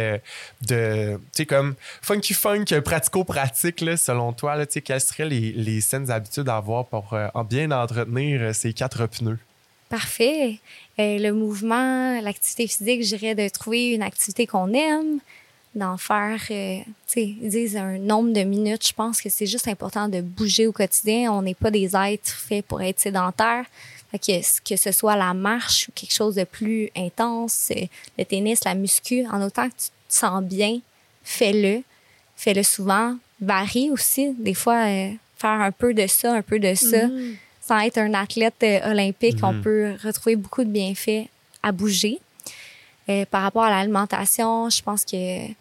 de, 0.66 1.16
tu 1.16 1.20
sais, 1.32 1.46
comme 1.46 1.74
funky 2.00 2.32
funk, 2.34 2.64
pratico-pratique, 2.82 3.84
selon 3.98 4.32
toi, 4.32 4.56
là, 4.56 4.64
quelles 4.66 5.00
seraient 5.02 5.28
les, 5.28 5.52
les 5.52 5.80
saines 5.82 6.10
habitudes 6.10 6.48
à 6.48 6.56
avoir 6.56 6.86
pour 6.86 7.14
en 7.34 7.44
bien 7.44 7.70
entretenir 7.72 8.54
ces 8.54 8.72
quatre 8.72 9.06
pneus? 9.06 9.38
Parfait. 9.88 10.58
Euh, 11.00 11.18
le 11.18 11.32
mouvement, 11.32 12.20
l'activité 12.20 12.66
physique, 12.66 13.04
je 13.04 13.16
dirais 13.16 13.34
de 13.34 13.48
trouver 13.48 13.90
une 13.90 14.02
activité 14.02 14.46
qu'on 14.46 14.72
aime, 14.72 15.20
d'en 15.74 15.96
faire, 15.96 16.40
euh, 16.50 16.78
tu 16.80 16.84
sais, 17.06 17.34
ils 17.40 17.48
disent 17.50 17.76
un 17.76 17.98
nombre 17.98 18.32
de 18.32 18.42
minutes. 18.42 18.86
Je 18.88 18.92
pense 18.92 19.20
que 19.20 19.28
c'est 19.28 19.46
juste 19.46 19.68
important 19.68 20.08
de 20.08 20.20
bouger 20.20 20.66
au 20.66 20.72
quotidien. 20.72 21.32
On 21.32 21.42
n'est 21.42 21.54
pas 21.54 21.70
des 21.70 21.94
êtres 21.94 22.30
faits 22.30 22.64
pour 22.66 22.82
être 22.82 22.98
sédentaires. 22.98 23.64
Fait 24.10 24.42
que, 24.64 24.76
ce 24.76 24.90
soit 24.90 25.16
la 25.16 25.34
marche 25.34 25.88
ou 25.88 25.92
quelque 25.92 26.12
chose 26.14 26.34
de 26.34 26.44
plus 26.44 26.90
intense, 26.96 27.70
euh, 27.76 27.84
le 28.16 28.24
tennis, 28.24 28.64
la 28.64 28.74
muscu, 28.74 29.24
en 29.30 29.42
autant 29.42 29.68
que 29.68 29.74
tu 29.74 29.88
te 30.08 30.14
sens 30.14 30.42
bien, 30.42 30.80
fais-le. 31.22 31.82
Fais-le 32.34 32.62
souvent. 32.62 33.16
Varie 33.40 33.90
aussi. 33.90 34.34
Des 34.38 34.54
fois, 34.54 34.86
euh, 34.86 35.10
faire 35.36 35.60
un 35.60 35.70
peu 35.70 35.94
de 35.94 36.06
ça, 36.06 36.32
un 36.32 36.42
peu 36.42 36.58
de 36.58 36.74
ça 36.74 37.06
Mhm. 37.06 37.36
Sans 37.68 37.80
être 37.80 37.98
un 37.98 38.14
athlète 38.14 38.54
euh, 38.62 38.90
olympique, 38.90 39.38
on 39.42 39.52
Mhm. 39.52 39.62
peut 39.62 39.94
retrouver 40.02 40.36
beaucoup 40.36 40.64
de 40.64 40.70
bienfaits 40.70 41.28
à 41.62 41.70
bouger. 41.70 42.18
Euh, 43.08 43.24
par 43.26 43.42
rapport 43.42 43.62
à 43.64 43.70
l'alimentation, 43.70 44.68
je 44.70 44.82
pense 44.82 45.04
que, 45.04 45.46
tu 45.48 45.54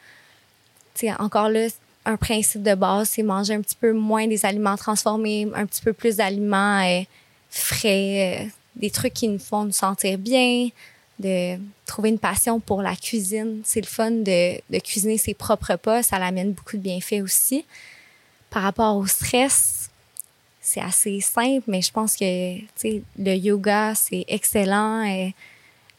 sais, 0.96 1.13
encore 1.20 1.50
là, 1.50 1.67
un 2.06 2.15
principe 2.17 2.63
de 2.63 2.74
base, 2.76 3.10
c'est 3.10 3.24
manger 3.24 3.54
un 3.56 3.62
petit 3.62 3.76
peu 3.76 3.91
moins 3.91 4.28
des 4.28 4.46
aliments 4.46 4.78
transformés, 4.78 5.48
un 5.54 5.65
petit 5.65 5.82
peu 5.82 5.91
plus 5.93 6.15
d'aliments 6.17 6.82
euh, 6.86 7.02
frais, 7.50 8.39
euh, 8.46 8.50
des 8.76 8.89
trucs 8.89 9.13
qui 9.13 9.28
nous 9.28 9.39
font 9.39 9.65
nous 9.65 9.72
sentir 9.74 10.17
bien, 10.17 10.70
de 11.20 11.58
trouver 11.86 12.10
une 12.10 12.20
passion 12.20 12.60
pour 12.62 12.82
la 12.82 12.96
cuisine. 12.96 13.62
C'est 13.65 13.82
le 13.82 13.88
fun 13.88 14.12
de, 14.12 14.56
de 14.70 14.80
cuisiner 14.80 15.17
ses 15.17 15.34
propres 15.34 15.72
repas, 15.72 16.04
ça 16.04 16.20
l'amène 16.20 16.52
beaucoup 16.54 16.78
de 16.78 16.82
bienfaits 16.82 17.22
aussi. 17.24 17.65
Par 18.50 18.63
rapport 18.63 18.96
au 18.96 19.06
stress, 19.08 19.76
c'est 20.69 20.82
assez 20.82 21.21
simple, 21.21 21.63
mais 21.67 21.82
je 21.82 21.91
pense 21.93 22.17
que 22.17 22.58
le 23.17 23.36
yoga, 23.36 23.93
c'est 23.95 24.25
excellent. 24.27 25.01
Et 25.06 25.34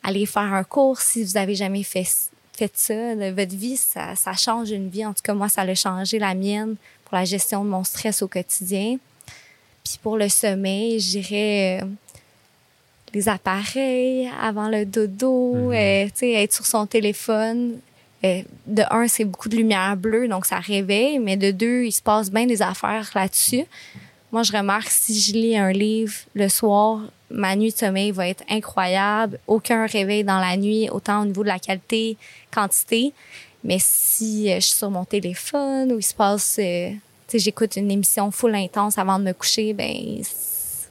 allez 0.02 0.26
faire 0.26 0.52
un 0.52 0.62
cours 0.62 1.00
si 1.00 1.24
vous 1.24 1.38
avez 1.38 1.54
jamais 1.54 1.82
fait, 1.82 2.06
fait 2.52 2.70
ça 2.74 3.14
votre 3.30 3.56
vie, 3.56 3.78
ça, 3.78 4.14
ça 4.14 4.34
change 4.34 4.70
une 4.70 4.90
vie. 4.90 5.06
En 5.06 5.14
tout 5.14 5.22
cas, 5.24 5.32
moi, 5.32 5.48
ça 5.48 5.62
a 5.62 5.74
changé 5.74 6.18
la 6.18 6.34
mienne 6.34 6.76
pour 7.06 7.16
la 7.16 7.24
gestion 7.24 7.64
de 7.64 7.70
mon 7.70 7.82
stress 7.82 8.20
au 8.20 8.28
quotidien. 8.28 8.98
Puis 9.82 9.98
pour 10.02 10.18
le 10.18 10.28
sommeil, 10.28 11.00
je 11.00 11.18
dirais 11.18 11.80
euh, 11.82 11.86
les 13.14 13.26
appareils 13.30 14.28
avant 14.38 14.68
le 14.68 14.84
dodo, 14.84 15.54
Mhm. 15.54 15.72
euh, 15.72 16.08
être 16.20 16.52
sur 16.52 16.66
son 16.66 16.86
téléphone. 16.86 17.78
Euh, 18.22 18.42
de 18.66 18.82
un, 18.90 19.08
c'est 19.08 19.24
beaucoup 19.24 19.48
de 19.48 19.56
lumière 19.56 19.96
bleue, 19.96 20.28
donc 20.28 20.44
ça 20.44 20.58
réveille, 20.58 21.18
mais 21.20 21.38
de 21.38 21.52
deux, 21.52 21.84
il 21.84 21.92
se 21.92 22.02
passe 22.02 22.30
bien 22.30 22.44
des 22.46 22.60
affaires 22.60 23.08
là-dessus. 23.14 23.64
Moi, 24.32 24.42
je 24.42 24.52
remarque 24.52 24.88
si 24.90 25.18
je 25.18 25.32
lis 25.32 25.56
un 25.56 25.72
livre 25.72 26.12
le 26.34 26.48
soir, 26.48 27.00
ma 27.30 27.56
nuit 27.56 27.70
de 27.72 27.76
sommeil 27.76 28.10
va 28.10 28.28
être 28.28 28.44
incroyable. 28.50 29.38
Aucun 29.46 29.86
réveil 29.86 30.22
dans 30.24 30.38
la 30.38 30.56
nuit, 30.56 30.88
autant 30.90 31.22
au 31.22 31.24
niveau 31.24 31.42
de 31.42 31.48
la 31.48 31.58
qualité, 31.58 32.16
quantité. 32.52 33.12
Mais 33.64 33.78
si 33.80 34.50
euh, 34.50 34.56
je 34.56 34.66
suis 34.66 34.74
sur 34.76 34.90
mon 34.90 35.04
téléphone 35.04 35.92
ou 35.92 35.98
il 35.98 36.02
se 36.02 36.14
passe, 36.14 36.58
euh, 36.58 36.90
tu 36.90 36.96
sais, 37.28 37.38
j'écoute 37.38 37.76
une 37.76 37.90
émission 37.90 38.30
full 38.30 38.54
intense 38.54 38.98
avant 38.98 39.18
de 39.18 39.24
me 39.24 39.32
coucher, 39.32 39.72
ben 39.72 40.20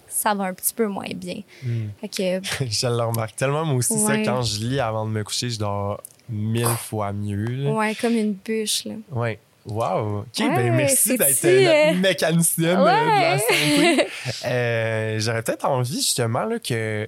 ça 0.09 0.33
va 0.33 0.45
un 0.45 0.53
petit 0.53 0.73
peu 0.73 0.87
moins 0.87 1.07
bien. 1.15 1.41
Fait 2.01 2.07
que, 2.09 2.65
je 2.69 2.87
le 2.87 3.03
remarque 3.05 3.35
tellement, 3.35 3.63
moi 3.65 3.75
aussi, 3.75 3.97
ça, 3.99 4.07
Ouais. 4.13 4.23
quand 4.23 4.41
je 4.41 4.59
lis 4.65 4.79
avant 4.79 5.05
de 5.05 5.11
me 5.11 5.23
coucher, 5.23 5.49
je 5.49 5.59
dors 5.59 6.01
mille 6.27 6.65
fois 6.65 7.13
mieux. 7.13 7.45
là. 7.45 7.71
ouais, 7.71 7.95
comme 7.95 8.13
une 8.15 8.33
bûche, 8.33 8.85
là. 8.85 8.95
Ouais. 9.11 9.39
Wow. 9.67 10.19
OK, 10.19 10.25
Ouais, 10.39 10.55
ben 10.55 10.73
merci 10.73 11.17
d'être 11.17 11.43
notre 11.43 11.99
mécanicienne 11.99 12.79
euh, 12.79 12.83
de 12.83 13.21
la 13.21 13.37
santé. 13.37 14.07
Euh, 14.45 15.19
J'aurais 15.19 15.41
peut-être 15.41 15.65
envie, 15.65 15.97
justement, 15.97 16.45
là, 16.45 16.59
que, 16.59 17.07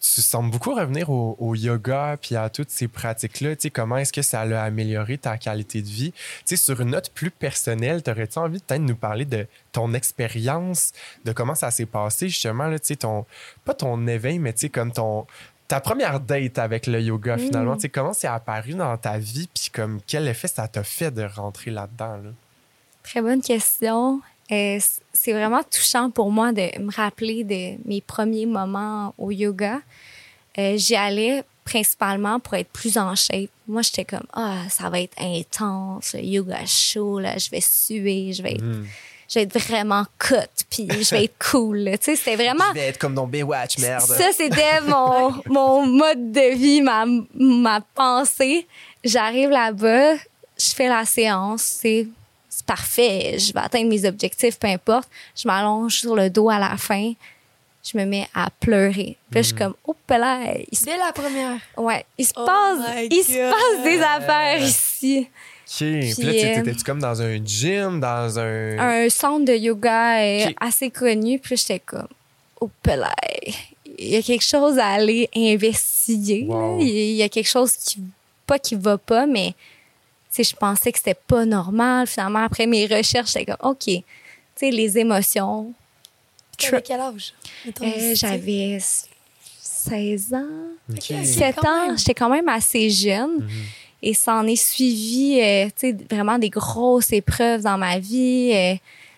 tu 0.00 0.22
sembles 0.22 0.50
beaucoup 0.50 0.74
revenir 0.74 1.10
au, 1.10 1.36
au 1.38 1.54
yoga 1.54 2.16
puis 2.20 2.34
à 2.34 2.48
toutes 2.48 2.70
ces 2.70 2.88
pratiques-là. 2.88 3.54
Comment 3.72 3.98
est-ce 3.98 4.12
que 4.12 4.22
ça 4.22 4.40
a 4.40 4.62
amélioré 4.62 5.18
ta 5.18 5.36
qualité 5.36 5.82
de 5.82 5.88
vie? 5.88 6.12
Sur 6.44 6.80
une 6.80 6.90
note 6.90 7.10
plus 7.10 7.30
personnelle, 7.30 8.02
t'aurais-tu 8.02 8.38
envie 8.38 8.58
de 8.58 8.64
peut-être 8.64 8.82
nous 8.82 8.96
parler 8.96 9.24
de 9.24 9.46
ton 9.72 9.92
expérience, 9.94 10.92
de 11.24 11.32
comment 11.32 11.54
ça 11.54 11.70
s'est 11.70 11.86
passé 11.86 12.28
justement, 12.28 12.66
là, 12.66 12.78
ton, 12.78 13.26
pas 13.64 13.74
ton 13.74 14.06
éveil, 14.06 14.38
mais 14.38 14.54
comme 14.72 14.92
ton, 14.92 15.26
ta 15.70 15.78
première 15.78 16.18
date 16.18 16.58
avec 16.58 16.88
le 16.88 17.00
yoga 17.00 17.38
finalement, 17.38 17.76
tu 17.76 17.82
sais, 17.82 17.88
comment 17.88 18.12
c'est 18.12 18.26
apparu 18.26 18.74
dans 18.74 18.96
ta 18.96 19.18
vie 19.18 19.48
puis 19.54 19.70
comme 19.72 20.00
quel 20.04 20.26
effet 20.26 20.48
ça 20.48 20.66
t'a 20.66 20.82
fait 20.82 21.12
de 21.12 21.22
rentrer 21.22 21.70
là-dedans, 21.70 22.16
là? 22.16 22.30
Très 23.04 23.22
bonne 23.22 23.40
question. 23.40 24.20
Euh, 24.50 24.78
c'est 25.12 25.32
vraiment 25.32 25.62
touchant 25.62 26.10
pour 26.10 26.32
moi 26.32 26.52
de 26.52 26.76
me 26.80 26.92
rappeler 26.92 27.44
de 27.44 27.78
mes 27.88 28.00
premiers 28.00 28.46
moments 28.46 29.14
au 29.16 29.30
yoga. 29.30 29.78
Euh, 30.58 30.76
J'y 30.76 30.96
allais 30.96 31.44
principalement 31.64 32.40
pour 32.40 32.54
être 32.54 32.70
plus 32.70 32.98
en 32.98 33.14
shape. 33.14 33.50
Moi, 33.68 33.82
j'étais 33.82 34.04
comme, 34.04 34.26
ah, 34.32 34.64
ça 34.68 34.90
va 34.90 35.00
être 35.00 35.16
intense, 35.22 36.14
le 36.14 36.24
yoga 36.24 36.66
chaud, 36.66 37.20
là, 37.20 37.38
je 37.38 37.48
vais 37.48 37.60
suer, 37.60 38.32
je 38.32 38.42
vais 38.42 38.54
être, 38.54 38.64
Mm. 38.64 38.86
Je 39.30 39.38
vais 39.38 39.42
être 39.44 39.58
vraiment 39.60 40.04
cut, 40.18 40.34
puis 40.68 40.88
je 40.90 41.14
vais 41.14 41.24
être 41.24 41.50
cool. 41.50 41.84
Tu 41.92 41.98
sais, 42.02 42.16
c'était 42.16 42.34
vraiment... 42.34 42.72
vais 42.74 42.88
être 42.88 42.98
comme 42.98 43.14
dans 43.14 43.28
Baywatch, 43.28 43.76
Ça, 43.78 44.32
c'était 44.32 44.80
mon, 44.80 45.32
mon 45.46 45.86
mode 45.86 46.32
de 46.32 46.54
vie, 46.54 46.82
ma, 46.82 47.04
ma 47.34 47.80
pensée. 47.94 48.66
J'arrive 49.04 49.50
là-bas, 49.50 50.14
je 50.58 50.74
fais 50.74 50.88
la 50.88 51.04
séance, 51.04 51.62
c'est 51.62 52.08
c'est 52.48 52.66
parfait, 52.66 53.36
je 53.38 53.52
vais 53.52 53.60
atteindre 53.60 53.88
mes 53.88 54.04
objectifs, 54.04 54.58
peu 54.58 54.66
importe. 54.66 55.08
Je 55.36 55.46
m'allonge 55.46 56.00
sur 56.00 56.16
le 56.16 56.28
dos 56.28 56.50
à 56.50 56.58
la 56.58 56.76
fin, 56.76 57.12
je 57.84 57.96
me 57.96 58.04
mets 58.04 58.28
à 58.34 58.48
pleurer. 58.58 59.16
Puis 59.30 59.36
là, 59.36 59.42
je 59.42 59.46
suis 59.46 59.54
comme, 59.56 59.74
oh 59.86 59.94
là, 60.08 60.40
il 60.70 60.76
se, 60.76 60.84
Dès 60.84 60.96
la 60.98 61.12
première. 61.12 61.58
ouais, 61.76 62.04
il 62.18 62.26
se 62.26 62.32
Oh 62.36 62.44
passe, 62.44 62.78
il 63.08 63.22
se 63.22 63.50
passe 63.50 63.84
des 63.84 64.00
affaires 64.02 64.60
ici. 64.60 65.28
OK. 65.72 65.76
Puis 65.78 66.00
là, 66.00 66.14
Puis, 66.14 66.14
tu- 66.40 66.46
euh, 66.46 66.54
t'étais-tu 66.56 66.82
comme 66.84 67.00
dans 67.00 67.22
un 67.22 67.36
gym, 67.44 68.00
dans 68.00 68.38
un... 68.38 68.78
un 68.78 69.08
centre 69.08 69.44
de 69.44 69.52
yoga 69.54 70.20
euh, 70.20 70.46
assez 70.60 70.90
connu. 70.90 71.38
Puis 71.38 71.54
là, 71.54 71.56
j'étais 71.56 71.78
comme, 71.78 72.08
oh 72.60 72.70
là, 72.86 73.14
il 73.98 74.08
y 74.08 74.16
a 74.16 74.22
quelque 74.22 74.44
chose 74.44 74.78
à 74.78 74.86
aller 74.88 75.28
investiguer. 75.36 76.42
là. 76.48 76.54
Wow. 76.54 76.80
Il 76.80 76.88
y 77.14 77.22
a- 77.22 77.28
quelque 77.28 77.48
chose 77.48 77.72
qui, 77.76 78.00
pas 78.46 78.58
qui 78.58 78.74
va 78.74 78.98
pas, 78.98 79.26
mais 79.26 79.54
tu 80.32 80.42
sais, 80.42 80.44
je 80.44 80.56
pensais 80.56 80.90
que 80.92 80.98
c'était 80.98 81.14
pas 81.14 81.44
normal. 81.44 82.06
Finalement, 82.06 82.44
après 82.44 82.66
mes 82.66 82.86
recherches, 82.86 83.32
j'étais 83.32 83.46
comme, 83.56 83.70
OK, 83.70 83.84
tu 83.84 84.02
sais, 84.56 84.70
les 84.70 84.98
émotions. 84.98 85.72
T'avais 86.58 86.82
quel 86.82 87.00
âge? 87.00 87.32
Euh? 87.82 88.14
J'avais 88.14 88.78
16 89.60 90.34
ans. 90.34 90.44
OK. 90.90 90.96
Ok. 91.10 91.24
7 91.24 91.56
quand 91.62 91.68
ans, 91.92 91.96
j'étais 91.96 92.14
quand 92.14 92.28
même 92.28 92.48
assez 92.48 92.90
jeune. 92.90 93.38
Mhm. 93.38 93.50
Et 94.02 94.14
ça 94.14 94.36
en 94.36 94.46
est 94.46 94.56
suivi, 94.56 95.40
euh, 95.42 95.66
tu 95.66 95.90
sais, 95.90 95.96
vraiment 96.10 96.38
des 96.38 96.50
grosses 96.50 97.12
épreuves 97.12 97.62
dans 97.62 97.78
ma 97.78 97.98
vie. 97.98 98.52
euh, 98.54 98.74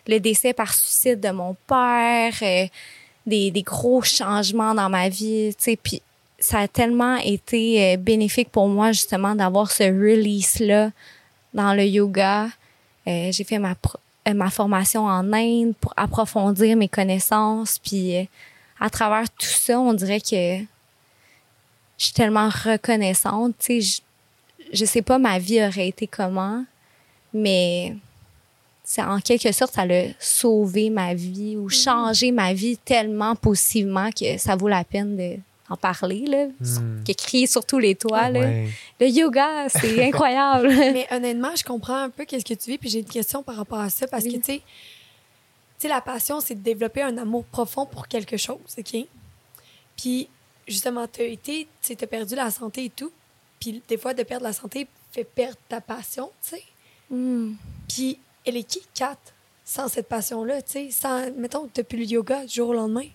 le 0.09 0.18
décès 0.18 0.53
par 0.53 0.74
suicide 0.74 1.20
de 1.20 1.30
mon 1.30 1.55
père, 1.68 2.35
euh, 2.43 2.66
des, 3.24 3.51
des 3.53 3.62
gros 3.62 4.03
changements 4.03 4.74
dans 4.74 4.89
ma 4.89 5.09
vie, 5.09 5.55
tu 5.57 5.62
sais. 5.62 5.76
Puis 5.76 6.03
ça 6.39 6.59
a 6.61 6.68
tellement 6.68 7.16
été 7.18 7.95
euh, 7.95 7.97
bénéfique 7.97 8.51
pour 8.51 8.66
moi, 8.68 8.91
justement, 8.91 9.35
d'avoir 9.37 9.70
ce 9.70 9.85
release-là 9.85 10.91
dans 11.55 11.74
le 11.74 11.85
yoga. 11.85 12.49
Euh, 13.07 13.30
J'ai 13.30 13.45
fait 13.45 13.61
ma, 13.61 13.74
euh, 14.28 14.35
ma 14.35 14.51
formation 14.51 15.05
en 15.05 15.33
Inde 15.33 15.74
pour 15.80 15.93
approfondir 15.97 16.76
mes 16.76 16.89
connaissances. 16.89 17.78
Puis 17.78 18.28
à 18.80 18.91
travers 18.91 19.30
tout 19.30 19.47
ça, 19.47 19.78
on 19.78 19.93
dirait 19.93 20.20
que 20.20 20.59
je 21.99 22.05
suis 22.07 22.12
tellement 22.12 22.49
reconnaissante. 22.49 23.55
Tu 23.61 23.80
sais, 23.83 24.03
je, 24.73 24.85
sais 24.85 25.03
pas 25.03 25.18
ma 25.18 25.39
vie 25.39 25.62
aurait 25.64 25.89
été 25.89 26.07
comment, 26.07 26.64
mais 27.33 27.95
c'est 28.85 29.03
en 29.03 29.20
quelque 29.20 29.53
sorte 29.53 29.75
ça 29.75 29.83
a 29.83 30.05
sauvé 30.18 30.91
ma 30.91 31.14
vie 31.14 31.57
ou 31.57 31.68
changé 31.68 32.33
ma 32.33 32.53
vie 32.53 32.77
tellement 32.79 33.35
positivement 33.37 34.11
que 34.11 34.37
ça 34.39 34.57
vaut 34.57 34.68
la 34.68 34.85
peine 34.85 35.16
de 35.16 35.37
en 35.68 35.77
parler 35.77 36.27
là, 36.27 36.47
Mm. 36.61 37.05
que 37.07 37.12
crier 37.14 37.47
sur 37.47 37.64
tous 37.64 37.79
les 37.79 37.95
toits 37.95 38.29
là. 38.29 38.41
Ouais. 38.41 38.68
Le 39.01 39.07
yoga, 39.09 39.68
c'est 39.70 40.05
incroyable. 40.09 40.68
Mais 40.93 41.07
honnêtement, 41.11 41.55
je 41.57 41.64
comprends 41.64 41.97
un 41.97 42.11
peu 42.11 42.27
qu'est-ce 42.27 42.45
que 42.45 42.53
tu 42.53 42.70
vis, 42.73 42.77
puis 42.79 42.91
j'ai 42.91 42.99
une 42.99 43.05
question 43.07 43.43
par 43.43 43.57
rapport 43.57 43.79
à 43.81 43.89
ça, 43.89 44.07
parce 44.07 44.25
Oui. 44.25 44.33
que, 44.33 44.39
tu 44.39 44.45
sais, 44.45 44.59
tu 44.59 44.62
sais, 45.79 45.89
la 45.89 46.03
passion, 46.03 46.41
c'est 46.41 46.57
de 46.57 46.61
développer 46.61 47.01
un 47.01 47.16
amour 47.16 47.45
profond 47.45 47.87
pour 47.87 48.07
quelque 48.07 48.37
chose, 48.37 48.59
OK? 48.77 48.97
Puis, 49.97 50.29
justement, 50.68 51.07
tu 51.11 51.23
as 51.23 51.27
été, 51.27 51.62
tu 51.62 51.68
sais, 51.81 51.97
t'as 51.97 52.07
perdu 52.07 52.35
la 52.35 52.51
santé 52.51 52.85
et 52.87 52.91
tout, 52.91 53.12
puis 53.62 53.80
des 53.88 53.96
fois, 53.96 54.12
de 54.12 54.24
perdre 54.24 54.44
la 54.44 54.52
santé 54.52 54.88
fait 55.12 55.22
perdre 55.22 55.56
ta 55.68 55.80
passion, 55.80 56.30
tu 56.42 56.56
sais. 56.56 56.62
Mm. 57.10 57.52
Puis, 57.88 58.18
elle 58.44 58.56
est 58.56 58.64
qui, 58.64 58.82
Kat, 58.92 59.16
sans 59.64 59.86
cette 59.86 60.08
passion-là, 60.08 60.62
tu 60.62 60.72
sais? 60.72 60.88
Sans, 60.90 61.30
mettons, 61.36 61.68
plus 61.68 61.98
le 61.98 62.04
yoga 62.06 62.44
du 62.44 62.54
jour 62.54 62.70
au 62.70 62.72
lendemain. 62.72 63.06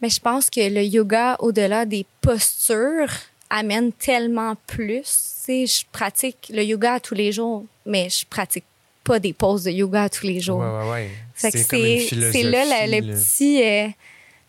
Mais 0.00 0.10
je 0.10 0.20
pense 0.20 0.48
que 0.48 0.60
le 0.60 0.84
yoga, 0.84 1.34
au-delà 1.40 1.86
des 1.86 2.06
postures, 2.20 3.10
amène 3.50 3.92
tellement 3.92 4.54
plus. 4.68 5.02
Tu 5.02 5.06
sais, 5.06 5.66
je 5.66 5.84
pratique 5.90 6.52
le 6.54 6.62
yoga 6.62 7.00
tous 7.00 7.14
les 7.14 7.32
jours, 7.32 7.64
mais 7.84 8.08
je 8.10 8.24
pratique 8.26 8.64
pas 9.02 9.18
des 9.18 9.32
poses 9.32 9.64
de 9.64 9.72
yoga 9.72 10.08
tous 10.08 10.26
les 10.26 10.38
jours. 10.38 10.60
Ouais, 10.60 10.66
ouais, 10.66 10.90
ouais. 10.90 11.10
Fait 11.34 11.50
que 11.50 11.58
C'est 11.58 12.06
c'est 12.30 12.42
là 12.44 12.86
le, 12.86 13.00
petit 13.00 13.60
euh, 13.64 13.88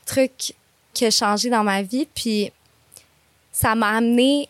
truc 0.05 0.53
qui 0.93 1.05
a 1.07 1.09
changé 1.09 1.49
dans 1.49 1.63
ma 1.63 1.81
vie. 1.81 2.07
Puis 2.13 2.51
ça 3.51 3.73
m'a 3.73 3.97
amené 3.97 4.49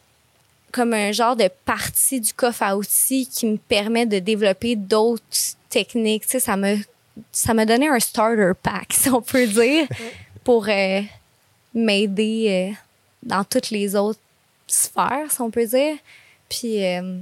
comme 0.71 0.93
un 0.93 1.11
genre 1.11 1.35
de 1.35 1.49
partie 1.65 2.19
du 2.19 2.33
coffre 2.33 2.63
à 2.63 2.77
outils 2.77 3.27
qui 3.27 3.45
me 3.45 3.57
permet 3.57 4.05
de 4.05 4.19
développer 4.19 4.75
d'autres 4.75 5.23
techniques. 5.69 6.23
Tu 6.23 6.31
sais, 6.31 6.39
ça 6.39 6.55
me 6.57 6.77
ça 7.31 7.53
m'a 7.53 7.65
donné 7.65 7.87
un 7.87 7.99
starter 7.99 8.51
pack, 8.61 8.87
si 8.93 9.09
on 9.09 9.21
peut 9.21 9.47
dire, 9.47 9.87
pour 10.43 10.67
euh, 10.67 11.01
m'aider 11.73 12.71
euh, 12.71 12.75
dans 13.23 13.43
toutes 13.43 13.69
les 13.69 13.95
autres 13.95 14.19
sphères, 14.67 15.31
si 15.31 15.41
on 15.41 15.49
peut 15.49 15.65
dire. 15.65 15.97
Puis 16.49 16.85
euh, 16.85 17.19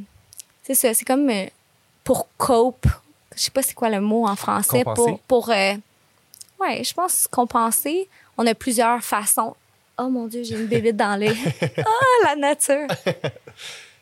c'est 0.64 0.76
ça, 0.76 0.94
c'est 0.94 1.06
comme 1.06 1.32
pour 2.04 2.28
cope. 2.38 2.88
Je 3.36 3.42
sais 3.42 3.52
pas 3.52 3.62
c'est 3.62 3.74
quoi 3.74 3.90
le 3.90 4.02
mot 4.02 4.28
en 4.28 4.36
français 4.36 4.84
Compenser. 4.84 5.20
pour 5.28 5.48
pour 5.48 5.50
ouais, 5.50 6.84
je 6.84 6.94
pense 6.94 7.28
compenser. 7.30 8.08
On 8.38 8.46
a 8.46 8.54
plusieurs 8.54 9.04
façons. 9.04 9.56
Oh 10.00 10.10
mon 10.10 10.28
dieu, 10.28 10.44
j'ai 10.44 10.56
une 10.56 10.68
bébête 10.68 10.96
dans 10.96 11.20
l'œil. 11.20 11.36
ah, 11.78 12.26
la 12.26 12.36
nature. 12.36 12.88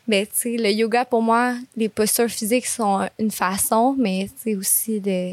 Mais 0.06 0.26
tu 0.26 0.32
sais, 0.34 0.56
le 0.56 0.70
yoga 0.70 1.04
pour 1.04 1.22
moi, 1.22 1.54
les 1.76 1.88
postures 1.88 2.28
physiques 2.28 2.66
sont 2.66 3.08
une 3.18 3.30
façon, 3.30 3.96
mais 3.98 4.28
c'est 4.36 4.54
aussi 4.54 5.00
de 5.00 5.32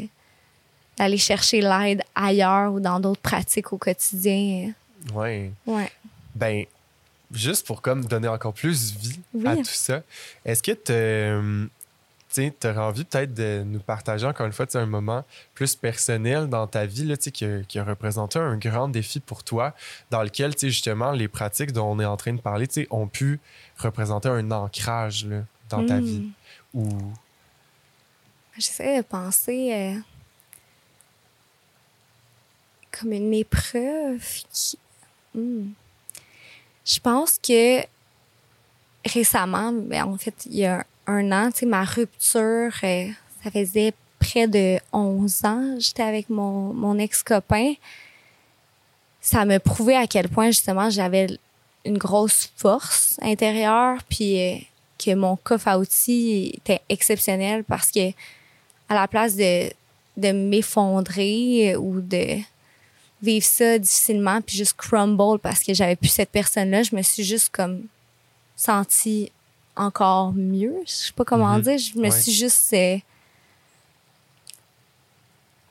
d'aller 0.96 1.18
chercher 1.18 1.60
l'aide 1.60 2.02
ailleurs 2.14 2.72
ou 2.72 2.78
dans 2.80 3.00
d'autres 3.00 3.20
pratiques 3.20 3.72
au 3.72 3.78
quotidien. 3.78 4.72
Ouais. 5.12 5.50
Ouais. 5.66 5.90
Ben, 6.36 6.64
juste 7.32 7.66
pour 7.66 7.82
comme 7.82 8.04
donner 8.04 8.28
encore 8.28 8.54
plus 8.54 8.92
vie 8.96 9.18
Oui. 9.34 9.46
à 9.46 9.56
tout 9.56 9.64
ça, 9.64 10.02
est-ce 10.44 10.62
que 10.62 10.70
tu 10.70 11.70
aurais 12.64 12.78
envie 12.78 13.04
peut-être 13.04 13.34
de 13.34 13.62
nous 13.64 13.80
partager 13.80 14.26
encore 14.26 14.46
une 14.46 14.52
fois 14.52 14.66
tu 14.66 14.76
un 14.76 14.86
moment 14.86 15.24
plus 15.54 15.76
personnel 15.76 16.48
dans 16.48 16.66
ta 16.66 16.86
vie 16.86 17.04
là, 17.04 17.16
tu 17.16 17.30
qui, 17.30 17.44
a, 17.44 17.62
qui 17.62 17.78
a 17.78 17.84
représenté 17.84 18.38
un 18.38 18.56
grand 18.56 18.88
défi 18.88 19.20
pour 19.20 19.44
toi, 19.44 19.74
dans 20.10 20.22
lequel 20.22 20.54
tu 20.54 20.68
justement 20.68 21.12
les 21.12 21.28
pratiques 21.28 21.72
dont 21.72 21.90
on 21.90 22.00
est 22.00 22.04
en 22.04 22.16
train 22.16 22.32
de 22.32 22.40
parler 22.40 22.66
tu 22.66 22.86
ont 22.90 23.06
pu 23.06 23.40
représenter 23.78 24.28
un 24.28 24.50
ancrage 24.50 25.26
là, 25.26 25.42
dans 25.70 25.86
ta 25.86 25.98
vie? 25.98 26.28
Ou 26.72 26.88
J'essaie 28.56 28.98
de 28.98 29.02
penser 29.02 29.72
euh, 29.72 30.00
comme 32.92 33.12
une 33.12 33.34
épreuve 33.34 34.22
qui. 34.52 34.78
Hmm. 35.34 35.70
Je 36.84 37.00
pense 37.00 37.38
que 37.38 37.80
récemment, 39.04 39.72
ben, 39.72 40.04
en 40.04 40.16
fait, 40.18 40.46
il 40.46 40.56
y 40.56 40.66
a 40.66 40.84
un 41.06 41.32
an, 41.32 41.50
tu 41.50 41.60
sais, 41.60 41.66
ma 41.66 41.84
rupture, 41.84 42.72
euh, 42.82 43.08
ça 43.42 43.50
faisait 43.50 43.92
près 44.18 44.48
de 44.48 44.78
11 44.92 45.44
ans. 45.44 45.74
J'étais 45.78 46.02
avec 46.02 46.30
mon, 46.30 46.72
mon 46.72 46.98
ex-copain. 46.98 47.74
Ça 49.20 49.44
me 49.44 49.58
prouvait 49.58 49.96
à 49.96 50.06
quel 50.06 50.28
point, 50.28 50.46
justement, 50.46 50.90
j'avais 50.90 51.38
une 51.84 51.98
grosse 51.98 52.50
force 52.56 53.18
intérieure, 53.22 53.98
puis 54.08 54.40
euh, 54.40 54.56
que 54.98 55.14
mon 55.14 55.36
coffre 55.36 55.68
à 55.68 55.78
outils 55.78 56.52
était 56.54 56.80
exceptionnel 56.88 57.64
parce 57.64 57.90
que 57.90 58.10
à 58.88 58.94
la 58.94 59.08
place 59.08 59.36
de, 59.36 59.70
de 60.16 60.32
m'effondrer 60.32 61.76
ou 61.76 62.00
de 62.00 62.38
vivre 63.22 63.46
ça 63.46 63.78
difficilement 63.78 64.40
puis 64.40 64.56
juste 64.56 64.76
crumble 64.76 65.38
parce 65.38 65.60
que 65.60 65.72
j'avais 65.74 65.96
plus 65.96 66.08
cette 66.08 66.30
personne-là, 66.30 66.82
je 66.82 66.94
me 66.94 67.02
suis 67.02 67.24
juste 67.24 67.48
comme 67.50 67.86
sentie 68.56 69.30
encore 69.76 70.32
mieux. 70.32 70.74
Je 70.86 70.90
sais 70.92 71.12
pas 71.12 71.24
comment 71.24 71.54
Mhm. 71.56 71.62
dire. 71.62 71.78
Je 71.78 71.98
me 71.98 72.04
Ouais. 72.04 72.10
suis 72.10 72.32
juste... 72.32 72.72
euh, 72.74 72.98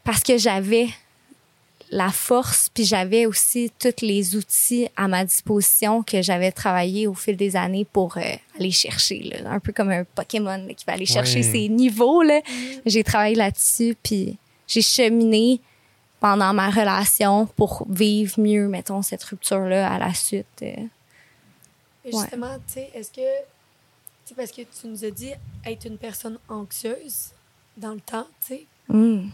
parce 0.03 0.21
que 0.21 0.37
j'avais 0.37 0.87
la 1.89 2.09
force, 2.09 2.69
puis 2.73 2.85
j'avais 2.85 3.25
aussi 3.27 3.71
tous 3.77 4.01
les 4.01 4.35
outils 4.35 4.89
à 4.97 5.07
ma 5.07 5.23
disposition 5.23 6.01
que 6.01 6.21
j'avais 6.23 6.51
travaillé 6.51 7.05
au 7.05 7.13
fil 7.13 7.37
des 7.37 7.55
années 7.55 7.85
pour 7.85 8.17
euh, 8.17 8.21
aller 8.59 8.71
chercher, 8.71 9.19
là, 9.19 9.51
un 9.51 9.59
peu 9.59 9.71
comme 9.71 9.91
un 9.91 10.03
Pokémon 10.03 10.57
là, 10.57 10.73
qui 10.73 10.85
va 10.85 10.93
aller 10.93 11.05
chercher 11.05 11.37
Ouais. 11.43 11.51
ses 11.51 11.69
niveaux. 11.69 12.23
Là. 12.23 12.41
J'ai 12.85 13.03
travaillé 13.03 13.35
là-dessus, 13.35 13.95
puis 14.01 14.37
j'ai 14.67 14.81
cheminé 14.81 15.61
pendant 16.19 16.51
ma 16.53 16.69
relation 16.71 17.45
pour 17.45 17.85
vivre 17.89 18.39
mieux, 18.39 18.67
mettons, 18.67 19.03
cette 19.03 19.23
rupture-là 19.23 19.91
à 19.93 19.99
la 19.99 20.13
suite. 20.15 20.47
euh. 20.63 20.73
Justement, 22.05 22.55
tu 22.67 22.73
sais, 22.73 22.89
est-ce 22.95 23.11
que. 23.11 23.21
Sais, 24.25 24.35
parce 24.35 24.51
que 24.51 24.61
tu 24.61 24.87
nous 24.87 25.03
as 25.03 25.11
dit 25.11 25.31
être 25.65 25.85
une 25.85 25.97
personne 25.97 26.37
anxieuse 26.47 27.31
dans 27.75 27.93
le 27.93 27.99
temps, 27.99 28.27
tu 28.45 28.55
sais. 28.55 28.65
Mm. 28.87 29.29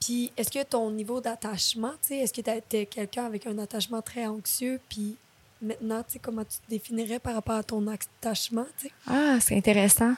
Puis, 0.00 0.32
est-ce 0.36 0.50
que 0.50 0.62
ton 0.64 0.90
niveau 0.90 1.20
d'attachement, 1.20 1.92
tu 2.00 2.08
sais, 2.08 2.18
est-ce 2.18 2.32
que 2.32 2.40
tu 2.40 2.76
es 2.76 2.86
quelqu'un 2.86 3.26
avec 3.26 3.46
un 3.46 3.58
attachement 3.58 4.00
très 4.00 4.26
anxieux, 4.26 4.80
puis 4.88 5.16
maintenant, 5.60 6.02
tu 6.04 6.14
sais, 6.14 6.18
comment 6.20 6.44
tu 6.44 6.56
te 6.58 6.70
définirais 6.70 7.18
par 7.18 7.34
rapport 7.34 7.56
à 7.56 7.62
ton 7.62 7.86
attachement, 7.88 8.66
tu 8.78 8.86
sais? 8.86 8.92
Ah, 9.06 9.38
c'est 9.40 9.56
intéressant. 9.56 10.14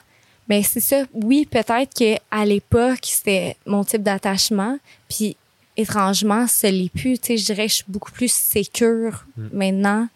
Mais 0.47 0.63
c'est 0.63 0.79
ça. 0.79 1.03
Oui, 1.13 1.45
peut-être 1.45 1.93
qu'à 1.93 2.45
l'époque, 2.45 2.99
c'était 3.03 3.55
mon 3.65 3.83
type 3.83 4.03
d'attachement. 4.03 4.77
Puis, 5.09 5.35
étrangement, 5.77 6.47
ce 6.47 6.67
l'est 6.67 6.91
plus. 6.91 7.19
Tu 7.19 7.27
sais, 7.27 7.37
je 7.37 7.45
dirais 7.45 7.65
que 7.65 7.71
je 7.71 7.75
suis 7.75 7.85
beaucoup 7.87 8.11
plus 8.11 8.31
sécure 8.31 9.25
maintenant. 9.35 10.07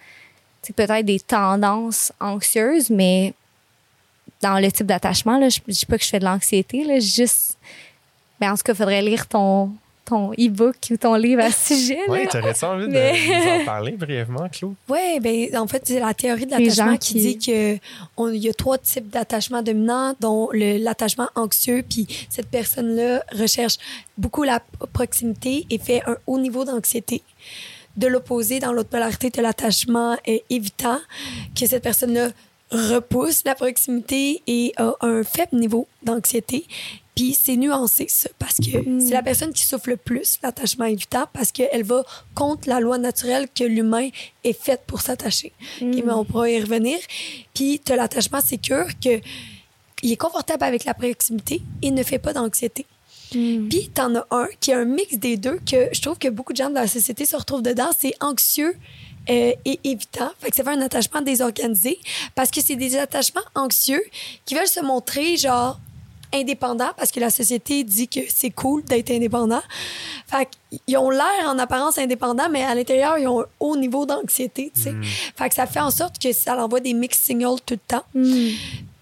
C'est 0.61 0.75
peut-être 0.75 1.05
des 1.05 1.19
tendances 1.19 2.11
anxieuses, 2.19 2.89
mais 2.89 3.33
dans 4.41 4.59
le 4.59 4.71
type 4.71 4.85
d'attachement, 4.87 5.37
là, 5.39 5.49
je 5.49 5.59
je 5.67 5.73
dis 5.73 5.85
pas 5.85 5.97
que 5.97 6.03
je 6.03 6.09
fais 6.09 6.19
de 6.19 6.25
l'anxiété, 6.25 6.83
là, 6.83 6.99
juste... 6.99 7.57
Mais 8.41 8.47
en 8.49 8.55
tout 8.55 8.63
cas, 8.63 8.73
il 8.73 8.75
faudrait 8.75 9.01
lire 9.01 9.27
ton, 9.27 9.71
ton 10.03 10.33
e-book 10.33 10.75
ou 10.91 10.97
ton 10.97 11.15
livre 11.15 11.41
à 11.41 11.51
ce 11.51 11.73
sujet. 11.75 11.99
là. 12.05 12.11
Ouais, 12.13 12.27
t'aurais-tu 12.27 12.65
envie 12.65 12.87
de 12.87 12.91
nous 12.91 13.61
en 13.61 13.65
parler 13.65 13.93
brièvement, 13.93 14.47
Claude? 14.49 14.73
Oui, 14.89 15.19
ben 15.21 15.57
en 15.57 15.67
fait, 15.67 15.81
c'est 15.85 15.99
la 15.99 16.13
théorie 16.13 16.45
de 16.45 16.51
l'attachement 16.51 16.97
qui... 16.97 17.13
qui- 17.13 17.21
dit 17.21 17.37
que 17.39 17.77
on- 18.17 18.29
il 18.29 18.43
y 18.43 18.49
a 18.49 18.53
trois 18.53 18.77
types 18.77 19.09
d'attachement 19.09 19.61
dominant, 19.63 20.13
dont 20.19 20.49
le- 20.51 20.77
l'attachement 20.83 21.29
anxieux, 21.35 21.83
puis 21.89 22.05
cette 22.29 22.49
personne-là 22.49 23.23
recherche 23.31 23.77
beaucoup 24.17 24.43
la 24.43 24.61
proximité 24.93 25.65
et 25.69 25.77
fait 25.77 26.03
un 26.05 26.17
haut 26.27 26.39
niveau 26.39 26.65
d'anxiété. 26.65 27.23
De 27.95 28.07
l'opposé, 28.07 28.59
dans 28.59 28.73
l'autre 28.73 28.89
polarité, 28.89 29.29
de 29.29 29.41
l'attachement 29.41 30.17
euh, 30.27 30.37
évitant, 30.49 30.99
que 31.57 31.65
cette 31.65 31.81
personne-là 31.83 32.27
repousse 32.75 33.43
la 33.45 33.55
proximité 33.55 34.41
et 34.47 34.73
a 34.77 34.93
un 35.01 35.23
faible 35.23 35.57
niveau 35.57 35.87
d'anxiété. 36.03 36.65
Puis 37.15 37.33
c'est 37.33 37.55
nuancé, 37.55 38.07
ça, 38.09 38.29
parce 38.39 38.57
que 38.57 38.99
c'est 38.99 39.13
la 39.13 39.23
personne 39.23 39.53
qui 39.53 39.63
souffre 39.63 39.89
le 39.89 39.95
plus, 39.95 40.37
l'attachement 40.43 40.83
évitant, 40.85 41.25
parce 41.31 41.53
qu'elle 41.53 41.83
va 41.83 42.03
contre 42.33 42.67
la 42.67 42.81
loi 42.81 42.97
naturelle 42.97 43.47
que 43.55 43.63
l'humain 43.63 44.09
est 44.43 44.61
fait 44.61 44.81
pour 44.85 45.01
s'attacher. 45.01 45.53
Mais 45.81 46.11
on 46.11 46.25
pourra 46.25 46.49
y 46.49 46.59
revenir. 46.59 46.99
Puis 47.53 47.79
tu 47.83 47.93
as 47.93 47.95
l'attachement 47.95 48.41
sécure 48.41 48.87
que 49.01 49.21
il 50.03 50.11
est 50.11 50.17
confortable 50.17 50.65
avec 50.65 50.83
la 50.83 50.93
proximité 50.93 51.61
et 51.81 51.89
ne 51.89 52.03
fait 52.03 52.19
pas 52.19 52.33
d'anxiété. 52.33 52.85
Puis 53.31 53.89
t'en 53.93 54.13
as 54.15 54.27
un 54.31 54.47
qui 54.59 54.71
est 54.71 54.75
un 54.75 54.85
mix 54.85 55.17
des 55.17 55.37
deux 55.37 55.59
que 55.69 55.89
je 55.91 56.01
trouve 56.01 56.17
que 56.17 56.27
beaucoup 56.27 56.51
de 56.51 56.57
gens 56.57 56.69
de 56.69 56.75
la 56.75 56.87
société 56.87 57.25
se 57.25 57.35
retrouvent 57.35 57.63
dedans. 57.63 57.89
C'est 57.97 58.13
anxieux 58.19 58.75
euh, 59.29 59.53
et 59.65 59.79
évitant. 59.83 60.29
Fait 60.39 60.49
que 60.49 60.55
ça 60.55 60.63
fait 60.63 60.71
un 60.71 60.81
attachement 60.81 61.21
désorganisé 61.21 61.99
parce 62.35 62.51
que 62.51 62.61
c'est 62.61 62.75
des 62.75 62.97
attachements 62.97 63.41
anxieux 63.55 64.03
qui 64.45 64.55
veulent 64.55 64.67
se 64.67 64.81
montrer 64.81 65.37
genre 65.37 65.79
indépendants 66.33 66.91
parce 66.97 67.11
que 67.11 67.19
la 67.19 67.29
société 67.29 67.83
dit 67.83 68.07
que 68.07 68.19
c'est 68.27 68.49
cool 68.49 68.83
d'être 68.83 69.11
indépendant. 69.11 69.61
Fait 70.27 70.47
qu'ils 70.85 70.97
ont 70.97 71.09
l'air 71.09 71.47
en 71.47 71.57
apparence 71.59 71.97
indépendants, 71.97 72.49
mais 72.49 72.63
à 72.63 72.75
l'intérieur, 72.75 73.17
ils 73.17 73.27
ont 73.27 73.41
un 73.41 73.45
haut 73.59 73.77
niveau 73.77 74.05
d'anxiété, 74.05 74.71
tu 74.75 74.81
sais. 74.81 74.93
Fait 75.35 75.49
que 75.49 75.55
ça 75.55 75.65
fait 75.65 75.79
en 75.79 75.91
sorte 75.91 76.19
que 76.19 76.31
ça 76.33 76.55
envoie 76.63 76.79
des 76.79 76.93
mix 76.93 77.19
signals 77.19 77.61
tout 77.65 77.75
le 77.75 77.79
temps. 77.87 78.03
Mm. 78.13 78.49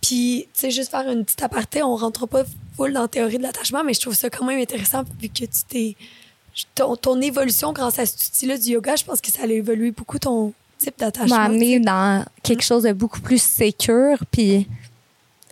Puis, 0.01 0.47
tu 0.53 0.59
sais, 0.59 0.71
juste 0.71 0.91
faire 0.91 1.09
une 1.09 1.23
petite 1.23 1.41
aparté, 1.43 1.81
on 1.81 1.95
rentre 1.95 2.27
pas 2.27 2.43
full 2.75 2.91
dans 2.93 3.03
la 3.03 3.07
théorie 3.07 3.37
de 3.37 3.43
l'attachement, 3.43 3.83
mais 3.83 3.93
je 3.93 4.01
trouve 4.01 4.13
ça 4.13 4.29
quand 4.29 4.45
même 4.45 4.59
intéressant 4.59 5.03
vu 5.19 5.29
que 5.29 5.45
tu 5.45 5.47
t'es. 5.67 5.95
Ton, 6.75 6.95
ton 6.95 7.19
évolution 7.21 7.73
grâce 7.73 7.97
à 7.99 8.05
cet 8.05 8.19
outil-là 8.27 8.57
du 8.57 8.69
yoga, 8.71 8.95
je 8.95 9.03
pense 9.03 9.19
que 9.21 9.31
ça 9.31 9.43
a 9.43 9.45
évolué 9.47 9.91
beaucoup 9.91 10.19
ton 10.19 10.53
type 10.77 10.97
d'attachement. 10.99 11.35
m'a 11.35 11.43
amené 11.45 11.79
dans 11.79 12.25
quelque 12.43 12.63
chose 12.63 12.83
de 12.83 12.91
beaucoup 12.93 13.21
plus 13.21 13.41
sécure. 13.41 14.17
Puis 14.31 14.67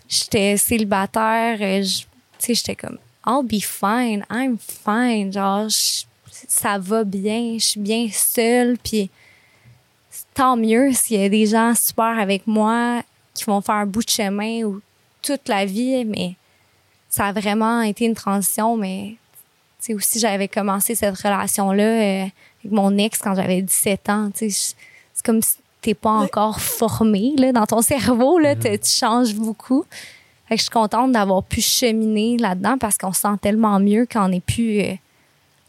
j'étais 0.08 0.58
célibataire. 0.58 1.58
euh, 1.62 1.84
je- 1.84 2.04
Tu 2.40 2.48
sais, 2.48 2.54
j'étais 2.56 2.76
comme, 2.76 2.98
I'll 3.28 3.46
be 3.46 3.62
fine, 3.62 4.26
I'm 4.32 4.58
fine. 4.58 5.32
Genre, 5.32 5.70
je- 5.70 6.04
ça 6.48 6.78
va 6.80 7.04
bien, 7.04 7.56
je 7.60 7.66
suis 7.66 7.80
bien 7.80 8.08
seule. 8.12 8.78
Puis 8.80 9.10
tant 10.34 10.58
mieux 10.58 10.92
s'il 10.94 11.20
y 11.22 11.24
a 11.24 11.30
des 11.30 11.46
gens 11.46 11.74
super 11.76 12.18
avec 12.20 12.48
moi 12.48 13.04
qui 13.34 13.44
vont 13.46 13.62
faire 13.62 13.76
un 13.76 13.86
bout 13.86 14.04
de 14.04 14.10
chemin 14.10 14.64
ou 14.64 14.82
toute 15.22 15.48
la 15.48 15.66
vie. 15.66 16.04
Mais 16.06 16.36
ça 17.10 17.28
a 17.28 17.32
vraiment 17.32 17.82
été 17.82 18.06
une 18.06 18.16
transition. 18.16 18.76
Mais 18.78 19.16
sais, 19.86 19.94
aussi, 19.94 20.20
j'avais 20.20 20.48
commencé 20.48 20.96
cette 20.96 21.18
relation-là 21.18 21.84
euh, 21.84 22.22
avec 22.64 22.72
mon 22.72 22.98
ex 22.98 23.18
quand 23.20 23.36
j'avais 23.36 23.62
17 23.62 24.10
ans. 24.10 24.30
Tu 24.34 24.50
sais, 24.50 24.74
je- 24.76 24.84
c'est 25.14 25.26
comme 25.26 25.42
si 25.42 25.56
t'es 25.82 25.94
pas 25.94 26.20
Ouais. 26.20 26.26
encore 26.26 26.60
formé 26.62 27.34
là, 27.38 27.52
dans 27.52 27.66
ton 27.66 27.82
cerveau. 27.82 28.38
Là, 28.40 28.56
T'as- 28.56 28.78
tu 28.78 28.90
changes 28.92 29.34
beaucoup. 29.34 29.84
Fait 30.48 30.56
que 30.56 30.60
je 30.60 30.64
suis 30.64 30.70
contente 30.72 31.12
d'avoir 31.14 31.44
pu 31.44 31.62
cheminer 31.62 32.38
là-dedans 32.38 32.78
parce 32.78 32.98
qu'on 32.98 33.14
se 33.14 33.22
sent 33.22 33.38
tellement 33.42 33.80
mieux 33.80 34.06
quand 34.12 34.26
on 34.26 34.30
n'est 34.30 34.40
plus 34.42 34.82
euh, 34.82 34.94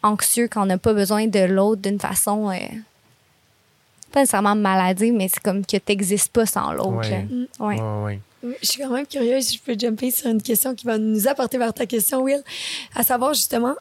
anxieux, 0.02 0.48
quand 0.48 0.62
on 0.62 0.66
n'a 0.66 0.78
pas 0.78 0.92
besoin 0.92 1.26
de 1.28 1.40
l'autre 1.40 1.80
d'une 1.82 2.00
façon 2.00 2.50
euh, 2.50 2.56
pas 4.10 4.20
nécessairement 4.20 4.54
maladie, 4.54 5.10
mais 5.12 5.28
c'est 5.28 5.40
comme 5.42 5.64
que 5.64 5.76
t'existes 5.78 6.28
pas 6.32 6.44
sans 6.46 6.72
l'autre. 6.72 7.08
Mm. 7.08 7.46
Ouais. 7.60 7.80
Ouais, 7.80 8.02
ouais. 8.42 8.54
Je 8.60 8.66
suis 8.68 8.82
quand 8.82 8.90
même 8.90 9.06
curieuse 9.06 9.44
si 9.46 9.56
je 9.56 9.62
peux 9.62 9.78
jumper 9.78 10.10
sur 10.10 10.28
une 10.28 10.42
question 10.42 10.74
qui 10.74 10.84
va 10.84 10.98
nous 10.98 11.28
apporter 11.28 11.56
vers 11.58 11.72
ta 11.72 11.86
question, 11.86 12.20
Will. 12.22 12.42
À 12.94 13.04
savoir, 13.04 13.32
justement, 13.34 13.74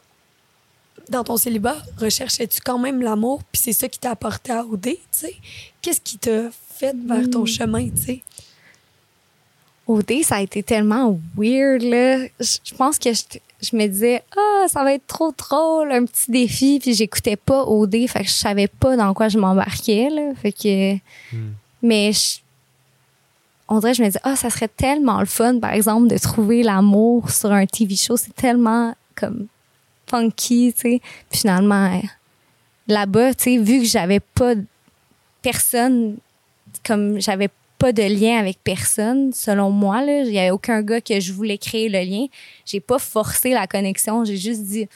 dans 1.09 1.23
ton 1.23 1.37
célibat, 1.37 1.77
recherchais-tu 1.97 2.61
quand 2.61 2.79
même 2.79 3.01
l'amour, 3.01 3.41
puis 3.51 3.61
c'est 3.63 3.73
ça 3.73 3.87
qui 3.87 3.99
t'a 3.99 4.11
apporté 4.11 4.51
à 4.51 4.63
OD, 4.65 4.83
tu 4.85 4.97
sais? 5.11 5.35
Qu'est-ce 5.81 6.01
qui 6.01 6.17
t'a 6.17 6.49
fait 6.75 6.95
vers 7.05 7.29
ton 7.29 7.45
chemin, 7.45 7.89
tu 7.89 8.01
sais? 8.01 8.21
OD, 9.87 10.23
ça 10.23 10.35
a 10.37 10.41
été 10.41 10.63
tellement 10.63 11.19
weird, 11.35 11.81
là. 11.81 12.25
Je 12.39 12.73
pense 12.75 12.97
que 12.97 13.11
je, 13.13 13.23
je 13.61 13.75
me 13.75 13.87
disais, 13.87 14.23
ah, 14.37 14.65
ça 14.67 14.83
va 14.83 14.93
être 14.93 15.07
trop 15.07 15.33
drôle, 15.37 15.91
un 15.91 16.05
petit 16.05 16.31
défi, 16.31 16.79
puis 16.81 16.93
j'écoutais 16.93 17.35
pas 17.35 17.63
OD, 17.65 18.07
fait 18.07 18.21
que 18.21 18.27
je 18.29 18.33
savais 18.33 18.67
pas 18.67 18.95
dans 18.95 19.13
quoi 19.13 19.27
je 19.27 19.37
m'embarquais, 19.37 20.09
là. 20.09 20.33
Fait 20.41 20.51
que. 20.53 20.93
Hmm. 21.35 21.51
Mais 21.81 22.13
je- 22.13 22.39
on 23.67 23.79
dirait, 23.79 23.93
je 23.93 24.01
me 24.03 24.07
disais, 24.07 24.19
ah, 24.23 24.35
ça 24.35 24.49
serait 24.49 24.67
tellement 24.67 25.19
le 25.19 25.25
fun, 25.25 25.59
par 25.59 25.71
exemple, 25.73 26.07
de 26.09 26.17
trouver 26.17 26.61
l'amour 26.61 27.31
sur 27.31 27.51
un 27.51 27.65
TV 27.65 27.95
show. 27.95 28.17
C'est 28.17 28.35
tellement 28.35 28.95
comme 29.15 29.47
funky, 30.11 30.73
tu 30.73 30.79
sais. 30.81 31.01
Puis 31.29 31.39
finalement, 31.39 31.95
euh, 31.95 32.01
là-bas, 32.87 33.33
tu 33.33 33.43
sais, 33.43 33.57
vu 33.57 33.79
que 33.79 33.85
j'avais 33.87 34.19
pas 34.19 34.53
personne, 35.41 36.17
comme 36.85 37.19
j'avais 37.19 37.49
pas 37.77 37.91
de 37.91 38.03
lien 38.03 38.37
avec 38.37 38.59
personne, 38.63 39.33
selon 39.33 39.71
moi, 39.71 40.03
il 40.03 40.31
y 40.31 40.37
avait 40.39 40.51
aucun 40.51 40.81
gars 40.83 41.01
que 41.01 41.19
je 41.19 41.33
voulais 41.33 41.57
créer 41.57 41.89
le 41.89 41.99
lien. 42.01 42.27
J'ai 42.65 42.79
pas 42.79 42.99
forcé 42.99 43.49
la 43.51 43.65
connexion, 43.65 44.23
j'ai 44.23 44.37
juste 44.37 44.61
dit, 44.63 44.87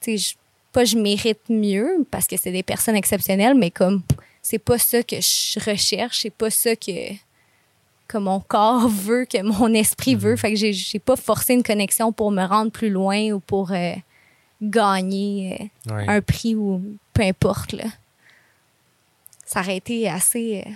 tu 0.00 0.12
sais, 0.12 0.16
je- 0.18 0.34
pas 0.72 0.84
je 0.86 0.96
mérite 0.96 1.40
mieux 1.50 2.06
parce 2.10 2.26
que 2.26 2.36
c'est 2.38 2.52
des 2.52 2.62
personnes 2.62 2.94
exceptionnelles, 2.96 3.54
mais 3.54 3.70
comme 3.70 4.02
c'est 4.40 4.58
pas 4.58 4.78
ça 4.78 5.02
que 5.02 5.16
je 5.16 5.60
recherche, 5.70 6.20
c'est 6.22 6.30
pas 6.30 6.50
ça 6.50 6.74
que 6.76 7.12
que 8.08 8.18
mon 8.18 8.40
corps 8.40 8.88
veut, 8.88 9.24
que 9.24 9.42
mon 9.42 9.72
esprit 9.74 10.14
veut. 10.14 10.36
Fait 10.36 10.50
que 10.50 10.56
j'ai 10.56 10.72
j'ai 10.72 10.98
pas 10.98 11.16
forcé 11.16 11.54
une 11.54 11.62
connexion 11.62 12.12
pour 12.12 12.30
me 12.30 12.44
rendre 12.44 12.70
plus 12.70 12.88
loin 12.90 13.32
ou 13.32 13.40
pour 13.40 13.70
euh, 13.72 13.92
gagner 14.62 15.70
euh, 15.88 15.94
Ouais. 15.94 16.04
un 16.08 16.20
prix 16.22 16.54
ou 16.54 16.80
peu 17.12 17.22
importe 17.22 17.72
là. 17.72 17.84
Ça 19.44 19.60
aurait 19.60 19.76
été 19.76 20.08
assez. 20.08 20.64
euh, 20.66 20.70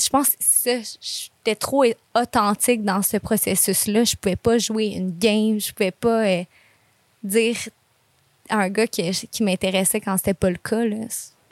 je 0.00 0.08
pense 0.08 0.30
que. 0.64 0.80
J'étais 1.00 1.56
trop 1.56 1.84
authentique 2.14 2.84
dans 2.84 3.02
ce 3.02 3.16
processus-là. 3.16 4.04
Je 4.04 4.14
pouvais 4.14 4.36
pas 4.36 4.58
jouer 4.58 4.88
une 4.88 5.10
game. 5.18 5.58
Je 5.58 5.72
pouvais 5.72 5.90
pas 5.90 6.26
euh, 6.26 6.44
dire 7.24 7.56
à 8.48 8.58
un 8.58 8.68
gars 8.68 8.86
qui, 8.86 9.10
qui 9.30 9.42
m'intéressait 9.42 10.00
quand 10.00 10.16
c'était 10.18 10.34
pas 10.34 10.50
le 10.50 10.58
cas. 10.58 10.84
Là. 10.84 11.06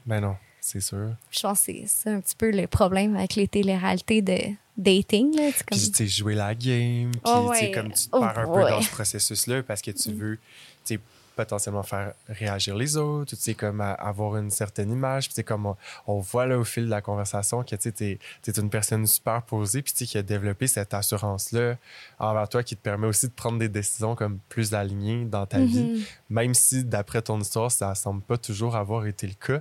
Ben 0.06 0.20
non, 0.20 0.36
c'est 0.60 0.80
sûr. 0.80 1.10
Je 1.30 1.40
pense 1.40 1.62
que 1.62 1.72
c'est 1.86 2.10
un 2.10 2.20
petit 2.20 2.36
peu 2.36 2.50
le 2.50 2.66
problème 2.66 3.16
avec 3.16 3.34
les 3.34 3.48
téléréalités 3.48 4.22
de 4.22 4.38
dating. 4.76 5.34
Là. 5.36 5.50
Puis, 5.50 5.64
comme- 5.86 5.92
tu 5.92 6.06
jouer 6.06 6.34
la 6.34 6.54
game. 6.54 7.10
Puis, 7.12 7.20
Oh, 7.24 7.50
tu 7.52 7.58
sais, 7.58 7.64
ouais. 7.66 7.72
comme 7.72 7.92
tu 7.92 8.04
te 8.04 8.08
Oh, 8.12 8.22
un 8.22 8.28
peu 8.28 8.44
ouais. 8.46 8.70
dans 8.70 8.82
ce 8.82 8.90
processus-là 8.90 9.62
parce 9.64 9.80
que 9.82 9.90
tu 9.90 10.12
veux, 10.12 10.36
tu 10.84 10.94
sais, 10.94 11.00
potentiellement 11.38 11.84
faire 11.84 12.14
réagir 12.28 12.74
les 12.74 12.96
autres, 12.96 13.36
tu 13.36 13.40
sais, 13.40 13.54
comme 13.54 13.80
à- 13.80 13.92
avoir 13.92 14.36
une 14.36 14.50
certaine 14.50 14.90
image. 14.90 15.26
Puis, 15.26 15.34
tu 15.34 15.34
sais, 15.36 15.44
comme 15.44 15.66
on, 15.66 15.76
on 16.08 16.18
voit 16.18 16.46
là 16.46 16.58
au 16.58 16.64
fil 16.64 16.86
de 16.86 16.90
la 16.90 17.00
conversation 17.00 17.62
que, 17.62 17.76
tu 17.76 17.82
sais, 17.82 17.92
t'es, 17.92 18.18
t'es 18.42 18.52
une 18.60 18.68
personne 18.70 19.06
super 19.06 19.42
posée, 19.42 19.82
puis, 19.82 19.92
tu 19.92 19.98
sais, 20.00 20.06
qui 20.06 20.18
a 20.18 20.22
développé 20.22 20.66
cette 20.66 20.92
assurance-là 20.94 21.76
envers 22.18 22.48
toi 22.48 22.62
qui 22.64 22.74
te 22.76 22.82
permet 22.82 23.06
aussi 23.06 23.28
de 23.28 23.32
prendre 23.32 23.58
des 23.58 23.68
décisions 23.68 24.16
comme 24.16 24.38
plus 24.48 24.74
alignées 24.74 25.24
dans 25.24 25.46
ta 25.46 25.60
vie, 25.60 25.84
Mhm. 25.84 26.02
même 26.30 26.54
si, 26.54 26.82
d'après 26.84 27.22
ton 27.22 27.40
histoire, 27.40 27.70
ça 27.70 27.94
semble 27.94 28.22
pas 28.22 28.36
toujours 28.38 28.74
avoir 28.74 29.06
été 29.06 29.26
le 29.28 29.34
cas. 29.34 29.60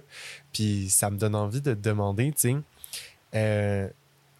Puis, 0.51 0.89
ça 0.89 1.11
me 1.11 1.17
donne 1.17 1.35
envie 1.35 1.61
de 1.61 1.73
te 1.75 1.79
demander, 1.79 2.31
tu 2.31 2.49
sais, 2.53 2.55
euh, 3.35 3.87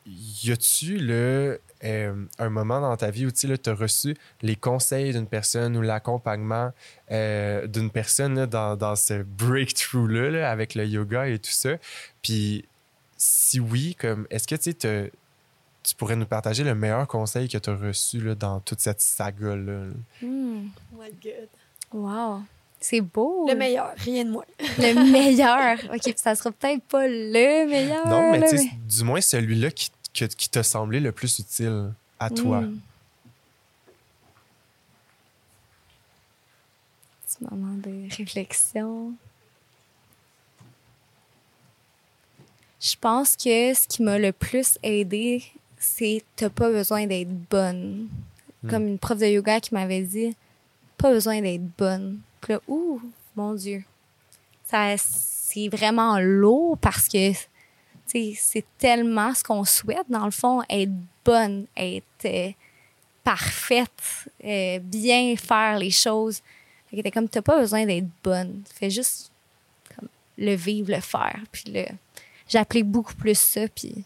y 0.08 0.52
a-tu 0.52 0.98
le 0.98 1.60
euh, 1.84 2.26
un 2.40 2.50
moment 2.50 2.82
dans 2.82 2.96
ta 2.98 3.12
vie 3.12 3.26
où 3.26 3.32
tu 3.32 3.48
as 3.52 3.74
reçu 3.74 4.16
les 4.42 4.56
conseils 4.56 5.12
d'une 5.12 5.28
personne 5.28 5.78
ou 5.78 5.82
l'accompagnement 5.82 6.72
euh, 7.12 7.68
d'une 7.68 7.92
personne 7.92 8.36
là, 8.36 8.48
dans, 8.48 8.76
dans 8.76 8.96
ce 8.96 9.22
breakthrough-là 9.24 10.30
là, 10.32 10.52
avec 10.52 10.74
le 10.76 10.86
yoga 10.86 11.28
et 11.28 11.38
tout 11.38 11.52
ça? 11.52 11.72
Puis 12.22 12.66
si 13.18 13.60
oui, 13.60 13.96
comme 14.00 14.28
est-ce 14.30 14.48
que 14.48 14.56
te- 14.56 15.12
tu 15.84 15.96
pourrais 15.96 16.16
nous 16.16 16.26
partager 16.26 16.64
le 16.64 16.76
meilleur 16.76 17.08
conseil 17.08 17.48
que 17.48 17.58
tu 17.58 17.70
as 17.70 17.76
reçu 17.76 18.20
là, 18.22 18.36
dans 18.36 18.60
toute 18.60 18.80
cette 18.80 19.02
saga-là? 19.02 19.86
Hmm. 20.22 20.68
Oh 20.96 21.02
my 21.02 21.12
God. 21.24 21.50
Wow. 21.94 22.42
C'est 22.80 23.02
beau. 23.02 23.48
Le 23.50 23.56
meilleur, 23.56 23.94
rien 23.98 24.24
de 24.26 24.30
moins. 24.30 24.46
Le 24.78 25.12
meilleur. 25.12 25.80
OK, 25.94 26.02
puis 26.04 26.14
ça 26.16 26.36
sera 26.36 26.52
peut-être 26.52 26.84
pas 26.84 27.08
le 27.08 27.68
meilleur. 27.68 28.08
Non, 28.08 28.32
mais 28.34 28.48
sais, 28.48 28.70
du 28.88 29.04
moins 29.04 29.20
celui-là 29.20 29.72
qui, 29.72 29.90
que- 30.18 30.26
qui 30.26 30.50
t'a 30.50 30.64
semblé 30.64 31.00
le 31.00 31.12
plus 31.12 31.40
utile 31.40 31.92
à 32.20 32.30
toi? 32.30 32.62
Hmm. 32.62 32.80
Petit 37.26 37.44
moment 37.50 37.74
de 37.76 38.16
réflexion. 38.16 39.14
Je 42.80 42.96
pense 43.00 43.36
que 43.36 43.74
ce 43.74 43.88
qui 43.88 44.04
m'a 44.04 44.18
le 44.18 44.32
plus 44.32 44.78
aidé, 44.84 45.44
c'est 45.80 46.24
t'as 46.36 46.50
pas 46.50 46.70
besoin 46.70 47.06
d'être 47.08 47.34
bonne. 47.50 48.08
Hmm. 48.64 48.70
Comme 48.70 48.88
une 48.88 49.00
prof 49.00 49.18
de 49.20 49.26
yoga 49.26 49.60
qui 49.60 49.74
m'avait 49.74 50.02
dit, 50.02 50.36
pas 50.98 51.12
besoin 51.12 51.42
d'être 51.42 51.66
bonne. 51.78 52.20
Puis 52.42 52.54
là, 52.54 52.62
ouh, 52.68 53.02
mon 53.36 53.54
Dieu. 53.54 53.84
Ça, 54.66 54.96
c'est 54.98 55.70
vraiment 55.70 56.20
lourd 56.20 56.78
parce 56.78 57.08
que 57.08 57.32
c'est 58.08 58.66
tellement 58.78 59.34
ce 59.34 59.44
qu'on 59.44 59.64
souhaite, 59.66 60.10
dans 60.10 60.26
le 60.26 60.32
fond, 60.32 60.62
être 60.70 60.92
bonne, 61.24 61.66
être 61.76 62.06
euh, 62.26 62.52
parfaite, 63.24 64.30
euh, 64.44 64.80
bien 64.80 65.36
faire 65.36 65.78
les 65.78 65.92
choses. 65.92 66.42
Fait 66.90 66.98
que 66.98 67.02
t'es 67.02 67.12
comme, 67.12 67.28
t'as 67.28 67.42
pas 67.42 67.60
besoin 67.60 67.86
d'être 67.86 68.08
bonne. 68.24 68.64
Fais 68.74 68.90
juste 68.90 69.32
comme, 69.96 70.08
le 70.38 70.56
vivre, 70.56 70.92
le 70.94 71.02
faire. 71.02 71.40
Puis 71.52 71.66
le, 71.68 71.86
j'applique 72.48 72.86
beaucoup 72.86 73.16
plus 73.16 73.38
ça. 73.38 73.68
Puis 73.68 74.06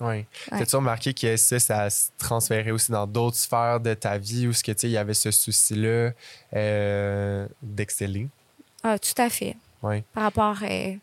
Oui. 0.00 0.06
Ouais. 0.08 0.26
T'as-tu 0.50 0.76
remarqué 0.76 1.14
que 1.14 1.36
ça, 1.36 1.58
ça 1.58 1.88
se 1.88 2.08
transférait 2.18 2.72
aussi 2.72 2.92
dans 2.92 3.06
d'autres 3.06 3.36
sphères 3.36 3.80
de 3.80 3.94
ta 3.94 4.18
vie 4.18 4.46
où 4.46 4.52
ce 4.52 4.62
que, 4.62 4.72
il 4.82 4.90
y 4.90 4.98
avait 4.98 5.14
ce 5.14 5.30
souci-là 5.30 6.10
euh, 6.54 7.46
d'exceller? 7.62 8.28
Ah, 8.82 8.98
tout 8.98 9.14
à 9.16 9.30
fait. 9.30 9.56
Oui. 9.82 10.02
Par 10.12 10.24
rapport 10.24 10.58
euh, 10.62 10.94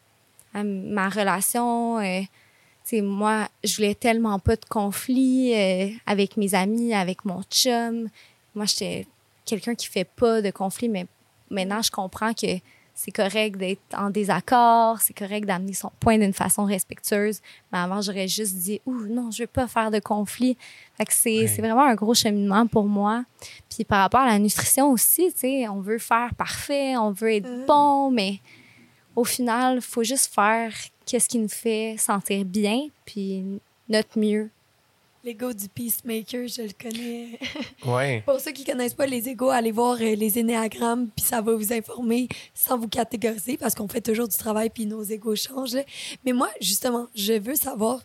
à 0.54 0.64
ma 0.64 1.10
relation, 1.10 2.00
euh, 2.00 2.22
tu 2.22 2.28
sais, 2.98 3.02
moi, 3.02 3.48
je 3.64 3.76
voulais 3.76 3.96
tellement 3.96 4.40
pas 4.40 4.56
de 4.56 4.66
conflit 4.68 5.54
euh, 5.56 5.90
avec 6.06 6.38
mes 6.38 6.56
amis, 6.56 6.94
avec 6.94 7.26
mon 7.26 7.42
chum. 7.44 8.08
Moi, 8.56 8.66
j'étais 8.66 9.08
quelqu'un 9.46 9.76
qui 9.76 9.88
fait 9.88 10.06
pas 10.06 10.42
de 10.42 10.52
conflit, 10.52 10.90
mais 10.90 11.06
maintenant, 11.50 11.82
je 11.82 11.92
comprends 11.92 12.34
que 12.34 12.48
c'est 12.96 13.12
correct 13.12 13.56
d'être 13.58 13.80
en 13.98 14.10
désaccord, 14.10 15.00
c'est 15.00 15.14
correct 15.18 15.46
d'amener 15.46 15.72
son 15.72 15.90
point 16.02 16.18
d'une 16.18 16.34
façon 16.34 16.66
respectueuse. 16.66 17.40
Mais 17.72 17.78
avant, 17.78 18.02
j'aurais 18.02 18.28
juste 18.28 18.56
dit, 18.56 18.82
ouh, 18.86 19.06
non, 19.08 19.32
je 19.32 19.44
veux 19.44 19.48
pas 19.48 19.68
faire 19.68 19.90
de 19.90 20.00
conflit. 20.00 20.58
Fait 20.98 21.06
que 21.06 21.14
c'est 21.14 21.46
vraiment 21.60 21.86
un 21.86 21.96
gros 21.96 22.14
cheminement 22.14 22.68
pour 22.68 22.88
moi. 22.88 23.24
Puis 23.74 23.86
par 23.86 24.00
rapport 24.02 24.20
à 24.22 24.28
la 24.28 24.38
nutrition 24.40 24.92
aussi, 24.92 25.32
tu 25.32 25.40
sais, 25.40 25.68
on 25.70 25.80
veut 25.80 25.98
faire 26.00 26.34
parfait, 26.36 26.98
on 26.98 27.12
veut 27.12 27.36
être 27.36 27.48
Mhm. 27.48 27.66
bon, 27.68 28.12
mais 28.12 28.40
au 29.20 29.26
final, 29.26 29.76
il 29.76 29.82
faut 29.82 30.04
juste 30.04 30.34
faire 30.34 30.74
qu'est-ce 31.06 31.28
qui 31.28 31.40
nous 31.40 31.50
fait 31.50 31.96
sentir 31.98 32.46
bien, 32.46 32.88
puis 33.06 33.44
notre 33.90 34.18
mieux. 34.18 34.50
L'ego 35.26 35.52
du 35.52 35.68
peacemaker, 35.68 36.48
je 36.48 36.62
le 36.62 36.70
connais. 36.82 37.38
Oui. 37.86 38.22
Pour 38.22 38.40
ceux 38.40 38.52
qui 38.52 38.64
connaissent 38.64 38.94
pas 38.94 39.06
les 39.06 39.28
égos, 39.28 39.50
allez 39.50 39.72
voir 39.72 39.98
euh, 40.00 40.16
les 40.16 40.40
énéagrammes, 40.40 41.10
puis 41.14 41.26
ça 41.26 41.42
va 41.42 41.54
vous 41.54 41.74
informer 41.74 42.30
sans 42.54 42.78
vous 42.78 42.88
catégoriser, 42.88 43.58
parce 43.58 43.76
qu'on 43.76 43.90
fait 43.90 44.00
toujours 44.00 44.30
du 44.30 44.38
travail, 44.38 44.70
puis 44.70 44.86
nos 44.86 45.04
égos 45.04 45.36
changent. 45.36 45.84
Mais 46.26 46.32
moi, 46.32 46.50
justement, 46.62 47.08
je 47.16 47.34
veux 47.34 47.56
savoir, 47.56 48.02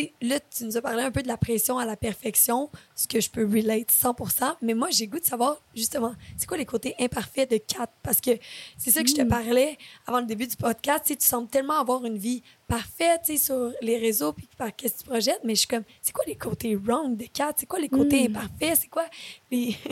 sais, 0.00 0.12
là, 0.20 0.38
tu 0.40 0.64
nous 0.64 0.76
as 0.76 0.82
parlé 0.82 1.02
un 1.02 1.10
peu 1.10 1.22
de 1.22 1.28
la 1.28 1.36
pression 1.36 1.78
à 1.78 1.84
la 1.84 1.96
perfection, 1.96 2.70
ce 2.94 3.06
que 3.06 3.20
je 3.20 3.30
peux 3.30 3.44
relate 3.44 3.90
100% 3.90 4.54
mais 4.62 4.74
moi, 4.74 4.88
j'ai 4.90 5.06
goût 5.06 5.18
de 5.20 5.24
savoir, 5.24 5.56
justement, 5.74 6.14
c'est 6.36 6.46
quoi 6.46 6.56
les 6.56 6.64
côtés 6.66 6.94
imparfaits 7.00 7.50
de 7.50 7.56
Kat? 7.58 7.88
Parce 8.02 8.20
que 8.20 8.30
c'est 8.78 8.90
ça 8.90 9.02
que 9.02 9.08
je 9.08 9.14
te 9.14 9.22
parlais 9.22 9.76
avant 10.06 10.20
le 10.20 10.26
début 10.26 10.46
du 10.46 10.56
podcast, 10.56 11.04
tu 11.06 11.14
sembles 11.20 11.48
tellement 11.48 11.78
avoir 11.80 12.04
une 12.04 12.18
vie 12.18 12.42
parfaite, 12.68 13.22
tu 13.26 13.36
sais, 13.36 13.44
sur 13.44 13.72
les 13.82 13.98
réseaux, 13.98 14.32
puis 14.32 14.48
par 14.56 14.74
qu'est-ce 14.74 14.94
que 14.94 14.98
tu 15.00 15.04
projettes, 15.08 15.40
mais 15.44 15.54
je 15.54 15.60
suis 15.60 15.68
comme, 15.68 15.84
c'est 16.00 16.12
quoi 16.12 16.24
les 16.26 16.36
côtés 16.36 16.74
wrong 16.76 17.16
de 17.16 17.26
Kat? 17.32 17.52
C'est 17.56 17.66
quoi 17.66 17.78
les 17.80 17.88
côtés 17.88 18.28
Mm. 18.28 18.36
imparfaits? 18.36 18.78
C'est 18.82 18.88
quoi 18.88 19.04
les... 19.50 19.76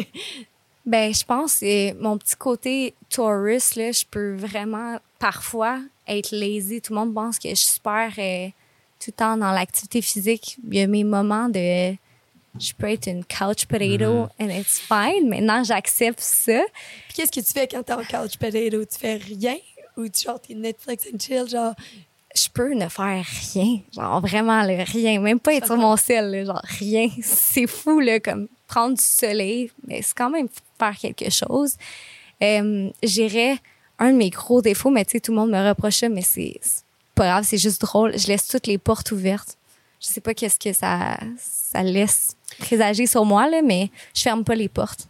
Ben, 0.87 1.13
je 1.13 1.25
pense 1.25 1.61
que 1.61 1.93
mon 2.01 2.17
petit 2.17 2.37
côté 2.37 2.95
touriste, 3.11 3.77
là, 3.77 3.93
je 3.93 4.05
peux 4.11 4.35
vraiment 4.35 4.99
parfois 5.19 5.79
être 6.09 6.35
lazy. 6.35 6.81
Tout 6.81 6.95
le 6.95 7.01
monde 7.01 7.15
pense 7.15 7.39
que 7.39 7.51
je 7.51 7.55
suis 7.55 7.75
super 7.75 8.11
euh, 8.19 8.49
tout 9.01 9.11
le 9.11 9.13
temps 9.13 9.37
dans 9.37 9.51
l'activité 9.51 10.03
physique. 10.03 10.59
Il 10.69 10.79
y 10.79 10.81
a 10.81 10.87
mes 10.87 11.05
moments 11.05 11.49
de 11.49 11.97
je 12.59 12.73
peux 12.77 12.89
être 12.89 13.07
une 13.07 13.25
couch 13.25 13.67
potato 13.67 14.29
and 14.41 14.49
it's 14.49 14.81
fine. 14.81 15.29
Maintenant, 15.29 15.63
j'accepte 15.65 16.21
ça. 16.21 16.61
Puis 17.09 17.17
qu'est-ce 17.17 17.33
que 17.33 17.41
tu 17.41 17.53
fais 17.53 17.67
quand 17.67 17.83
t'es 17.83 17.93
en 17.93 18.03
couch 18.03 18.37
potato? 18.39 18.85
Tu 18.85 18.99
fais 18.99 19.17
rien? 19.17 19.57
Ou 19.97 20.09
tu 20.09 20.23
genre 20.23 20.41
t'es 20.41 20.55
Netflix 20.55 21.07
and 21.13 21.19
chill, 21.19 21.49
genre... 21.49 21.75
Je 22.35 22.49
peux 22.49 22.73
ne 22.75 22.89
faire 22.89 23.25
rien. 23.55 23.81
Genre 23.93 24.21
vraiment 24.21 24.63
le 24.63 24.85
rien. 24.85 25.21
Même 25.21 25.41
pas 25.41 25.55
être 25.55 25.67
sur 25.67 25.77
mon 25.77 25.97
sel, 25.97 26.31
là, 26.31 26.45
genre 26.45 26.63
rien. 26.79 27.09
C'est 27.23 27.67
fou, 27.67 27.99
là, 27.99 28.21
comme 28.21 28.47
prendre 28.69 28.97
du 28.97 29.03
soleil. 29.03 29.71
Mais 29.87 30.01
c'est 30.01 30.17
quand 30.17 30.31
même 30.31 30.47
faire 30.79 30.97
quelque 30.97 31.29
chose. 31.29 31.77
Euh, 32.41 32.89
J'irais 33.03 33.59
un 33.99 34.13
de 34.13 34.17
mes 34.17 34.31
gros 34.31 34.63
défauts, 34.63 34.91
mais 34.91 35.05
tu 35.05 35.13
sais, 35.13 35.21
tout 35.21 35.33
le 35.33 35.39
monde 35.39 35.51
me 35.51 35.69
reproche 35.69 35.97
ça, 35.97 36.09
mais 36.09 36.23
c'est 36.23 36.61
pas 37.21 37.27
grave, 37.33 37.45
c'est 37.47 37.59
juste 37.59 37.81
drôle. 37.83 38.19
Je 38.19 38.27
laisse 38.29 38.47
toutes 38.49 38.67
les 38.67 38.79
portes 38.79 39.11
ouvertes. 39.13 39.57
Je 40.01 40.07
sais 40.07 40.21
pas 40.23 40.33
qu'est-ce 40.33 40.59
que 40.59 40.73
ça, 40.73 41.19
ça 41.39 41.83
laisse 41.83 42.35
présager 42.59 43.07
sur 43.07 43.25
moi, 43.27 43.49
là, 43.51 43.61
mais 43.63 43.91
je 44.15 44.23
ferme 44.23 44.45
pas 44.45 44.55
les 44.55 44.69
portes. 44.71 45.07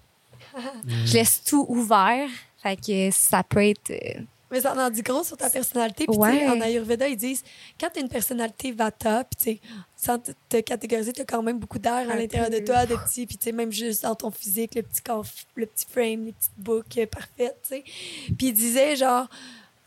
Je 1.06 1.12
laisse 1.14 1.44
tout 1.44 1.64
ouvert. 1.68 2.28
Fait 2.62 2.76
que 2.76 3.10
ça 3.12 3.42
peut 3.44 3.64
être. 3.64 3.90
euh, 3.90 4.20
Mais 4.50 4.60
ça 4.60 4.74
en 4.76 4.90
dit 4.90 5.02
gros 5.02 5.22
sur 5.22 5.36
ta 5.36 5.48
personnalité. 5.48 6.06
Puis 6.06 6.14
tu 6.16 6.20
Ouais. 6.20 6.48
en 6.48 6.60
Ayurveda, 6.60 7.06
ils 7.08 7.16
disent, 7.16 7.44
quand 7.80 7.88
t'as 7.94 8.00
une 8.00 8.08
personnalité 8.08 8.72
vata, 8.72 9.22
puis 9.24 9.60
tu 9.60 9.68
sans 9.96 10.18
te- 10.18 10.32
te 10.48 10.60
catégoriser, 10.60 11.12
t'as 11.12 11.24
quand 11.24 11.42
même 11.42 11.58
beaucoup 11.60 11.78
d'air 11.78 12.10
à 12.10 12.16
l'intérieur 12.16 12.50
de 12.50 12.58
toi, 12.58 12.84
de 12.86 12.96
petit, 12.96 13.26
puis 13.26 13.36
tu 13.36 13.44
sais, 13.44 13.52
même 13.52 13.70
juste 13.70 14.02
dans 14.02 14.16
ton 14.16 14.30
physique, 14.32 14.74
le 14.74 14.82
petit 14.82 15.02
corps, 15.02 15.24
le 15.54 15.66
petit 15.66 15.86
frame, 15.88 16.24
les 16.26 16.32
petites 16.32 16.58
boucles 16.58 17.06
parfaites, 17.06 17.56
tu 17.62 17.76
sais. 17.76 17.84
Puis 18.36 18.48
ils 18.48 18.52
disaient, 18.54 18.96
genre... 18.96 19.28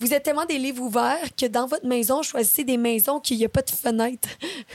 Vous 0.04 0.14
êtes 0.14 0.24
tellement 0.24 0.46
des 0.46 0.58
livres 0.58 0.84
ouverts 0.84 1.30
que 1.40 1.46
dans 1.46 1.66
votre 1.66 1.86
maison, 1.86 2.22
choisissez 2.24 2.64
des 2.64 2.78
maisons 2.78 3.20
qu'il 3.20 3.38
n'y 3.38 3.46
a 3.46 3.50
pas 3.50 3.62
de 3.62 3.70
fenêtre. 3.72 4.28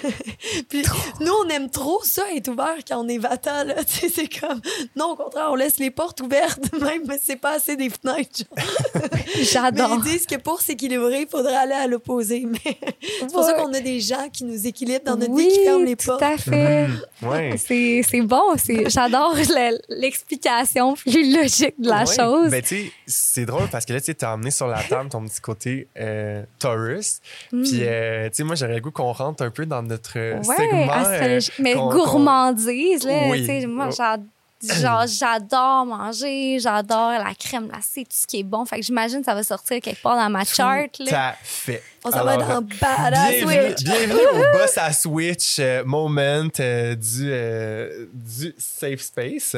Puis 0.69 0.83
nous, 1.21 1.33
on 1.45 1.49
aime 1.49 1.69
trop 1.71 2.01
ça, 2.03 2.23
être 2.35 2.49
ouvert 2.49 2.77
quand 2.87 3.05
on 3.05 3.09
est 3.09 3.19
vata, 3.19 3.65
là. 3.65 3.75
C'est 3.87 4.29
comme... 4.41 4.61
Non, 4.97 5.11
au 5.13 5.17
contraire, 5.17 5.49
on 5.51 5.55
laisse 5.55 5.79
les 5.79 5.91
portes 5.91 6.21
ouvertes, 6.21 6.73
même 6.81 7.03
si 7.13 7.19
c'est 7.23 7.37
pas 7.37 7.53
assez 7.57 7.77
des 7.77 7.91
fenêtres, 7.91 8.39
genre. 8.39 9.03
Mais 9.37 9.45
J'adore. 9.45 10.01
ils 10.05 10.11
disent 10.13 10.27
que 10.27 10.37
pour 10.37 10.61
s'équilibrer, 10.61 11.23
il 11.23 11.29
faudrait 11.29 11.57
aller 11.57 11.73
à 11.75 11.87
l'opposé. 11.87 12.45
Mais 12.47 12.79
c'est 13.21 13.31
pour 13.33 13.45
ça 13.45 13.53
qu'on 13.55 13.73
a 13.75 13.81
des 13.81 14.01
gens 14.01 14.29
qui 14.33 14.45
nous 14.45 14.67
équilibrent 14.67 15.05
dans 15.05 15.17
notre 15.17 15.31
oui, 15.33 15.45
vie, 15.49 15.53
qui 15.53 15.65
ferment 15.65 15.85
les 15.85 15.97
tout 15.97 16.07
portes. 16.07 16.23
à 16.23 16.37
fait. 16.39 16.87
Oui. 17.23 17.59
C'est, 17.59 18.03
c'est 18.09 18.21
bon. 18.23 18.43
C'est, 18.57 18.89
j'adore 18.89 19.35
le- 19.35 19.79
l'explication 20.01 20.95
plus 20.95 21.35
logique 21.37 21.75
de 21.79 21.89
la 21.89 21.99
Ouais. 22.05 22.07
chose. 22.17 22.51
Ben, 22.51 22.63
tu 22.63 22.69
sais, 22.85 22.93
c'est 23.07 23.45
drôle 23.45 23.69
parce 23.71 23.85
que 23.85 23.93
là, 23.93 24.01
tu 24.01 24.15
t'as 24.15 24.33
amené 24.33 24.51
sur 24.51 24.67
la 24.69 24.83
table 24.83 25.09
ton 25.11 25.18
petit 25.25 25.41
côté 25.41 25.89
euh, 25.99 26.43
Taurus. 26.59 27.21
Mm. 27.53 27.63
Puis, 27.63 27.79
euh, 27.83 28.29
tu 28.29 28.35
sais, 28.37 28.45
moi, 28.45 28.55
j'aurais 28.55 28.75
le 28.77 28.81
goût 28.81 28.91
qu'on 28.91 29.13
rentre 29.13 29.43
un 29.43 29.51
peu 29.51 29.67
dans 29.67 29.83
notre 29.83 30.19
euh, 30.19 30.37
Ouais, 30.39 30.57
segment. 30.57 30.89
euh, 30.89 30.95
astrologie. 30.95 31.53
mais 31.59 31.75
gourmandise, 31.75 33.05
là. 33.05 33.29
Oui. 33.31 33.41
tu 33.41 33.47
sais, 33.47 33.67
Moi, 33.67 33.89
Oh. 33.91 35.05
j'adore 35.07 35.87
manger, 35.87 36.59
j'adore 36.61 37.13
la 37.13 37.33
crème 37.39 37.69
glacée, 37.69 38.03
tout 38.03 38.11
ce 38.17 38.27
qui 38.27 38.41
est 38.41 38.43
bon. 38.43 38.65
Fait 38.65 38.77
que 38.81 38.83
j'imagine 38.83 39.21
que 39.21 39.25
ça 39.27 39.35
va 39.35 39.43
sortir 39.45 39.81
quelque 39.81 40.03
part 40.03 40.17
dans 40.17 40.29
ma 40.31 40.45
chart. 40.45 40.89
Tout 40.93 41.05
Là. 41.05 41.29
à 41.31 41.35
fait. 41.43 41.83
On 42.05 42.13
s'en 42.13 42.25
va 42.25 42.37
dans 42.37 42.63
Badass 42.63 43.31
bienvenue, 43.41 43.71
Switch. 43.71 43.85
bienvenue 43.85 44.27
au 44.33 44.53
Boss 44.57 44.79
à 44.79 44.93
Switch 44.93 45.57
euh, 45.59 45.85
moment 45.85 46.49
euh, 46.61 46.95
du, 46.95 47.29
euh, 47.29 48.07
du 48.13 48.55
Safe 48.57 49.01
Space. 49.01 49.57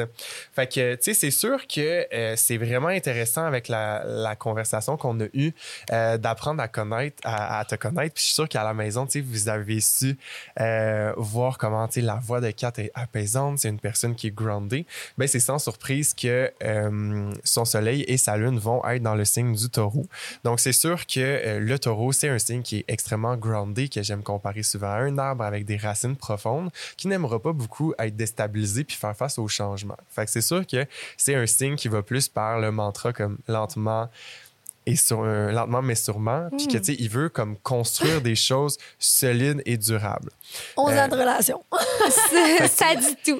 Fait 0.55 0.65
que, 0.67 0.95
tu 0.95 1.03
sais, 1.03 1.13
c'est 1.13 1.31
sûr 1.31 1.67
que 1.67 2.07
euh, 2.11 2.33
c'est 2.35 2.57
vraiment 2.57 2.87
intéressant 2.87 3.45
avec 3.45 3.67
la, 3.67 4.03
la 4.05 4.35
conversation 4.35 4.97
qu'on 4.97 5.19
a 5.21 5.25
eue 5.33 5.51
d'apprendre 5.89 6.61
à 6.63 6.67
connaître, 6.67 7.17
à, 7.23 7.59
à 7.59 7.65
te 7.65 7.75
connaître. 7.75 8.15
Puis 8.15 8.21
je 8.21 8.25
suis 8.27 8.33
sûr 8.33 8.49
qu'à 8.49 8.63
la 8.63 8.73
maison, 8.73 9.05
tu 9.05 9.19
sais, 9.19 9.21
vous 9.21 9.47
avez 9.47 9.79
su 9.79 10.17
voir 11.17 11.57
comment, 11.57 11.87
tu 11.87 11.95
sais, 11.95 12.01
la 12.01 12.15
voix 12.15 12.41
de 12.41 12.49
Kat 12.51 12.73
est 12.77 12.91
apaisante. 12.95 13.59
C'est 13.59 13.69
une 13.69 13.79
personne 13.79 14.15
qui 14.15 14.27
est 14.27 14.35
groundée. 14.35 14.85
Ben, 15.17 15.27
c'est 15.27 15.39
sans 15.39 15.59
surprise 15.59 16.13
que 16.13 16.51
son 17.43 17.65
soleil 17.65 18.03
et 18.07 18.17
sa 18.17 18.35
lune 18.37 18.57
vont 18.57 18.83
être 18.87 19.03
dans 19.03 19.15
le 19.15 19.25
signe 19.25 19.53
du 19.55 19.69
taureau. 19.69 20.05
Donc, 20.43 20.59
c'est 20.59 20.71
sûr 20.71 21.05
que 21.05 21.59
le 21.59 21.79
taureau, 21.79 22.11
c'est 22.11 22.29
un 22.29 22.39
signe 22.41 22.61
qui 22.61 22.77
est 22.79 22.85
extrêmement 22.87 23.37
groundé, 23.37 23.87
que 23.87 24.03
j'aime 24.03 24.23
comparer 24.23 24.63
souvent 24.63 24.87
à 24.91 24.97
un 24.97 25.17
arbre 25.17 25.43
avec 25.45 25.65
des 25.65 25.77
racines 25.77 26.15
profondes, 26.17 26.69
qui 26.97 27.07
n'aimera 27.07 27.39
pas 27.41 27.53
beaucoup 27.53 27.93
être 27.97 28.15
déstabilisé 28.15 28.83
puis 28.83 28.97
faire 28.97 29.15
face 29.15 29.39
au 29.39 29.47
changement. 29.47 29.97
Fait 30.09 30.25
que 30.25 30.31
c'est 30.31 30.41
sûr 30.41 30.67
que 30.67 30.85
c'est 31.17 31.35
un 31.35 31.47
signe 31.47 31.75
qui 31.75 31.87
va 31.87 32.01
plus 32.03 32.27
par 32.27 32.59
le 32.59 32.71
mantra 32.71 33.13
comme 33.13 33.37
lentement 33.47 34.09
et 34.87 34.95
sur, 34.95 35.21
euh, 35.23 35.51
lentement 35.51 35.83
mais 35.83 35.93
sûrement, 35.95 36.49
puis 36.57 36.67
que, 36.67 36.77
tu 36.79 36.85
sais, 36.85 36.95
il 36.99 37.07
veut 37.07 37.29
comme 37.29 37.55
construire 37.57 38.19
des 38.19 38.35
choses 38.35 38.77
solides 38.97 39.61
et 39.67 39.77
durables. 39.77 40.31
11 40.75 40.91
Euh, 40.91 41.03
ans 41.03 41.07
de 41.07 41.13
relation. 41.15 41.63
ça, 42.09 42.95
dit 42.95 43.15
tout. 43.23 43.39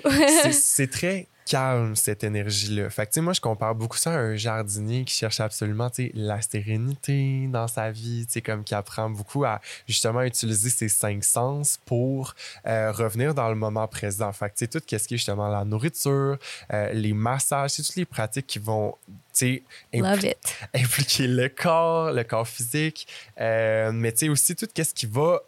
c'est 0.52 0.89
très 0.91 1.28
calme 1.45 1.95
cette 1.95 2.23
énergie-là. 2.23 2.89
Fait 2.89 3.05
que, 3.05 3.11
tu 3.11 3.15
sais, 3.15 3.21
moi, 3.21 3.33
je 3.33 3.41
compare 3.41 3.75
beaucoup 3.75 3.97
ça 3.97 4.11
à 4.13 4.17
un 4.17 4.35
jardinier 4.35 5.05
qui 5.05 5.13
cherche 5.15 5.39
absolument, 5.39 5.89
la 6.13 6.41
sérénité 6.41 7.47
dans 7.47 7.67
sa 7.67 7.91
vie, 7.91 8.25
tu 8.31 8.41
comme 8.41 8.63
qui 8.63 8.73
apprend 8.73 9.09
beaucoup 9.09 9.43
à 9.45 9.59
justement 9.87 10.21
utiliser 10.21 10.69
ses 10.69 10.89
cinq 10.89 11.23
sens 11.23 11.79
pour 11.85 12.35
euh, 12.65 12.91
revenir 12.91 13.33
dans 13.33 13.49
le 13.49 13.55
moment 13.55 13.87
présent. 13.87 14.31
Fait 14.31 14.49
que, 14.49 14.55
tu 14.55 14.59
sais, 14.59 14.67
tout 14.67 14.79
ce 14.79 15.07
qui 15.07 15.15
est 15.15 15.17
justement 15.17 15.49
la 15.49 15.65
nourriture, 15.65 16.37
euh, 16.73 16.93
les 16.93 17.13
massages, 17.13 17.71
c'est 17.71 17.83
toutes 17.83 17.95
les 17.95 18.05
pratiques 18.05 18.47
qui 18.47 18.59
vont, 18.59 18.95
tu 19.33 19.63
impli- 19.93 20.31
it. 20.31 20.57
impliquer 20.73 21.27
le 21.27 21.49
corps, 21.49 22.11
le 22.11 22.23
corps 22.23 22.47
physique, 22.47 23.07
euh, 23.39 23.91
mais 23.91 24.11
tu 24.11 24.19
sais 24.19 24.29
aussi 24.29 24.55
tout 24.55 24.67
ce 24.75 24.93
qui 24.93 25.05
va 25.05 25.41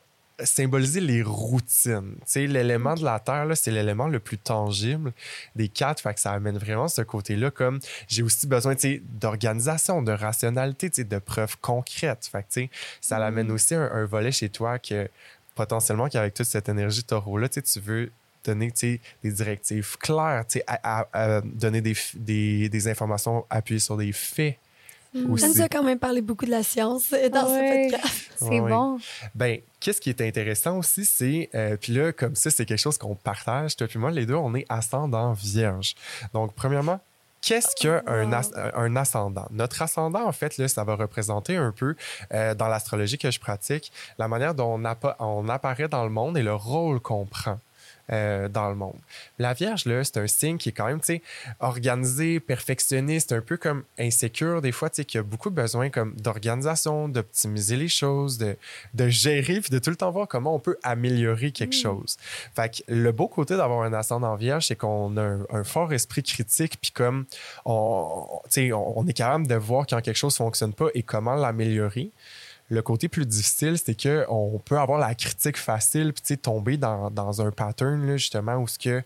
symboliser 0.45 0.99
les 1.01 1.23
routines. 1.23 2.15
Tu 2.19 2.21
sais, 2.25 2.47
l'élément 2.47 2.95
de 2.95 3.03
la 3.03 3.19
Terre, 3.19 3.47
c'est 3.55 3.71
l'élément 3.71 4.07
le 4.07 4.19
plus 4.19 4.37
tangible 4.37 5.13
des 5.55 5.67
quatre, 5.69 6.01
fait 6.01 6.13
que 6.13 6.19
ça 6.19 6.31
amène 6.31 6.57
vraiment 6.57 6.87
ce 6.87 7.01
côté-là 7.01 7.51
comme 7.51 7.79
j'ai 8.07 8.23
aussi 8.23 8.47
besoin, 8.47 8.75
d'organisation, 9.19 10.01
de 10.01 10.11
rationalité, 10.11 10.89
de 11.03 11.19
preuves 11.19 11.57
concrètes. 11.61 12.29
Fait 12.31 12.45
que, 12.49 12.73
ça 13.01 13.19
l'amène 13.19 13.51
aussi 13.51 13.75
un, 13.75 13.83
un 13.91 14.05
volet 14.05 14.31
chez 14.31 14.49
toi 14.49 14.79
que 14.79 15.09
potentiellement 15.55 16.09
qu'avec 16.09 16.33
toute 16.33 16.45
cette 16.47 16.69
énergie 16.69 17.03
taureau-là, 17.03 17.47
tu 17.49 17.61
veux 17.79 18.11
donner 18.43 18.71
des 18.81 18.99
directives 19.23 19.97
claires, 19.97 20.43
à, 20.67 21.01
à- 21.01 21.07
à 21.37 21.41
donner 21.41 21.81
des, 21.81 21.95
des, 22.15 22.67
des 22.69 22.87
informations 22.87 23.45
appuyées 23.49 23.79
sur 23.79 23.95
des 23.95 24.11
faits 24.11 24.57
aussi. 25.30 25.43
J'aime 25.45 25.53
ça 25.53 25.70
quand 25.70 25.84
même 25.84 25.99
parler 25.99 26.22
beaucoup 26.22 26.45
de 26.45 26.51
la 26.51 26.64
science 26.64 27.14
euh, 27.14 27.30
dans 27.30 27.45
Ouais. 27.47 27.89
ce 27.89 27.95
podcast. 27.95 28.30
C'est 28.38 28.45
Ouais, 28.49 28.59
ouais. 28.61 28.70
bon. 28.72 28.97
Ben, 29.36 29.59
qu'est-ce 29.80 30.01
qui 30.01 30.09
est 30.09 30.22
intéressant 30.22 30.78
aussi, 30.78 31.05
c'est, 31.05 31.49
euh, 31.55 31.78
puis 31.80 31.93
là, 31.93 32.11
comme 32.11 32.36
ça, 32.36 32.49
c'est 32.49 32.66
quelque 32.66 32.78
chose 32.80 32.97
qu'on 32.97 33.16
partage, 33.16 33.76
toi 33.76 33.88
puis 33.88 33.99
moi, 33.99 34.11
les 34.11 34.26
deux, 34.26 34.36
on 34.36 34.53
est 34.55 34.66
ascendant 34.70 35.34
vierge. 35.34 35.95
Donc, 36.34 36.53
premièrement, 36.55 36.99
qu'est-ce 37.41 37.76
qu'un 37.76 38.32
as- 38.34 38.51
un 38.76 38.95
ascendant? 38.95 39.45
Notre 39.51 39.82
ascendant, 39.82 40.26
en 40.26 40.32
fait, 40.32 40.57
là, 40.57 40.68
ça 40.68 40.84
va 40.84 40.95
représenter 40.95 41.55
un 41.57 41.72
peu, 41.72 41.95
euh, 42.34 42.53
dans 42.55 42.68
l'astrologie 42.68 43.18
que 43.18 43.32
je 43.32 43.39
pratique, 43.39 43.91
la 44.18 44.28
manière 44.28 44.55
dont 44.55 44.74
on, 44.76 44.84
appa- 44.84 45.16
on 45.20 45.47
apparaît 45.49 45.88
dans 45.88 46.03
le 46.03 46.09
monde 46.09 46.38
et 46.38 46.43
le 46.43 46.55
rôle 46.55 46.99
qu'on 46.99 47.26
prend. 47.26 47.59
Euh, 48.12 48.49
dans 48.49 48.70
le 48.70 48.76
monde. 48.76 48.97
La 49.39 49.54
Vierge, 49.54 49.86
là, 49.86 50.04
c'est 50.04 50.18
un 50.18 50.28
signe 50.28 50.58
qui 50.58 50.70
est 50.70 50.74
quand 50.74 50.88
même, 50.88 50.99
tu 50.99 51.06
sais, 51.06 51.22
organisé, 51.60 52.39
perfectionniste, 52.39 53.32
un 53.32 53.41
peu 53.41 53.56
comme 53.56 53.84
insécure 53.97 54.62
des 54.62 54.72
fois, 54.72 54.89
tu 54.89 54.97
sais, 54.97 55.06
qui 55.06 55.18
a 55.18 55.24
beaucoup 55.24 55.49
besoin 55.49 55.89
comme 55.89 56.14
d'organisation, 56.16 57.08
d'optimiser 57.08 57.78
les 57.78 57.88
choses, 57.88 58.38
de, 58.38 58.58
de 58.93 59.08
gérer, 59.08 59.62
puis 59.62 59.70
de 59.70 59.80
tout 59.80 59.89
le 59.89 59.95
temps 59.95 60.12
voir 60.12 60.28
comment 60.28 60.54
on 60.54 60.60
peut 60.60 60.78
améliorer 60.84 61.51
quelque 61.51 61.76
chose. 61.76 62.18
Fait 62.56 62.70
que 62.70 62.93
le 62.93 63.12
beau 63.12 63.28
côté 63.28 63.56
d'avoir 63.56 63.84
un 63.84 63.93
ascendant 63.93 64.36
Vierge, 64.36 64.68
c'est 64.68 64.76
qu'on 64.76 65.16
a 65.18 65.22
un, 65.22 65.45
un 65.49 65.64
fort 65.64 65.93
esprit 65.93 66.24
critique, 66.24 66.78
puis 66.82 66.91
comme 66.91 67.26
on, 67.66 68.28
on 68.58 69.08
est 69.08 69.14
capable 69.14 69.47
de 69.47 69.56
voir 69.56 69.86
quand 69.88 70.01
quelque 70.01 70.18
chose 70.18 70.36
fonctionne 70.36 70.74
pas 70.74 70.88
et 70.93 71.04
comment 71.04 71.36
l'améliorer. 71.36 72.12
Le 72.70 72.82
côté 72.82 73.07
plus 73.09 73.26
difficile, 73.26 73.78
c'est 73.78 73.95
que 73.95 74.26
on 74.30 74.57
peut 74.59 74.80
avoir 74.80 74.97
la 74.99 75.14
critique 75.16 75.57
facile, 75.57 76.14
puis 76.14 76.38
tomber 76.38 76.78
dans, 76.78 77.11
dans 77.11 77.41
un 77.41 77.51
pattern, 77.51 78.05
là, 78.07 78.18
justement, 78.18 78.55
où 78.57 78.68
ce 78.68 78.80
que 78.80 79.03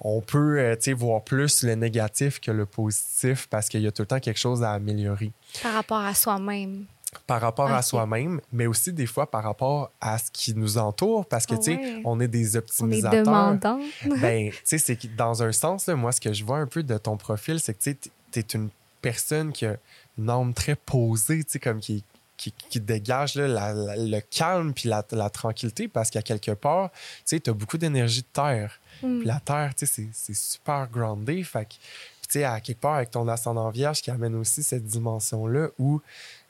on 0.00 0.20
peut 0.20 0.58
euh, 0.60 0.76
voir 0.94 1.22
plus 1.24 1.64
le 1.64 1.74
négatif 1.74 2.40
que 2.40 2.50
le 2.52 2.66
positif 2.66 3.48
parce 3.48 3.68
qu'il 3.68 3.80
y 3.82 3.86
a 3.86 3.90
tout 3.92 4.02
le 4.02 4.06
temps 4.06 4.20
quelque 4.20 4.38
chose 4.38 4.62
à 4.62 4.72
améliorer 4.72 5.32
Par 5.60 5.72
rapport 5.74 5.98
à 5.98 6.14
soi-même. 6.14 6.84
par 7.26 7.40
rapport 7.40 7.72
à 7.72 7.82
soi-même, 7.82 8.40
mais 8.52 8.66
aussi 8.66 8.92
des 8.92 9.06
fois 9.06 9.28
par 9.28 9.42
rapport 9.42 9.90
à 10.00 10.18
ce 10.18 10.30
qui 10.30 10.54
nous 10.54 10.78
entoure 10.78 11.26
parce 11.26 11.46
que, 11.46 11.54
Ah 11.54 11.58
tu 11.58 11.64
sais, 11.64 11.76
ouais. 11.76 12.02
on 12.04 12.20
est 12.20 12.28
des 12.28 12.50
On 12.50 12.54
est 12.54 12.56
optimisateurs. 12.58 13.24
demandant. 13.24 13.80
ben, 14.20 14.50
tu 14.50 14.56
sais, 14.64 14.78
c'est 14.78 15.16
dans 15.16 15.42
un 15.42 15.50
sens, 15.50 15.86
là, 15.86 15.96
moi, 15.96 16.12
ce 16.12 16.20
que 16.20 16.32
je 16.32 16.44
vois 16.44 16.58
un 16.58 16.66
peu 16.66 16.84
de 16.84 16.96
ton 16.98 17.16
profil, 17.16 17.58
c'est 17.58 17.74
que 17.74 17.82
tu 17.82 18.38
es 18.38 18.44
une 18.54 18.68
personne 19.02 19.50
qui 19.52 19.66
a 19.66 19.76
une 20.16 20.30
âme 20.30 20.54
très 20.54 20.76
posée, 20.76 21.42
tu 21.42 21.52
sais, 21.52 21.58
comme 21.58 21.80
qui, 21.80 22.04
qui, 22.38 22.52
qui 22.70 22.80
dégage 22.80 23.34
là, 23.34 23.46
la- 23.48 23.74
la- 23.74 23.96
le 23.96 24.20
calme 24.20 24.72
puis 24.72 24.88
la, 24.88 25.04
la 25.12 25.28
tranquillité 25.28 25.88
parce 25.88 26.08
qu'à 26.08 26.22
quelque 26.22 26.52
part, 26.52 26.90
tu 27.26 27.36
sais, 27.36 27.48
as 27.48 27.52
beaucoup 27.52 27.76
d'énergie 27.76 28.22
de 28.22 28.26
terre. 28.32 28.80
Mm. 29.02 29.18
Puis 29.18 29.26
la 29.28 29.40
terre, 29.40 29.74
tu 29.76 29.84
sais, 29.86 30.08
c'est- 30.12 30.34
super 30.34 30.88
groundé. 30.88 31.42
Fait 31.44 31.64
que, 31.66 31.70
puis 31.74 32.28
tu 32.28 32.32
sais, 32.38 32.44
à 32.44 32.60
quelque 32.60 32.80
part, 32.80 32.94
avec 32.94 33.10
ton 33.10 33.26
ascendant 33.28 33.68
vierge 33.70 34.00
qui 34.00 34.10
amène 34.10 34.34
aussi 34.36 34.62
cette 34.62 34.84
dimension-là 34.86 35.68
où, 35.78 36.00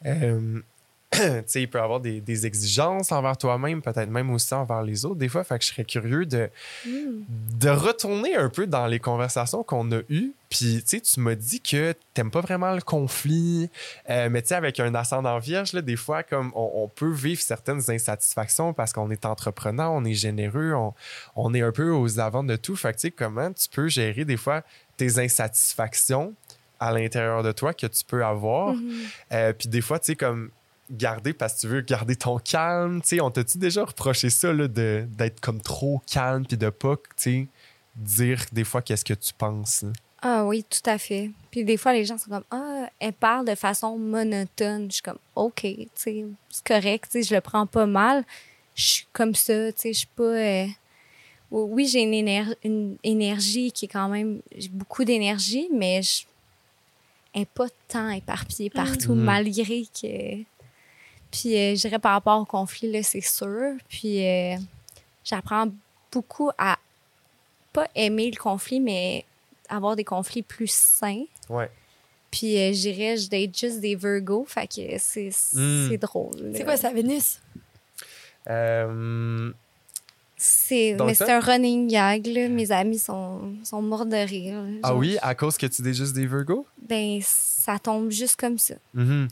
euh, 0.06 0.60
il 1.54 1.70
peut 1.70 1.80
avoir 1.80 2.00
des, 2.00 2.20
des 2.20 2.46
exigences 2.46 3.12
envers 3.12 3.36
toi-même, 3.36 3.82
peut-être 3.82 4.10
même 4.10 4.30
aussi 4.30 4.52
envers 4.54 4.82
les 4.82 5.04
autres. 5.04 5.16
Des 5.16 5.28
fois, 5.28 5.44
fait 5.44 5.58
que 5.58 5.64
je 5.64 5.70
serais 5.70 5.84
curieux 5.84 6.26
de, 6.26 6.50
Mm. 6.84 7.24
de 7.58 7.68
retourner 7.68 8.36
un 8.36 8.48
peu 8.48 8.66
dans 8.66 8.86
les 8.86 9.00
conversations 9.00 9.62
qu'on 9.62 9.90
a 9.92 10.00
eues. 10.08 10.32
Puis, 10.50 10.82
tu 10.82 10.96
sais, 10.96 11.00
tu 11.00 11.20
m'as 11.20 11.34
dit 11.34 11.60
que 11.60 11.94
t'aimes 12.14 12.30
pas 12.30 12.40
vraiment 12.40 12.72
le 12.72 12.80
conflit. 12.80 13.68
Euh, 14.08 14.28
mais 14.30 14.42
tu 14.42 14.48
sais, 14.48 14.54
avec 14.54 14.80
un 14.80 14.94
ascendant 14.94 15.38
vierge, 15.38 15.72
là, 15.72 15.82
des 15.82 15.96
fois, 15.96 16.22
comme 16.22 16.52
on, 16.54 16.70
on 16.74 16.88
peut 16.88 17.10
vivre 17.10 17.40
certaines 17.40 17.82
insatisfactions 17.90 18.72
parce 18.72 18.92
qu'on 18.92 19.10
est 19.10 19.26
entrepreneur, 19.26 19.92
on 19.92 20.04
est 20.04 20.14
généreux, 20.14 20.72
on, 20.74 20.94
on 21.36 21.52
est 21.52 21.62
un 21.62 21.72
peu 21.72 21.90
aux 21.90 22.18
avant 22.18 22.44
de 22.44 22.56
tout. 22.56 22.76
Fait 22.76 22.92
que, 22.92 22.98
tu 22.98 23.08
sais, 23.08 23.10
comment 23.10 23.52
tu 23.52 23.68
peux 23.68 23.88
gérer 23.88 24.24
des 24.24 24.36
fois 24.36 24.62
tes 24.96 25.18
insatisfactions 25.18 26.34
à 26.80 26.92
l'intérieur 26.92 27.42
de 27.42 27.52
toi 27.52 27.74
que 27.74 27.86
tu 27.86 28.04
peux 28.06 28.24
avoir? 28.24 28.74
Mhm. 28.74 28.92
Euh, 29.32 29.52
puis 29.52 29.68
des 29.68 29.80
fois, 29.80 29.98
tu 29.98 30.06
sais, 30.06 30.16
comme 30.16 30.50
garder 30.90 31.32
parce 31.32 31.54
que 31.54 31.60
tu 31.60 31.66
veux 31.68 31.80
garder 31.80 32.16
ton 32.16 32.38
calme. 32.38 33.00
Tu 33.02 33.08
sais, 33.08 33.20
on 33.20 33.30
t'a-tu 33.30 33.58
déjà 33.58 33.84
reproché 33.84 34.30
ça, 34.30 34.52
là, 34.52 34.68
de- 34.68 35.06
d'être 35.08 35.40
comme 35.40 35.60
trop 35.60 36.00
calme 36.10 36.46
puis 36.46 36.56
de 36.56 36.70
pas, 36.70 36.96
tu 36.96 37.02
sais, 37.16 37.46
dire 37.96 38.44
des 38.52 38.64
fois 38.64 38.82
qu'est-ce 38.82 39.04
que 39.04 39.14
tu 39.14 39.32
penses. 39.34 39.82
là? 39.82 39.90
Ah 40.20 40.44
oui, 40.46 40.64
tout 40.68 40.88
à 40.90 40.98
fait. 40.98 41.30
Puis 41.50 41.64
des 41.64 41.76
fois, 41.76 41.92
les 41.92 42.04
gens 42.04 42.18
sont 42.18 42.28
comme 42.30 42.44
Ah, 42.50 42.88
elle 42.98 43.12
parle 43.12 43.46
de 43.46 43.54
façon 43.54 43.96
monotone. 43.98 44.86
Je 44.90 44.94
suis 44.94 45.02
comme 45.02 45.18
OK, 45.36 45.60
tu 45.62 45.86
sais, 45.94 46.24
c'est 46.48 46.64
correct, 46.66 47.04
tu 47.10 47.22
sais, 47.22 47.28
je 47.28 47.34
le 47.34 47.40
prends 47.40 47.66
pas 47.66 47.86
mal. 47.86 48.24
Je 48.74 48.82
suis 48.82 49.06
comme 49.12 49.34
ça, 49.34 49.72
tu 49.72 49.80
sais, 49.80 49.92
je 49.92 49.98
suis 49.98 50.08
pas. 50.08 50.22
euh, 50.24 50.66
Oui, 51.50 51.86
j'ai 51.86 52.02
une, 52.02 52.12
éner- 52.14 52.54
une 52.64 52.96
énergie 53.04 53.72
qui 53.72 53.86
est 53.86 53.88
quand 53.88 54.08
même. 54.08 54.40
J'ai 54.56 54.68
beaucoup 54.68 55.04
d'énergie, 55.04 55.68
mais 55.72 56.02
je. 56.02 56.24
Elle 57.34 57.40
n'est 57.42 57.46
pas 57.46 57.66
tant 57.88 58.08
éparpillée 58.10 58.70
partout, 58.70 59.14
Mhm. 59.14 59.22
malgré 59.24 59.84
que. 59.86 60.42
Puis, 61.30 61.54
euh, 61.56 61.74
je 61.74 61.80
dirais 61.82 61.98
par 61.98 62.12
rapport 62.12 62.40
au 62.40 62.44
conflit, 62.44 62.90
là, 62.90 63.02
c'est 63.02 63.20
sûr. 63.20 63.74
Puis, 63.88 64.26
euh, 64.26 64.56
j'apprends 65.24 65.66
beaucoup 66.10 66.50
à 66.58 66.78
pas 67.72 67.86
aimer 67.94 68.30
le 68.30 68.36
conflit, 68.40 68.80
mais 68.80 69.24
avoir 69.68 69.94
des 69.94 70.04
conflits 70.04 70.42
plus 70.42 70.70
sains. 70.72 71.24
Ouais. 71.50 71.70
Puis, 72.30 72.56
euh, 72.58 72.72
je 72.72 72.80
dirais, 72.90 73.16
je 73.16 73.28
date 73.28 73.56
juste 73.58 73.80
des 73.80 73.94
Virgo, 73.94 74.44
fait 74.48 74.66
que 74.66 74.98
c'est 74.98 75.30
Mm. 75.54 75.88
c'est 75.90 75.98
drôle. 75.98 76.52
C'est 76.54 76.64
quoi 76.64 76.76
ça, 76.76 76.92
Vénus? 76.92 77.40
Euh, 78.48 79.52
C'est, 80.40 80.96
un 81.00 81.40
running 81.40 81.88
gag, 81.90 82.26
là. 82.28 82.48
Mes 82.48 82.70
amis 82.70 82.98
sont, 83.00 83.54
sont 83.64 83.82
morts 83.82 84.06
de 84.06 84.16
rire. 84.16 84.62
ah 84.84 84.94
oui, 84.94 85.16
à 85.20 85.34
cause 85.34 85.56
que 85.56 85.66
tu 85.66 85.82
dis 85.82 85.92
juste 85.92 86.14
des 86.14 86.26
Virgo? 86.26 86.64
Ben, 86.88 87.18
ça 87.22 87.78
tombe 87.78 88.10
juste 88.10 88.36
comme 88.38 88.56
ça. 88.56 88.74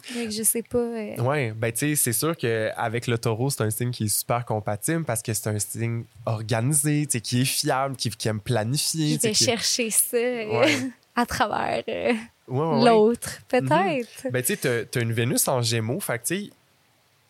Fait 0.03 0.25
que 0.27 0.31
je 0.33 0.43
sais 0.43 0.63
pas. 0.63 0.79
euh, 0.79 1.17
Ouais, 1.23 1.53
ben 1.57 1.71
tu 1.73 1.79
sais, 1.79 1.95
c'est 1.95 2.13
sûr 2.13 2.37
qu'avec 2.37 3.07
le 3.07 3.19
taureau, 3.19 3.51
c'est 3.51 3.63
un 3.63 3.71
signe 3.71 3.93
qui 3.93 4.05
est 4.05 4.09
super 4.19 4.45
compatible 4.45 5.05
parce 5.05 5.23
que 5.23 5.33
c'est 5.33 5.49
un 5.49 5.59
signe 5.61 6.05
organisé, 6.27 7.07
tu 7.07 7.13
sais, 7.13 7.21
qui 7.21 7.41
est 7.43 7.45
fiable, 7.45 7.95
qui, 7.97 8.11
qui 8.11 8.27
aime 8.29 8.41
planifier. 8.41 9.17
tu 9.19 9.31
qui- 9.31 9.45
chercher 9.45 9.91
ça 9.91 10.17
euh, 10.17 10.61
Ouais. 10.61 10.77
à 11.15 11.25
travers 11.25 11.83
euh, 11.89 12.13
Ouais, 12.49 12.59
ouais, 12.61 12.79
ouais. 12.83 12.85
l'autre, 12.91 13.39
peut-être. 13.49 14.27
Ben, 14.33 14.43
tu 14.43 14.49
sais, 14.49 14.57
t'as- 14.57 14.85
t'as 14.85 15.01
une 15.01 15.13
Vénus 15.13 15.47
en 15.49 15.63
gémeaux, 15.63 16.01
fait 16.01 16.19
que, 16.19 16.27
tu 16.27 16.45
sais, 16.47 16.51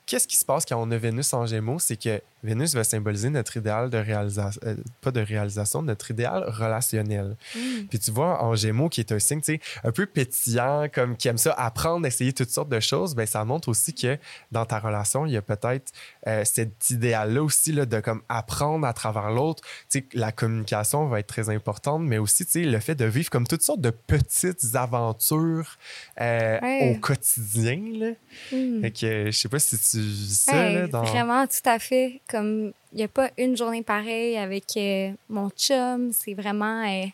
qu'est-ce 0.06 0.26
qui 0.28 0.36
se 0.36 0.44
passe 0.44 0.64
quand 0.66 0.80
on 0.80 0.90
a 0.90 0.96
Vénus 0.96 1.32
en 1.34 1.46
Gémeaux? 1.46 1.78
C'est 1.78 1.96
que 1.96 2.20
Vénus 2.42 2.74
va 2.74 2.84
symboliser 2.84 3.30
notre 3.30 3.56
idéal 3.56 3.90
de 3.90 3.98
réalisation, 3.98 4.60
euh, 4.64 4.76
pas 5.00 5.10
de 5.10 5.20
réalisation, 5.20 5.82
notre 5.82 6.10
idéal 6.10 6.44
relationnel. 6.46 7.36
Mm. 7.54 7.86
Puis 7.88 7.98
tu 7.98 8.10
vois, 8.10 8.42
en 8.44 8.54
Gémeaux, 8.54 8.88
qui 8.88 9.00
est 9.00 9.10
un 9.12 9.18
signe, 9.18 9.40
tu 9.40 9.54
sais, 9.54 9.60
un 9.84 9.90
peu 9.92 10.06
pétillant, 10.06 10.86
comme 10.92 11.16
qui 11.16 11.28
aime 11.28 11.38
ça, 11.38 11.52
apprendre, 11.52 12.06
essayer 12.06 12.32
toutes 12.32 12.50
sortes 12.50 12.68
de 12.68 12.80
choses, 12.80 13.14
ben 13.14 13.26
ça 13.26 13.44
montre 13.44 13.68
aussi 13.68 13.94
que 13.94 14.18
dans 14.52 14.64
ta 14.66 14.78
relation, 14.78 15.24
il 15.26 15.32
y 15.32 15.36
a 15.36 15.42
peut-être 15.42 15.92
euh, 16.26 16.44
cet 16.44 16.90
idéal-là 16.90 17.42
aussi, 17.42 17.72
là, 17.72 17.86
de 17.86 18.00
comme 18.00 18.22
apprendre 18.28 18.86
à 18.86 18.92
travers 18.92 19.30
l'autre. 19.30 19.62
Tu 19.90 20.00
sais, 20.00 20.06
la 20.12 20.30
communication 20.30 21.06
va 21.08 21.20
être 21.20 21.26
très 21.26 21.48
importante, 21.48 22.02
mais 22.02 22.18
aussi, 22.18 22.44
tu 22.44 22.52
sais, 22.52 22.62
le 22.64 22.78
fait 22.80 22.94
de 22.94 23.06
vivre 23.06 23.30
comme 23.30 23.46
toutes 23.46 23.62
sortes 23.62 23.80
de 23.80 23.90
petites 23.90 24.74
aventures 24.74 25.78
euh, 26.20 26.58
Ouais. 26.60 26.94
au 26.96 27.00
quotidien, 27.00 27.80
là. 27.98 28.10
Mm. 28.52 28.80
Fait 28.82 28.90
que 28.90 29.26
je 29.26 29.30
sais 29.36 29.48
pas 29.48 29.58
si 29.58 29.78
tu 29.78 29.98
vis 29.98 30.44
ça, 30.44 30.56
Hey, 30.56 30.74
là, 30.74 30.86
dans... 30.86 31.02
Vraiment, 31.02 31.46
tout 31.46 31.68
à 31.68 31.78
fait. 31.78 32.20
Comme 32.28 32.35
il 32.42 32.96
n'y 32.96 33.02
a 33.04 33.08
pas 33.08 33.30
une 33.38 33.56
journée 33.56 33.82
pareille 33.82 34.36
avec 34.36 34.64
euh, 34.76 35.12
mon 35.28 35.50
chum. 35.50 36.12
C'est 36.12 36.34
vraiment 36.34 36.84
euh, 36.86 37.06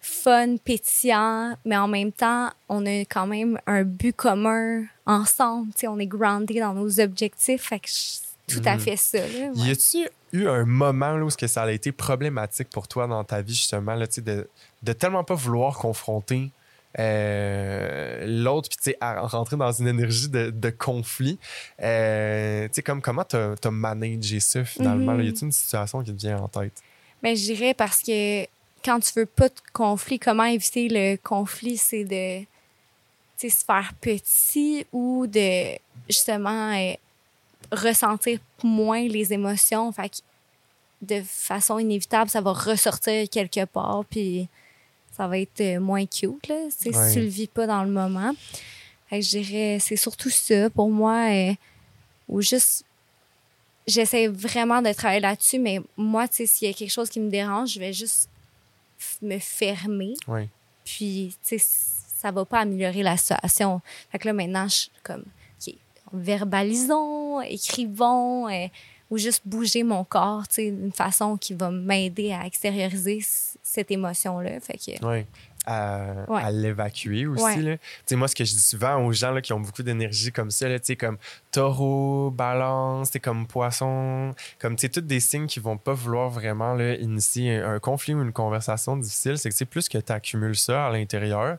fun, 0.00 0.56
pétillant, 0.56 1.56
mais 1.64 1.76
en 1.76 1.88
même 1.88 2.12
temps, 2.12 2.50
on 2.68 2.84
a 2.86 3.00
quand 3.04 3.26
même 3.26 3.58
un 3.66 3.84
but 3.84 4.14
commun 4.14 4.84
ensemble. 5.06 5.72
Tu 5.74 5.80
sais, 5.80 5.88
on 5.88 5.98
est 5.98 6.06
groundé 6.06 6.58
dans 6.60 6.74
nos 6.74 6.98
objectifs. 7.00 7.62
Fait 7.68 7.78
que 7.78 7.88
je- 7.88 8.54
tout 8.54 8.62
à 8.68 8.74
Mhm. 8.74 8.80
fait 8.80 8.96
ça. 8.96 9.18
Là, 9.18 9.50
Y 9.54 9.70
a-tu 9.70 10.08
eu 10.32 10.48
un 10.48 10.64
moment 10.64 11.16
là, 11.16 11.24
où 11.24 11.28
que 11.28 11.46
ça 11.46 11.62
a 11.62 11.70
été 11.70 11.92
problématique 11.92 12.68
pour 12.70 12.88
toi 12.88 13.06
dans 13.06 13.22
ta 13.22 13.40
vie, 13.42 13.54
justement, 13.54 13.94
là, 13.94 14.06
de, 14.06 14.48
de 14.82 14.92
tellement 14.92 15.22
pas 15.24 15.34
vouloir 15.34 15.78
confronter 15.78 16.50
euh, 16.98 18.24
l'autre, 18.26 18.68
puis 18.68 18.76
tu 18.76 18.90
sais, 18.90 18.96
à 19.00 19.20
rentrer 19.26 19.56
dans 19.56 19.72
une 19.72 19.88
énergie 19.88 20.28
de, 20.28 20.50
de 20.50 20.70
conflit? 20.70 21.38
Euh, 21.80 22.66
tu 22.68 22.74
sais, 22.74 22.82
comme 22.82 23.00
comment 23.00 23.24
t'as 23.24 23.54
as 23.62 23.70
managé 23.70 24.40
ça 24.40 24.64
finalement? 24.64 25.14
Là? 25.14 25.22
Y 25.22 25.28
a-t-il 25.28 25.44
une 25.44 25.52
situation 25.52 26.02
qui 26.02 26.14
te 26.14 26.20
vient 26.20 26.38
en 26.38 26.48
tête? 26.48 26.82
Mais 27.22 27.36
je 27.36 27.44
dirais 27.44 27.74
parce 27.74 28.02
que 28.02 28.42
quand 28.84 29.00
tu 29.00 29.12
veux 29.16 29.26
pas 29.26 29.48
de 29.48 29.54
conflit, 29.72 30.18
comment 30.18 30.44
éviter 30.44 30.88
le 30.88 31.16
conflit, 31.16 31.76
c'est 31.76 32.04
de 32.04 32.44
se 33.38 33.64
faire 33.64 33.92
petit 34.00 34.86
ou 34.92 35.26
de 35.26 35.76
justement 36.08 36.72
euh, 36.74 36.94
ressentir 37.72 38.38
moins 38.62 39.06
les 39.08 39.32
émotions. 39.32 39.90
Fait 39.92 40.08
que 40.08 40.16
de 41.00 41.22
façon 41.22 41.78
inévitable, 41.78 42.30
ça 42.30 42.40
va 42.40 42.52
ressortir 42.52 43.28
quelque 43.28 43.64
part, 43.64 44.04
puis 44.08 44.48
ça 45.16 45.28
va 45.28 45.38
être 45.38 45.60
euh, 45.60 45.78
moins 45.80 46.06
cute, 46.06 46.48
là, 46.48 46.54
Ouais. 46.56 46.70
si 46.70 46.90
tu 47.12 47.20
le 47.20 47.26
vis 47.26 47.46
pas 47.46 47.66
dans 47.66 47.84
le 47.84 47.90
moment. 47.90 48.32
Fait 49.08 49.20
que 49.20 49.24
je 49.26 49.38
dirais, 49.38 49.78
c'est 49.80 49.96
surtout 49.96 50.30
ça 50.30 50.70
pour 50.70 50.90
moi, 50.90 51.30
euh, 51.30 51.52
ou 52.28 52.40
juste 52.40 52.84
j'essaie 53.86 54.28
vraiment 54.28 54.80
de 54.80 54.92
travailler 54.92 55.20
là-dessus, 55.20 55.58
mais 55.58 55.80
moi, 55.96 56.28
tu 56.28 56.36
sais, 56.36 56.46
s'il 56.46 56.68
y 56.68 56.70
a 56.70 56.74
quelque 56.74 56.90
chose 56.90 57.10
qui 57.10 57.20
me 57.20 57.28
dérange, 57.30 57.70
je 57.74 57.80
vais 57.80 57.92
juste 57.92 58.28
me 59.20 59.38
fermer. 59.38 60.14
Oui. 60.28 60.48
Puis, 60.84 61.34
tu 61.46 61.58
sais, 61.58 61.64
ça 62.18 62.30
va 62.30 62.44
pas 62.44 62.60
améliorer 62.60 63.02
la 63.02 63.16
situation. 63.16 63.80
Fait 64.10 64.18
que 64.18 64.28
là, 64.28 64.32
maintenant, 64.32 64.68
je 64.68 64.74
suis 64.74 64.90
comme, 65.02 65.24
OK, 65.66 65.74
verbalisons, 66.12 67.40
écrivons, 67.42 68.48
euh, 68.48 68.66
ou 69.12 69.18
juste 69.18 69.42
bouger 69.44 69.82
mon 69.82 70.04
corps, 70.04 70.48
tu 70.48 70.54
sais, 70.54 70.70
d'une 70.70 70.90
façon 70.90 71.36
qui 71.36 71.52
va 71.52 71.70
m'aider 71.70 72.32
à 72.32 72.46
extérioriser 72.46 73.18
cette 73.62 73.90
émotion-là. 73.90 74.58
Fait 74.60 74.78
que, 74.78 75.04
Oui. 75.06 75.26
À, 75.66 76.24
Ouais. 76.28 76.42
à 76.42 76.50
l'évacuer 76.50 77.26
aussi. 77.26 77.44
Ouais. 77.44 77.56
là. 77.62 77.76
Tu 77.76 77.82
sais, 78.06 78.16
moi, 78.16 78.26
ce 78.26 78.34
que 78.34 78.44
je 78.44 78.52
dis 78.52 78.60
souvent 78.62 78.96
aux 79.04 79.12
gens 79.12 79.30
là, 79.30 79.40
qui 79.42 79.52
ont 79.52 79.60
beaucoup 79.60 79.82
d'énergie 79.82 80.32
comme 80.32 80.50
ça, 80.50 80.66
là, 80.66 80.80
tu 80.80 80.86
sais, 80.86 80.96
comme 80.96 81.18
taureau, 81.52 82.30
balance, 82.30 83.12
comme 83.22 83.46
poisson, 83.46 84.34
comme 84.58 84.76
tu 84.76 84.80
sais, 84.82 84.88
tous 84.88 85.02
des 85.02 85.20
signes 85.20 85.46
qui 85.46 85.60
vont 85.60 85.76
pas 85.76 85.92
vouloir 85.92 86.30
vraiment 86.30 86.72
là, 86.74 86.94
initier 86.94 87.56
un, 87.58 87.74
un 87.74 87.78
conflit 87.80 88.14
ou 88.14 88.22
une 88.22 88.32
conversation 88.32 88.96
difficile, 88.96 89.36
c'est 89.38 89.50
que 89.50 89.54
c'est 89.54 89.66
plus 89.66 89.88
que 89.90 89.98
tu 89.98 90.10
accumules 90.12 90.56
ça 90.56 90.86
à 90.86 90.90
l'intérieur, 90.90 91.58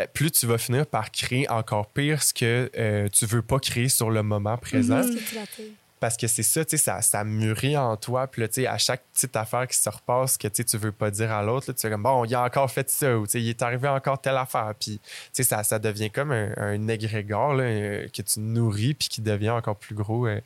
euh, 0.00 0.06
plus 0.12 0.30
tu 0.30 0.46
vas 0.46 0.58
finir 0.58 0.86
par 0.86 1.10
créer 1.10 1.48
encore 1.50 1.86
pire 1.88 2.22
ce 2.22 2.32
que 2.34 2.70
euh, 2.78 3.08
tu 3.08 3.26
veux 3.26 3.42
pas 3.42 3.58
créer 3.58 3.88
sur 3.88 4.10
le 4.10 4.22
moment 4.22 4.56
présent. 4.58 4.98
L'attires? 4.98 5.64
Parce 6.02 6.16
que 6.16 6.26
c'est 6.26 6.42
ça, 6.42 6.64
tu 6.64 6.76
sais, 6.76 6.82
ça, 6.82 7.00
ça 7.00 7.22
mûrit 7.22 7.76
en 7.76 7.96
toi. 7.96 8.26
Puis 8.26 8.42
là, 8.42 8.48
tu 8.48 8.54
sais, 8.54 8.66
à 8.66 8.76
chaque 8.76 9.04
petite 9.14 9.36
affaire 9.36 9.68
qui 9.68 9.76
se 9.76 9.88
repasse 9.88 10.36
que 10.36 10.48
tu 10.48 10.56
sais, 10.56 10.64
tu 10.64 10.76
veux 10.76 10.90
pas 10.90 11.12
dire 11.12 11.30
à 11.30 11.44
l'autre, 11.44 11.72
tu 11.72 11.80
fais 11.80 11.90
comme, 11.90 12.02
bon, 12.02 12.24
il 12.24 12.34
a 12.34 12.42
encore 12.42 12.68
fait 12.70 12.90
ça, 12.90 13.16
ou 13.16 13.24
tu 13.24 13.30
sais, 13.30 13.40
il 13.40 13.48
est 13.48 13.62
arrivé 13.62 13.86
encore 13.86 14.20
telle 14.20 14.36
affaire. 14.36 14.74
Puis, 14.80 14.98
tu 14.98 15.30
sais, 15.32 15.44
ça, 15.44 15.62
ça 15.62 15.78
devient 15.78 16.10
comme 16.10 16.32
un, 16.32 16.52
un 16.56 16.88
égrégore 16.88 17.54
là, 17.54 17.62
euh, 17.62 18.08
que 18.08 18.20
tu 18.20 18.40
nourris, 18.40 18.94
puis 18.94 19.08
qui 19.08 19.20
devient 19.20 19.50
encore 19.50 19.76
plus 19.76 19.94
gros 19.94 20.26
euh, 20.26 20.40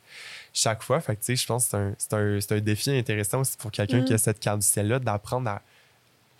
chaque 0.53 0.83
fois. 0.83 1.01
Fait 1.01 1.15
que, 1.15 1.21
tu 1.21 1.25
sais, 1.25 1.35
je 1.35 1.47
pense 1.47 1.69
que 1.69 1.91
c'est 1.97 2.13
un, 2.13 2.37
un, 2.37 2.59
défi 2.59 2.91
intéressant 2.91 3.39
aussi 3.39 3.57
pour 3.57 3.71
quelqu'un 3.71 4.01
Mm. 4.01 4.05
qui 4.05 4.13
a 4.13 4.17
cette 4.19 4.39
carte 4.39 4.59
du 4.59 4.65
ciel-là, 4.67 4.99
d'apprendre 4.99 5.49
à, 5.49 5.61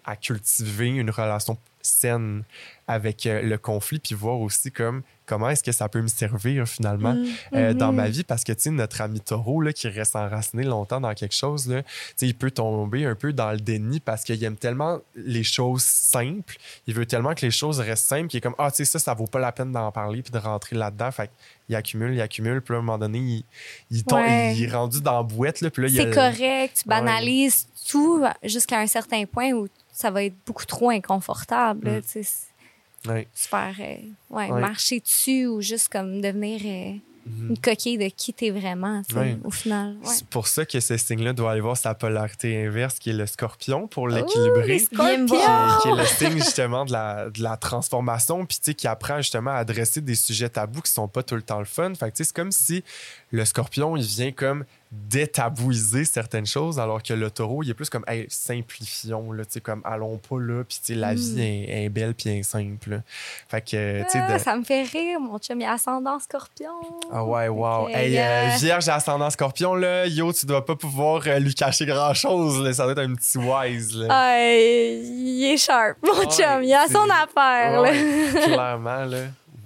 à 0.05 0.15
cultiver 0.15 0.87
une 0.87 1.09
relation 1.09 1.57
saine 1.87 2.43
avec 2.89 3.25
euh, 3.25 3.41
le 3.41 3.57
conflit, 3.57 3.99
puis 3.99 4.15
voir 4.15 4.39
aussi 4.39 4.71
comme 4.71 5.01
comment 5.25 5.49
est-ce 5.49 5.61
que 5.63 5.73
ça 5.73 5.89
peut 5.89 6.01
me 6.01 6.07
servir 6.07 6.65
finalement 6.67 7.13
Mm. 7.15 7.25
euh, 7.53 7.73
dans 7.73 7.89
Mhm. 7.89 7.95
ma 7.97 8.07
vie? 8.09 8.23
Parce 8.23 8.45
que 8.45 8.53
tu 8.53 8.61
sais 8.63 8.69
notre 8.69 9.01
ami 9.01 9.19
taureau 9.19 9.59
là, 9.61 9.73
qui 9.73 9.89
reste 9.89 10.15
enraciné 10.15 10.63
longtemps 10.63 11.01
dans 11.01 11.13
quelque 11.13 11.35
chose 11.35 11.67
là, 11.67 11.83
tu 11.83 11.89
sais, 12.15 12.27
il 12.27 12.33
peut 12.35 12.49
tomber 12.51 13.03
un 13.05 13.15
peu 13.15 13.33
dans 13.33 13.51
le 13.51 13.57
déni 13.59 13.99
parce 13.99 14.23
qu'il 14.23 14.41
aime 14.43 14.55
tellement 14.55 14.99
les 15.15 15.43
choses 15.43 15.83
simples 15.83 16.55
il 16.87 16.93
veut 16.93 17.05
tellement 17.05 17.33
que 17.33 17.41
les 17.45 17.51
choses 17.51 17.79
restent 17.81 18.07
simples 18.07 18.27
qu'il 18.27 18.37
est 18.37 18.41
comme 18.41 18.55
ah 18.57 18.71
tu 18.71 18.77
sais 18.77 18.85
ça 18.85 18.99
ça 18.99 19.13
vaut 19.13 19.27
pas 19.27 19.39
la 19.39 19.51
peine 19.51 19.71
d'en 19.73 19.91
parler 19.91 20.21
puis 20.21 20.31
de 20.31 20.37
rentrer 20.37 20.75
là-dedans 20.77 21.11
fait 21.11 21.29
il 21.67 21.75
accumule 21.75 22.13
il 22.13 22.21
accumule 22.21 22.61
puis 22.61 22.73
à 22.73 22.77
un 22.77 22.81
moment 22.81 22.97
donné 22.97 23.17
il, 23.19 23.43
il, 23.91 24.03
tombe- 24.05 24.19
Ouais. 24.19 24.55
il 24.55 24.63
est 24.63 24.71
rendu 24.71 25.01
dans 25.01 25.17
la 25.17 25.23
boîte 25.23 25.59
là, 25.59 25.69
puis 25.69 25.83
là 25.83 25.89
a- 25.89 26.05
C'est 26.05 26.13
correct, 26.13 26.81
tu 26.83 26.89
Ouais. 26.89 26.95
banalises 26.95 27.67
tout 27.89 28.23
jusqu'à 28.43 28.79
un 28.79 28.87
certain 28.87 29.25
point 29.25 29.51
où 29.51 29.67
ça 29.97 30.11
va 30.11 30.23
être 30.23 30.35
beaucoup 30.45 30.65
trop 30.65 30.91
inconfortable. 30.91 31.89
Mm. 31.89 32.01
tu 32.01 32.23
se 32.23 33.47
faire 33.47 33.75
euh, 33.79 33.95
ouais, 34.29 34.49
marcher 34.49 34.99
dessus 34.99 35.47
ou 35.47 35.61
juste 35.61 35.89
comme 35.89 36.21
devenir 36.21 36.61
euh, 36.65 36.97
Mhm. 37.27 37.49
une 37.49 37.57
coquille 37.57 37.97
de 37.97 38.07
qui 38.07 38.33
t'es 38.33 38.49
vraiment, 38.51 39.01
au 39.43 39.51
final. 39.51 39.97
Ouais. 40.03 40.13
C'est 40.13 40.27
pour 40.27 40.47
ça 40.47 40.65
que 40.65 40.79
ce 40.79 40.97
signe-là 40.97 41.33
doit 41.33 41.51
aller 41.51 41.61
voir 41.61 41.77
sa 41.77 41.93
polarité 41.93 42.65
inverse, 42.65 42.99
qui 42.99 43.09
est 43.09 43.13
le 43.13 43.25
scorpion, 43.25 43.87
pour 43.87 44.07
l'équilibrer. 44.07 44.79
qui, 44.79 44.95
voir. 44.95 45.81
qui 45.81 45.89
est 45.89 45.95
le 45.95 46.05
signe 46.05 46.37
justement 46.37 46.85
de 46.85 46.91
la, 46.91 47.29
de 47.29 47.41
la 47.43 47.57
transformation, 47.57 48.45
puis 48.45 48.57
tu 48.57 48.65
sais, 48.65 48.73
qui 48.73 48.87
apprend 48.87 49.17
justement 49.17 49.51
à 49.51 49.55
adresser 49.55 50.01
des 50.01 50.15
sujets 50.15 50.49
tabous 50.49 50.81
qui 50.81 50.91
sont 50.91 51.07
pas 51.07 51.23
tout 51.23 51.35
le 51.35 51.41
temps 51.41 51.59
le 51.59 51.65
fun. 51.65 51.93
Fait 51.95 52.11
que 52.11 52.17
tu 52.17 52.23
sais, 52.23 52.23
c'est 52.25 52.35
comme 52.35 52.51
si 52.51 52.83
le 53.31 53.43
scorpion, 53.45 53.97
il 53.97 54.05
vient 54.05 54.31
comme 54.31 54.65
détabouiser 54.91 56.05
certaines 56.05 56.45
choses, 56.45 56.79
alors 56.79 57.03
que 57.03 57.13
le 57.13 57.29
taureau, 57.29 57.61
il 57.63 57.69
est 57.69 57.73
plus 57.73 57.89
comme, 57.89 58.05
hey, 58.07 58.25
simplifions, 58.29 59.31
là, 59.31 59.43
tu 59.45 59.53
sais, 59.53 59.59
comme, 59.61 59.81
allons 59.83 60.17
pas 60.17 60.39
là, 60.39 60.63
puis 60.63 60.77
tu 60.83 60.93
sais, 60.93 60.95
la 60.95 61.13
Mm. 61.13 61.17
vie 61.17 61.41
est, 61.41 61.83
est 61.85 61.89
belle 61.89 62.13
puis 62.13 62.29
est 62.29 62.43
simple. 62.43 63.01
Fait 63.49 63.61
que, 63.61 64.03
tu 64.03 64.09
sais, 64.11 64.19
Ah, 64.19 64.33
de- 64.33 64.37
Ça 64.39 64.55
me 64.55 64.63
fait 64.63 64.83
rire, 64.83 65.19
mon 65.19 65.37
chum, 65.39 65.59
il 65.59 65.65
a 65.65 65.73
ascendant 65.73 66.19
scorpion. 66.19 66.71
ah 67.11 67.23
ouais, 67.25 67.47
wow. 67.49 67.89
Hey, 67.89 68.17
euh, 68.17 68.21
euh, 68.21 68.49
Vierge 68.59 68.87
ascendant 68.89 69.29
scorpion, 69.29 69.75
là, 69.75 70.05
yo, 70.07 70.31
tu 70.31 70.45
dois 70.45 70.65
pas 70.65 70.75
pouvoir 70.75 71.21
euh, 71.27 71.39
lui 71.39 71.53
cacher 71.53 71.85
grand-chose. 71.85 72.61
là. 72.63 72.73
Ça 72.73 72.83
doit 72.83 72.93
être 72.93 72.99
un 73.09 73.13
petit 73.13 73.37
wise. 73.37 73.93
Là. 73.95 74.07
Ah, 74.09 74.39
il 74.39 75.43
est 75.53 75.57
sharp, 75.57 75.97
mon 76.03 76.23
chum. 76.29 76.63
Il 76.63 76.73
a 76.73 76.87
son 76.87 77.07
affaire. 77.09 77.81
là. 77.81 77.91
Clairement, 78.45 79.05
là. 79.05 79.17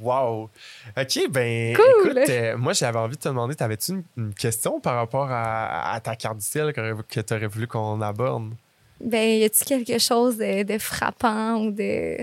Wow. 0.02 0.50
OK, 0.98 1.30
ben, 1.30 1.76
Cool. 1.76 2.12
écoute, 2.18 2.30
euh, 2.30 2.58
moi, 2.58 2.74
j'avais 2.74 3.00
envie 3.00 3.16
de 3.16 3.22
te 3.22 3.28
demander, 3.30 3.56
t'avais-tu 3.56 3.92
une, 3.92 4.04
une 4.18 4.34
question 4.34 4.80
par 4.80 4.96
rapport 4.96 5.28
à, 5.30 5.94
à 5.94 6.00
ta 6.00 6.16
carte 6.16 6.38
du 6.40 6.46
ciel 6.46 6.74
que, 6.74 7.22
tu 7.22 7.34
aurais 7.34 7.48
voulu 7.48 7.68
qu'on 7.68 8.02
aborde? 8.02 8.52
Ben, 9.00 9.40
y 9.40 9.44
a-tu 9.44 9.64
quelque 9.66 9.98
chose 10.00 10.38
de, 10.38 10.64
de 10.64 10.78
frappant 10.78 11.56
ou 11.58 11.72
de. 11.72 12.18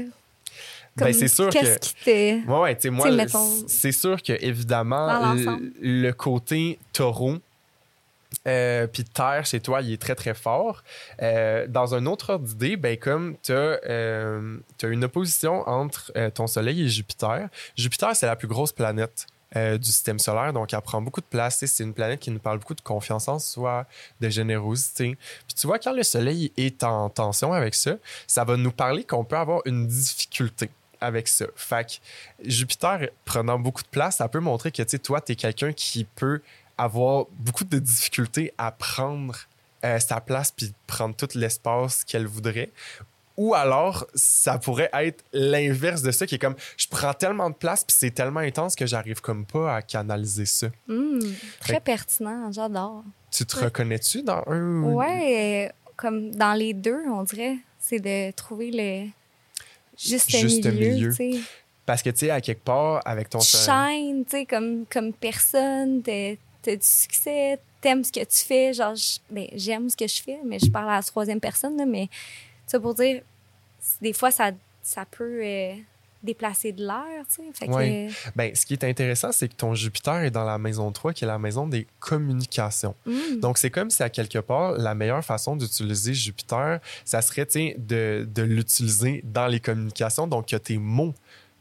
Ben, 0.97 1.13
c'est 1.13 1.29
sûr 1.29 1.49
Qu'est-ce 1.51 1.75
que- 1.79 1.79
qui 1.81 1.95
t'est. 2.05 2.41
Ouais, 2.49 2.77
moi, 2.91 3.11
mettons- 3.13 3.65
c'est 3.69 3.93
sûr 3.93 4.21
que, 4.21 4.33
évidemment, 4.45 5.35
le 5.81 6.11
côté 6.11 6.79
taureau, 6.93 7.37
euh, 8.47 8.87
puis 8.87 9.05
terre 9.05 9.45
chez 9.47 9.61
toi, 9.61 9.83
il 9.83 9.93
est 9.93 10.01
très, 10.01 10.15
très 10.15 10.35
fort. 10.35 10.83
Euh, 11.23 11.67
dans 11.67 11.95
un 11.95 12.07
autre 12.07 12.35
ordre 12.35 12.77
ben, 12.77 12.97
comme 12.97 13.37
tu 13.43 13.53
as, 13.53 13.79
une 14.83 15.05
opposition 15.05 15.69
entre 15.69 16.13
euh, 16.17 16.31
ton 16.31 16.47
Soleil 16.47 16.83
et 16.83 16.89
Jupiter, 16.89 17.49
Jupiter, 17.77 18.15
c'est 18.15 18.27
la 18.27 18.37
plus 18.37 18.49
grosse 18.49 18.73
planète. 18.73 19.27
euh, 19.57 19.79
du 19.79 19.91
système 19.91 20.19
solaire, 20.19 20.53
donc 20.53 20.75
elle 20.75 20.81
prend 20.83 21.01
beaucoup 21.01 21.21
de 21.21 21.27
place. 21.27 21.65
C'est 21.65 21.83
une 21.83 21.95
planète 21.95 22.21
qui 22.21 22.31
nous 22.31 22.39
parle 22.39 22.59
beaucoup 22.59 22.75
de 22.75 22.83
confiance 22.83 23.29
en 23.29 23.39
soi, 23.39 23.87
de 24.21 24.29
générosité. 24.29 25.17
Puis 25.47 25.55
tu 25.55 25.67
vois, 25.67 25.79
quand 25.79 25.93
le 25.93 26.03
Soleil 26.03 26.53
est 26.57 26.85
en 26.85 27.09
tension 27.09 27.53
avec 27.53 27.75
ça, 27.75 27.97
ça 28.27 28.45
va 28.45 28.57
nous 28.57 28.73
parler 28.73 29.05
qu'on 29.05 29.25
peut 29.25 29.37
avoir 29.37 29.63
une 29.65 29.87
difficulté 29.87 30.71
avec 31.01 31.29
ça. 31.29 31.47
Fait 31.57 31.87
que 31.87 32.49
Jupiter 32.49 33.09
prenant 33.25 33.59
beaucoup 33.59 33.83
de 33.83 33.89
place, 33.89 34.17
ça 34.17 34.29
peut 34.29 34.41
montrer 34.41 34.71
que 34.71 34.83
toi, 34.99 35.21
tu 35.21 35.33
es 35.33 35.37
quelqu'un 35.37 35.73
qui 35.73 36.05
peut 36.05 36.43
avoir 36.79 37.27
beaucoup 37.39 37.65
de 37.65 37.79
difficultés 37.79 38.53
à 38.57 38.71
prendre 38.73 39.37
euh, 39.85 39.99
sa 40.01 40.21
place 40.21 40.51
puis 40.53 40.73
prendre 40.87 41.15
tout 41.15 41.29
l'espace 41.35 42.05
qu'elle 42.05 42.27
voudrait. 42.27 42.71
Ou 43.37 43.55
alors, 43.55 44.05
ça 44.15 44.59
pourrait 44.59 44.91
être 44.93 45.23
l'inverse 45.33 46.03
de 46.03 46.11
ça, 46.11 46.27
qui 46.27 46.35
est 46.35 46.39
comme, 46.39 46.57
je 46.77 46.89
prends 46.89 47.15
tellement 47.15 47.51
de 47.51 47.55
place, 47.55 47.85
puis 47.85 47.97
c'est 47.97 48.11
tellement 48.11 48.41
intense 48.41 48.75
que 48.75 48.85
j'arrive 48.85 49.21
comme 49.21 49.45
pas 49.47 49.77
à 49.77 49.83
canaliser 49.83 50.45
ça. 50.47 50.67
Hmm, 50.89 51.21
très 51.61 51.75
Fait- 51.75 51.81
pertinent, 51.81 52.51
j'adore. 52.51 53.05
Tu 53.31 53.47
te 53.47 53.57
reconnais-tu 53.57 54.23
dans 54.25 54.43
un 54.49 54.83
ou- 54.83 54.95
Ouais, 54.97 55.69
euh, 55.69 55.73
comme 55.97 56.33
dans 56.35 56.55
les 56.55 56.75
deux, 56.75 57.01
on 57.09 57.23
dirait, 57.23 57.59
c'est 57.79 58.01
de 58.01 58.33
trouver 58.33 58.71
le 58.73 59.09
juste, 59.97 60.31
Juste 60.31 60.65
milieu, 60.67 61.15
tu. 61.15 61.37
Parce 61.87 62.03
que, 62.03 62.11
tu 62.11 62.19
sais, 62.27 62.31
à 62.31 62.41
quelque 62.41 62.65
part, 62.65 63.01
avec 63.05 63.31
ton... 63.31 63.39
Shine, 63.39 64.25
tu 64.25 64.31
sais, 64.33 64.47
comme, 64.47 64.85
comme 64.93 65.13
personne, 65.13 66.03
t'as 66.03 66.35
t'as 66.69 66.77
du 66.77 66.87
succès, 66.87 67.59
t'aimes 67.81 68.05
ce 68.05 68.13
que 68.13 68.21
tu 68.21 68.45
fais. 68.45 68.73
Genre, 68.73 68.95
ben, 69.31 69.47
j'aime 69.55 69.89
ce 69.89 69.97
que 69.97 70.07
je 70.07 70.23
fais, 70.23 70.39
mais 70.45 70.59
je 70.59 70.71
parle 70.71 70.91
à 70.91 70.97
la 70.97 71.03
troisième 71.03 71.41
personne, 71.41 71.77
là, 71.77 71.87
mais 71.87 72.09
ça 72.67 72.79
pour 72.79 72.95
dire, 72.95 73.23
des 74.03 74.13
fois, 74.13 74.31
ça, 74.31 74.51
ça 74.83 75.07
peut 75.07 75.41
euh, 75.43 75.75
déplacer 76.23 76.73
de 76.73 76.85
l'air, 76.85 77.25
tu 77.35 77.43
sais. 77.55 77.67
Que. 77.67 78.37
Ben, 78.37 78.55
ce 78.55 78.67
qui 78.67 78.75
est 78.75 78.85
intéressant, 78.85 79.33
c'est 79.33 79.49
que 79.49 79.55
ton 79.55 79.75
Jupiter 79.75 80.17
est 80.17 80.31
dans 80.31 80.45
la 80.45 80.59
maison 80.59 80.93
3, 80.93 81.15
qui 81.15 81.25
est 81.25 81.27
la 81.29 81.39
maison 81.39 81.67
des 81.67 81.87
communications. 82.01 82.95
hmm, 83.07 83.41
Donc, 83.41 83.57
c'est 83.57 83.71
comme 83.71 83.89
si, 83.89 84.03
à 84.03 84.11
quelque 84.11 84.41
part, 84.41 84.73
la 84.73 84.95
meilleure 84.95 85.25
façon 85.25 85.57
d'utiliser 85.57 86.13
Jupiter, 86.13 86.81
ça 87.05 87.23
serait, 87.23 87.47
tu 87.47 87.53
sais, 87.53 87.77
de, 87.79 88.29
de 88.31 88.43
l'utiliser 88.43 89.23
dans 89.25 89.47
les 89.47 89.61
communications. 89.61 90.27
Donc, 90.27 90.49
que 90.49 90.57
tes 90.57 90.77
mots 90.77 91.15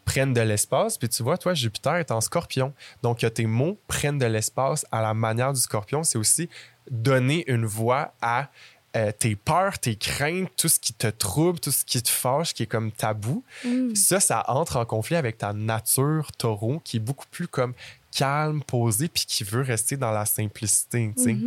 prennent 0.08 0.34
de 0.34 0.42
l'espace. 0.42 0.98
Puis, 0.98 1.10
tu 1.10 1.22
vois, 1.22 1.38
toi, 1.38 1.54
Jupiter 1.54 1.98
est 1.98 2.12
en 2.12 2.22
scorpion. 2.22 2.74
Donc, 3.04 3.20
que 3.20 3.28
tes 3.28 3.46
mots 3.46 3.78
prennent 3.88 4.18
de 4.18 4.26
l'espace 4.26 4.86
à 4.90 5.02
la 5.02 5.14
manière 5.14 5.52
du 5.54 5.60
scorpion, 5.60 6.04
c'est 6.04 6.18
aussi 6.18 6.50
donner 6.90 7.44
une 7.52 7.66
voix 7.66 8.14
à 8.22 8.50
euh, 8.96 9.12
tes 9.12 9.36
peurs, 9.36 9.78
tes 9.80 9.98
craintes, 9.98 10.50
tout 10.56 10.70
ce 10.70 10.80
qui 10.80 10.94
te 10.94 11.08
trouble, 11.08 11.60
tout 11.60 11.72
ce 11.72 11.84
qui 11.84 12.02
te 12.02 12.10
fâche, 12.10 12.54
qui 12.54 12.64
est 12.64 12.68
comme 12.68 12.92
tabou. 12.92 13.44
hmm. 13.66 13.94
Ça, 13.96 14.22
ça 14.22 14.46
entre 14.48 14.78
en 14.78 14.86
conflit 14.86 15.18
avec 15.18 15.38
ta 15.38 15.52
nature 15.52 16.32
taureau, 16.32 16.80
qui 16.84 16.98
est 16.98 17.02
beaucoup 17.02 17.28
plus 17.30 17.50
comme 17.50 17.74
calme, 18.16 18.64
posée, 18.64 19.10
puis 19.10 19.26
qui 19.28 19.44
veut 19.44 19.62
rester 19.62 19.98
dans 19.98 20.12
la 20.12 20.26
simplicité, 20.26 21.14
sais. 21.18 21.38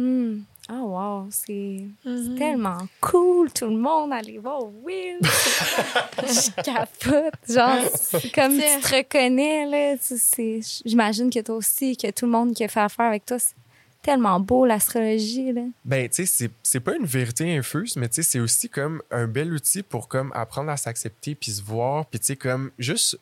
Ah, 0.73 0.83
wow, 0.83 1.27
c'est 1.31 1.53
Mhm. 2.05 2.25
c'est 2.29 2.39
tellement 2.39 2.79
cool. 3.01 3.51
Tout 3.53 3.67
le 3.67 3.77
monde, 3.77 4.13
allez 4.13 4.39
voir 4.39 4.63
Will. 4.85 5.19
je 6.19 6.63
capote. 6.63 7.35
Genre, 7.49 7.91
c'est 7.95 8.31
comme 8.33 8.53
tu 8.53 8.61
te 8.61 8.97
reconnais, 8.97 9.67
là. 9.67 9.97
Tu 9.99 10.17
sais, 10.17 10.61
J'imagine 10.85 11.29
que 11.31 11.41
toi 11.41 11.57
aussi, 11.57 11.97
que 11.97 12.11
tout 12.13 12.27
le 12.27 12.31
monde 12.33 12.55
qui 12.55 12.63
a 12.65 12.69
fait 12.69 12.81
affaire 12.81 13.07
avec 13.07 13.27
toi, 13.27 13.39
c'est 13.39 13.55
tellement 14.03 14.39
beau, 14.41 14.65
l'astrologie, 14.65 15.53
là. 15.53 15.63
Ben, 15.85 16.09
tu 16.09 16.15
sais, 16.17 16.27
c'est- 16.27 16.51
c'est 16.63 16.81
pas 16.81 16.95
une 16.97 17.05
vérité 17.07 17.57
infuse, 17.57 17.97
mais 17.97 18.09
tu 18.09 18.17
sais, 18.17 18.23
c'est 18.23 18.41
aussi 18.41 18.69
comme 18.69 19.03
un 19.11 19.27
bel 19.27 19.53
outil 19.53 19.83
pour 19.83 20.07
comme 20.09 20.31
apprendre 20.35 20.71
à 20.71 20.77
s'accepter, 20.77 21.35
puis 21.35 21.51
se 21.53 21.63
voir, 21.63 22.07
puis 22.07 22.21
tu 22.21 22.27
sais, 22.27 22.37
comme 22.37 22.71
juste 22.79 23.19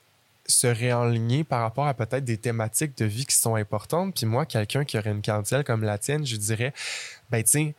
se 0.46 0.66
réaligner 0.66 1.44
par 1.44 1.60
rapport 1.60 1.86
à 1.86 1.92
peut-être 1.92 2.24
des 2.24 2.38
thématiques 2.38 2.96
de 2.96 3.04
vie 3.04 3.26
qui 3.26 3.36
sont 3.36 3.54
importantes. 3.54 4.14
Puis 4.14 4.24
moi, 4.24 4.46
quelqu'un 4.46 4.82
qui 4.86 4.96
aurait 4.96 5.10
une 5.10 5.20
cardielle 5.20 5.62
comme 5.62 5.82
la 5.82 5.98
tienne, 5.98 6.24
je 6.24 6.36
dirais, 6.36 6.72
ben, 7.30 7.42
tu 7.42 7.50
sais, 7.50 7.74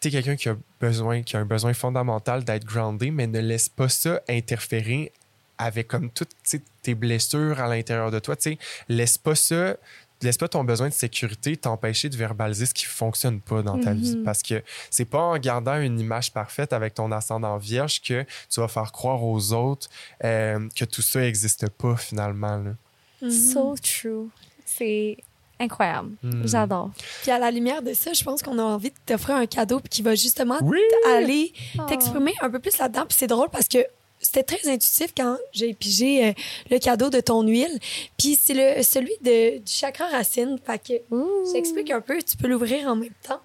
t'es 0.00 0.10
quelqu'un 0.10 0.36
qui 0.36 0.48
a 0.48 0.56
besoin, 0.80 1.22
qui 1.22 1.36
a 1.36 1.40
un 1.40 1.44
besoin 1.44 1.74
fondamental 1.74 2.44
d'être 2.44 2.64
groundé, 2.64 3.10
mais 3.10 3.26
ne 3.26 3.40
laisse 3.40 3.68
pas 3.68 3.88
ça 3.88 4.20
interférer 4.28 5.12
avec 5.58 5.88
comme 5.88 6.10
toutes 6.10 6.34
tes 6.82 6.94
blessures 6.94 7.60
à 7.60 7.68
l'intérieur 7.68 8.10
de 8.10 8.18
toi. 8.18 8.36
Tu 8.36 8.42
sais, 8.52 8.58
laisse 8.88 9.16
pas 9.18 9.34
ça, 9.34 9.76
laisse 10.22 10.36
pas 10.36 10.48
ton 10.48 10.64
besoin 10.64 10.88
de 10.88 10.92
sécurité 10.94 11.56
t'empêcher 11.56 12.08
de 12.08 12.16
verbaliser 12.16 12.66
ce 12.66 12.74
qui 12.74 12.86
fonctionne 12.86 13.40
pas 13.40 13.62
dans 13.62 13.78
ta 13.78 13.92
vie. 13.92 14.16
Mhm. 14.16 14.24
Parce 14.24 14.42
que 14.42 14.62
c'est 14.90 15.04
pas 15.04 15.20
en 15.20 15.38
gardant 15.38 15.78
une 15.80 15.98
image 16.00 16.32
parfaite 16.32 16.72
avec 16.72 16.94
ton 16.94 17.12
ascendant 17.12 17.56
vierge 17.58 18.02
que 18.02 18.24
tu 18.50 18.60
vas 18.60 18.68
faire 18.68 18.92
croire 18.92 19.22
aux 19.22 19.52
autres 19.52 19.88
euh, 20.24 20.68
que 20.76 20.84
tout 20.84 21.02
ça 21.02 21.24
existe 21.24 21.68
pas 21.70 21.96
finalement. 21.96 22.56
là. 22.58 22.74
Mhm. 23.22 23.30
So 23.30 23.74
true. 23.76 24.28
C'est 24.64 25.18
incroyable. 25.60 26.10
Mhm. 26.22 26.42
J'adore. 26.46 26.90
Puis 27.22 27.30
à 27.30 27.38
la 27.38 27.50
lumière 27.50 27.82
de 27.82 27.92
ça, 27.94 28.12
je 28.12 28.22
pense 28.24 28.42
qu'on 28.42 28.58
a 28.58 28.62
envie 28.62 28.90
de 28.90 28.96
t'offrir 29.06 29.36
un 29.36 29.46
cadeau 29.46 29.80
puis 29.80 29.88
qui 29.88 30.02
va 30.02 30.14
justement 30.14 30.58
Oui! 30.62 30.80
aller 31.08 31.52
Oh. 31.78 31.82
t'exprimer 31.88 32.34
un 32.40 32.50
peu 32.50 32.58
plus 32.58 32.76
là-dedans. 32.78 33.04
Puis 33.08 33.16
c'est 33.18 33.26
drôle 33.26 33.48
parce 33.50 33.68
que 33.68 33.78
c'était 34.20 34.42
très 34.42 34.68
intuitif 34.70 35.12
quand 35.16 35.36
j'ai 35.52 35.74
pigé 35.74 36.28
euh, 36.28 36.32
le 36.70 36.78
cadeau 36.78 37.10
de 37.10 37.20
ton 37.20 37.42
huile. 37.42 37.78
Puis 38.18 38.38
c'est 38.42 38.54
le 38.54 38.82
celui 38.82 39.12
de, 39.22 39.58
du 39.58 39.70
chakra 39.70 40.06
racine. 40.08 40.58
Fait 40.64 40.78
que 40.78 41.14
Ouh. 41.14 41.52
j'explique 41.52 41.90
un 41.90 42.00
peu, 42.00 42.22
tu 42.22 42.36
peux 42.36 42.48
l'ouvrir 42.48 42.88
en 42.88 42.96
même 42.96 43.12
temps. 43.26 43.40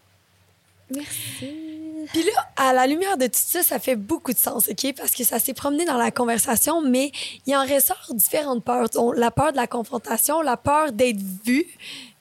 Merci. 0.94 1.70
Puis 2.12 2.24
là, 2.24 2.32
à 2.56 2.74
la 2.74 2.88
lumière 2.88 3.18
de 3.18 3.28
tout 3.28 3.34
ça, 3.36 3.62
ça 3.62 3.78
fait 3.78 3.96
beaucoup 3.96 4.34
de 4.34 4.38
sens, 4.38 4.70
OK? 4.70 4.94
Parce 4.96 5.12
que 5.12 5.24
ça 5.24 5.38
s'est 5.38 5.54
promené 5.54 5.86
dans 5.86 5.98
la 5.98 6.12
conversation, 6.12 6.82
mais 6.82 7.12
il 7.46 7.56
en 7.56 7.62
ressort 7.62 8.08
différentes 8.14 8.64
peurs. 8.64 8.88
La 9.16 9.32
peur 9.32 9.52
de 9.52 9.58
la 9.58 9.68
confrontation, 9.68 10.42
la 10.42 10.58
peur 10.58 10.92
d'être 10.92 11.20
vu, 11.46 11.66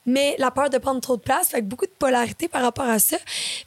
mais 0.05 0.35
la 0.39 0.51
peur 0.51 0.69
de 0.69 0.77
prendre 0.77 0.99
trop 1.01 1.17
de 1.17 1.21
place. 1.21 1.49
Fait 1.49 1.61
beaucoup 1.61 1.85
de 1.85 1.91
polarité 1.97 2.47
par 2.47 2.61
rapport 2.61 2.85
à 2.85 2.99
ça. 2.99 3.17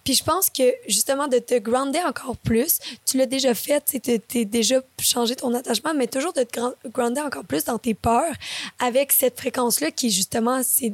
Puis 0.05 0.15
je 0.15 0.25
pense 0.25 0.51
que, 0.51 0.63
justement, 0.89 1.29
de 1.29 1.39
te 1.39 1.59
grounder 1.59 2.01
encore 2.01 2.37
plus, 2.37 2.79
tu 3.05 3.19
l'as 3.19 3.27
déjà 3.27 3.55
fait, 3.55 3.85
tu 3.85 4.01
t'es 4.01 4.45
déjà 4.45 4.77
changé 5.01 5.37
ton 5.37 5.55
attachement, 5.55 5.95
mais 5.95 6.07
toujours 6.07 6.33
de 6.33 6.43
te 6.43 6.61
grounder 6.89 7.21
encore 7.21 7.45
plus 7.45 7.65
dans 7.65 7.79
tes 7.79 7.95
peurs 7.95 8.35
avec 8.79 9.13
cette 9.13 9.39
fréquence-là 9.39 9.91
qui, 9.91 10.11
justement, 10.11 10.63
c'est 10.63 10.93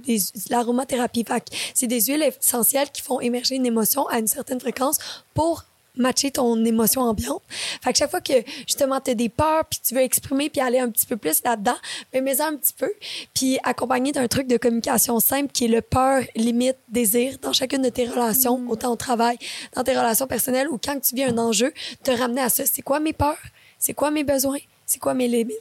l'aromathérapie. 0.51 1.25
Fait 1.25 1.45
c'est 1.75 1.87
des 1.87 2.01
huiles 2.03 2.23
essentielles 2.23 2.91
qui 2.91 3.03
font 3.03 3.21
émerger 3.21 3.57
une 3.57 3.67
émotion 3.67 4.07
à 4.09 4.19
une 4.19 4.27
certaine 4.27 4.61
fréquence 4.61 4.99
pour 5.35 5.65
matcher 5.99 6.31
ton 6.31 6.65
émotion 6.65 7.03
ambiante. 7.03 7.43
Fait 7.83 7.93
que 7.93 7.99
chaque 7.99 8.11
fois 8.11 8.21
que 8.21 8.33
justement 8.67 9.01
tu 9.01 9.11
as 9.11 9.15
des 9.15 9.29
peurs 9.29 9.65
puis 9.65 9.81
tu 9.83 9.95
veux 9.95 10.01
exprimer 10.01 10.51
puis 10.51 10.61
aller 10.61 10.79
un 10.79 10.91
petit 10.91 11.07
peu 11.07 11.17
plus 11.17 11.43
là-dedans, 11.45 11.77
mais 12.13 12.21
mets 12.21 12.41
un 12.41 12.57
petit 12.57 12.73
peu 12.73 12.93
puis 13.35 13.59
accompagné 13.65 14.13
d'un 14.13 14.29
truc 14.29 14.47
de 14.47 14.57
communication 14.57 15.21
simple 15.21 15.51
qui 15.53 15.67
est 15.67 15.69
le 15.69 15.83
peur, 15.83 16.23
limite, 16.37 16.77
désir 16.89 17.37
dans 17.43 17.53
chacune 17.53 17.83
de 17.83 17.89
tes 17.89 18.07
relations, 18.07 18.65
autant 18.69 18.93
au 18.93 18.97
travail, 18.97 19.39
dans 19.75 19.85
tes 19.85 19.97
relations 19.97 20.27
personnelles 20.27 20.69
ou 20.69 20.79
quand 20.83 20.99
tu 21.01 21.15
vis 21.15 21.25
un 21.25 21.39
enjeu, 21.39 21.73
te 22.03 22.11
ramener 22.11 22.41
à 22.41 22.49
ça, 22.49 22.65
c'est 22.67 22.83
quoi 22.83 23.01
mes 23.01 23.13
peurs, 23.13 23.39
c'est 23.79 23.95
quoi 23.95 24.11
mes 24.11 24.25
besoins, 24.25 24.59
c'est 24.87 24.99
quoi 24.99 25.15
mes 25.15 25.29
limites? 25.29 25.59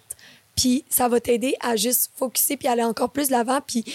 Puis 0.56 0.84
ça 0.90 1.08
va 1.08 1.20
t'aider 1.20 1.56
à 1.62 1.76
juste 1.76 2.12
focuser 2.16 2.58
puis 2.58 2.68
aller 2.68 2.84
encore 2.84 3.12
plus 3.12 3.30
l'avant 3.30 3.60
puis 3.66 3.86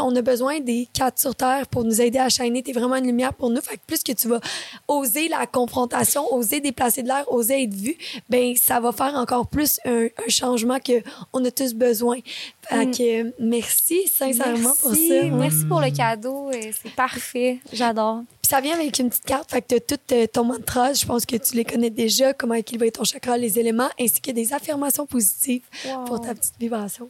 on 0.00 0.14
a 0.16 0.22
besoin 0.22 0.60
des 0.60 0.88
quatre 0.92 1.18
sur 1.18 1.34
terre 1.34 1.66
pour 1.66 1.84
nous 1.84 2.00
aider 2.00 2.18
à 2.18 2.28
shiner. 2.28 2.62
T'es 2.62 2.72
vraiment 2.72 2.96
une 2.96 3.06
lumière 3.06 3.34
pour 3.34 3.50
nous. 3.50 3.60
Fait 3.60 3.76
que 3.76 3.82
plus 3.86 4.02
que 4.02 4.12
tu 4.12 4.28
vas 4.28 4.40
oser 4.88 5.28
la 5.28 5.46
confrontation, 5.46 6.32
oser 6.34 6.60
déplacer 6.60 7.02
de 7.02 7.08
l'air, 7.08 7.24
oser 7.30 7.62
être 7.64 7.74
vu, 7.74 7.96
ben 8.28 8.54
ça 8.56 8.80
va 8.80 8.92
faire 8.92 9.14
encore 9.14 9.46
plus 9.46 9.78
un, 9.84 10.04
un 10.06 10.28
changement 10.28 10.78
que 10.80 11.02
on 11.32 11.44
a 11.44 11.50
tous 11.50 11.74
besoin. 11.74 12.18
Fait 12.62 12.90
que 12.90 13.22
euh, 13.26 13.30
merci 13.38 14.06
sincèrement 14.08 14.72
pour 14.80 14.90
Merci. 14.90 15.08
ça. 15.08 15.24
Merci 15.26 15.64
pour 15.66 15.80
le 15.80 15.90
cadeau. 15.90 16.50
euh, 16.50 16.70
C'est 16.82 16.92
parfait. 16.94 17.58
J'adore. 17.72 18.22
Puis 18.42 18.50
ça 18.50 18.60
vient 18.60 18.74
avec 18.74 18.98
une 18.98 19.08
petite 19.08 19.24
carte, 19.24 19.50
fait 19.50 19.62
que 19.62 19.78
t'as 19.78 19.96
tout 19.96 20.14
euh, 20.14 20.26
ton 20.26 20.44
mantra, 20.44 20.92
je 20.92 21.06
pense 21.06 21.24
que 21.24 21.36
tu 21.36 21.54
les 21.56 21.64
connais 21.64 21.88
déjà, 21.90 22.32
comment 22.34 22.52
équilibrer 22.54 22.90
ton 22.90 23.02
chakra, 23.04 23.38
les 23.38 23.58
éléments, 23.58 23.88
ainsi 23.98 24.20
que 24.20 24.30
des 24.30 24.52
affirmations 24.52 25.06
positives 25.06 25.62
Wow. 25.86 26.04
pour 26.04 26.20
ta 26.20 26.34
petite 26.34 26.54
vibration. 26.60 27.08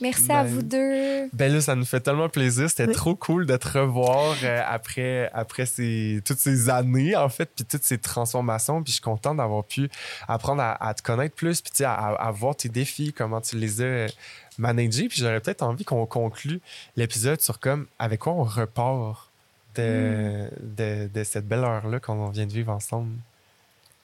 Merci 0.00 0.30
à 0.32 0.42
Ben, 0.44 0.50
vous 0.52 0.62
deux. 0.62 1.28
Ben 1.32 1.52
là, 1.52 1.60
ça 1.60 1.74
nous 1.74 1.84
fait 1.84 2.00
tellement 2.00 2.28
plaisir. 2.28 2.68
C'était 2.68 2.86
Oui. 2.86 2.94
trop 2.94 3.14
cool 3.14 3.46
de 3.46 3.56
te 3.56 3.78
revoir 3.78 4.34
euh, 4.42 4.60
après, 4.66 5.30
après 5.32 5.66
ces, 5.66 6.20
toutes 6.24 6.38
ces 6.38 6.68
années, 6.70 7.14
en 7.16 7.28
fait, 7.28 7.50
puis 7.54 7.64
toutes 7.64 7.84
ces 7.84 7.98
transformations. 7.98 8.82
Puis 8.82 8.90
je 8.90 8.94
suis 8.94 9.02
content 9.02 9.34
d'avoir 9.34 9.64
pu 9.64 9.88
apprendre 10.28 10.62
à, 10.62 10.72
à 10.88 10.94
te 10.94 11.02
connaître 11.02 11.34
plus, 11.34 11.60
puis 11.60 11.84
à, 11.84 11.92
à 11.94 12.30
voir 12.30 12.56
tes 12.56 12.68
défis, 12.68 13.12
comment 13.12 13.40
tu 13.40 13.56
les 13.56 13.82
as 13.82 14.06
managés. 14.58 15.08
Puis 15.08 15.20
j'aurais 15.20 15.40
peut-être 15.40 15.62
envie 15.62 15.84
qu'on 15.84 16.06
conclue 16.06 16.60
l'épisode 16.96 17.40
sur 17.40 17.58
comme 17.60 17.86
avec 17.98 18.20
quoi 18.20 18.32
on 18.32 18.44
repart 18.44 19.30
de, 19.76 20.48
de, 20.60 21.08
de 21.12 21.24
cette 21.24 21.46
belle 21.48 21.60
heure-là 21.64 21.98
qu'on 22.00 22.28
vient 22.28 22.46
de 22.46 22.52
vivre 22.52 22.72
ensemble? 22.72 23.10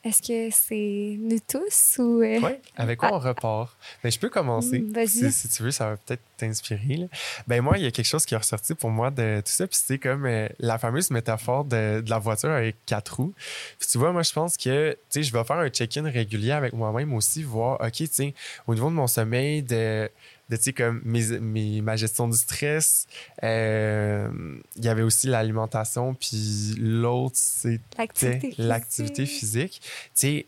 Est-ce 0.08 0.22
que 0.22 0.48
c'est 0.54 1.16
nous 1.20 1.38
tous 1.46 1.98
ou. 1.98 2.22
euh, 2.22 2.40
Oui, 2.42 2.52
avec 2.76 2.98
quoi 2.98 3.12
on 3.14 3.18
repart? 3.18 3.76
Ben, 4.02 4.10
je 4.10 4.18
peux 4.18 4.30
commencer. 4.30 4.78
Mm, 4.78 4.92
vas-y. 4.92 5.08
Si, 5.08 5.32
si 5.32 5.48
tu 5.48 5.62
veux, 5.62 5.70
ça 5.70 5.90
va 5.90 5.96
peut-être 5.98 6.22
t'inspirer. 6.38 7.08
Ben, 7.46 7.60
moi, 7.60 7.76
il 7.76 7.84
y 7.84 7.86
a 7.86 7.90
quelque 7.90 8.06
chose 8.06 8.24
qui 8.24 8.32
est 8.34 8.38
ressorti 8.38 8.74
pour 8.74 8.88
moi 8.90 9.10
de 9.10 9.40
tout 9.44 9.52
ça. 9.52 9.66
Puis 9.66 9.78
c'est 9.84 9.98
comme 9.98 10.24
euh, 10.24 10.48
la 10.58 10.78
fameuse 10.78 11.10
métaphore 11.10 11.64
de, 11.64 12.00
de 12.00 12.08
la 12.10 12.18
voiture 12.18 12.50
avec 12.50 12.76
quatre 12.86 13.16
roues. 13.16 13.34
Puis 13.78 13.88
tu 13.90 13.98
vois, 13.98 14.12
moi, 14.12 14.22
je 14.22 14.32
pense 14.32 14.56
que, 14.56 14.96
je 15.14 15.32
vais 15.32 15.44
faire 15.44 15.56
un 15.58 15.68
check-in 15.68 16.04
régulier 16.08 16.52
avec 16.52 16.72
moi-même 16.72 17.12
aussi, 17.12 17.42
voir, 17.42 17.78
OK, 17.80 17.92
tu 17.92 18.06
sais, 18.10 18.34
au 18.66 18.74
niveau 18.74 18.88
de 18.88 18.94
mon 18.94 19.06
sommeil, 19.06 19.62
de, 19.62 20.10
de 20.50 20.56
tu 20.56 20.62
sais, 20.62 20.72
comme 20.72 21.00
mes, 21.04 21.38
mes- 21.40 21.80
ma 21.82 21.96
gestion 21.96 22.26
du 22.28 22.36
stress, 22.36 23.06
euh, 23.42 24.30
il 24.76 24.84
y 24.84 24.88
avait 24.88 25.02
aussi 25.02 25.26
l'alimentation. 25.26 26.14
Puis 26.14 26.74
l'autre, 26.78 27.36
c'est 27.36 27.80
L'activité 28.58 29.26
physique. 29.26 29.80
Tu 29.82 29.88
sais, 30.14 30.46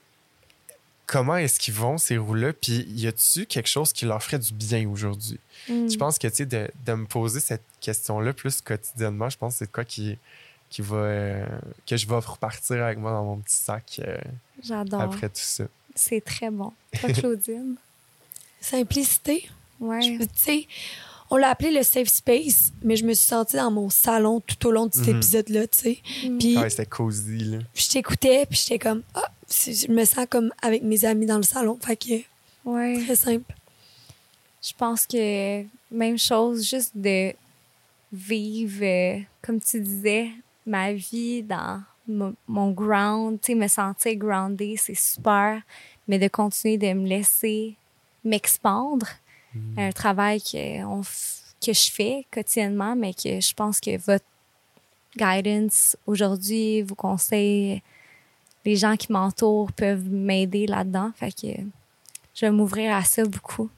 comment 1.07 1.37
est-ce 1.37 1.59
qu'ils 1.59 1.75
vont, 1.75 1.99
ces 1.99 2.17
roues-là? 2.17 2.53
Puis, 2.53 2.85
y 2.89 3.07
a-tu 3.07 3.45
quelque 3.47 3.69
chose 3.69 3.93
qui 3.93 4.05
leur 4.07 4.23
ferait 4.23 4.39
du 4.39 4.53
bien 4.55 4.89
aujourd'hui? 4.89 5.39
Mm. 5.69 5.89
Je 5.91 5.97
pense 5.97 6.19
que, 6.19 6.29
tu 6.29 6.37
sais, 6.37 6.47
de, 6.47 6.71
de 6.87 6.93
me 6.95 7.07
poser 7.07 7.41
cette 7.41 7.65
question-là 7.81 8.33
plus 8.33 8.61
quotidiennement, 8.63 9.29
je 9.29 9.37
pense 9.37 9.55
que 9.55 9.59
c'est 9.59 9.67
de 9.67 9.73
quoi 9.73 9.85
qui, 9.85 10.17
qui 10.71 10.83
va, 10.83 10.97
euh, 10.97 11.47
que 11.87 11.97
je 11.97 12.07
vais 12.07 12.15
repartir 12.17 12.83
avec 12.85 12.99
moi 12.99 13.11
dans 13.11 13.25
mon 13.25 13.37
petit 13.39 13.57
sac 13.57 14.01
euh, 14.07 14.17
J'adore. 14.63 15.01
après 15.03 15.29
tout 15.29 15.35
ça. 15.35 15.65
C'est 15.95 16.25
très 16.25 16.51
bon. 16.51 16.73
Toi, 17.01 17.13
Claudine? 17.13 17.75
Simplicité. 18.61 19.49
Ouais. 19.81 20.01
Tu 20.19 20.27
sais, 20.37 20.67
on 21.31 21.37
l'a 21.37 21.51
appelé 21.51 21.71
le 21.71 21.83
safe 21.83 22.09
space, 22.09 22.73
mais 22.83 22.97
je 22.97 23.05
me 23.05 23.15
suis 23.15 23.27
sentie 23.27 23.57
dans 23.57 23.71
mon 23.71 23.89
salon 23.89 24.41
tout 24.41 24.67
au 24.67 24.71
long 24.73 24.87
de 24.87 24.95
cet 24.95 25.07
Mhm. 25.09 25.17
épisode-là, 25.17 25.67
tu 25.69 25.79
sais. 25.79 25.99
Mm. 26.29 26.39
Puis 26.39 26.59
Ouais, 26.59 26.71
c'était 26.71 26.87
cosy, 26.87 27.39
là. 27.45 27.59
je 27.75 27.89
t'écoutais, 27.89 28.47
puis 28.47 28.59
j'étais 28.63 28.79
comme, 28.79 29.03
ah, 29.15 29.31
je 29.49 29.91
me 29.91 30.05
sens 30.05 30.27
comme 30.29 30.53
avec 30.63 30.83
mes 30.83 31.05
amis 31.05 31.27
dans 31.27 31.37
le 31.39 31.43
salon. 31.45 31.79
Fait 31.81 31.97
que 31.97 32.15
Ouais. 32.65 33.03
très 33.05 33.17
simple. 33.17 33.55
Je 34.63 34.73
pense 34.77 35.07
que 35.07 35.65
même 35.91 36.19
chose, 36.19 36.69
juste 36.69 36.93
de 36.95 37.33
vivre, 38.13 38.83
euh, 38.85 39.21
comme 39.43 39.61
tu 39.61 39.81
disais, 39.81 40.31
ma 40.67 40.93
vie 40.93 41.43
dans 41.43 41.81
mo- 42.09 42.35
mon 42.49 42.71
ground, 42.73 43.39
tu 43.41 43.53
sais, 43.53 43.55
me 43.55 43.69
sentir 43.69 44.17
grounded, 44.17 44.79
c'est 44.79 44.95
super, 44.97 45.63
mais 46.09 46.19
de 46.19 46.29
continuer 46.29 46.77
de 46.77 46.93
me 46.93 47.07
laisser 47.09 47.77
m'expandre, 48.25 49.07
un 49.77 49.93
travail 49.93 50.41
que, 50.41 50.85
on 50.85 51.03
que 51.65 51.73
je 51.73 51.91
fais 51.93 52.27
quotidiennement, 52.31 52.97
mais 52.97 53.13
que 53.13 53.41
je 53.41 53.55
pense 53.55 53.81
que 53.81 53.97
votre 53.99 54.25
guidance 55.17 55.97
aujourd'hui, 56.07 56.83
vos 56.83 56.95
conseils, 56.95 57.83
les 58.65 58.77
gens 58.77 58.97
qui 58.97 59.13
m'entourent 59.13 59.73
peuvent 59.73 60.09
m'aider 60.09 60.67
là-dedans. 60.67 61.13
Fait 61.17 61.33
que 61.33 61.49
je 62.35 62.47
vais 62.47 62.51
m'ouvrir 62.51 62.95
à 62.95 63.05
ça 63.05 63.25
beaucoup. 63.25 63.71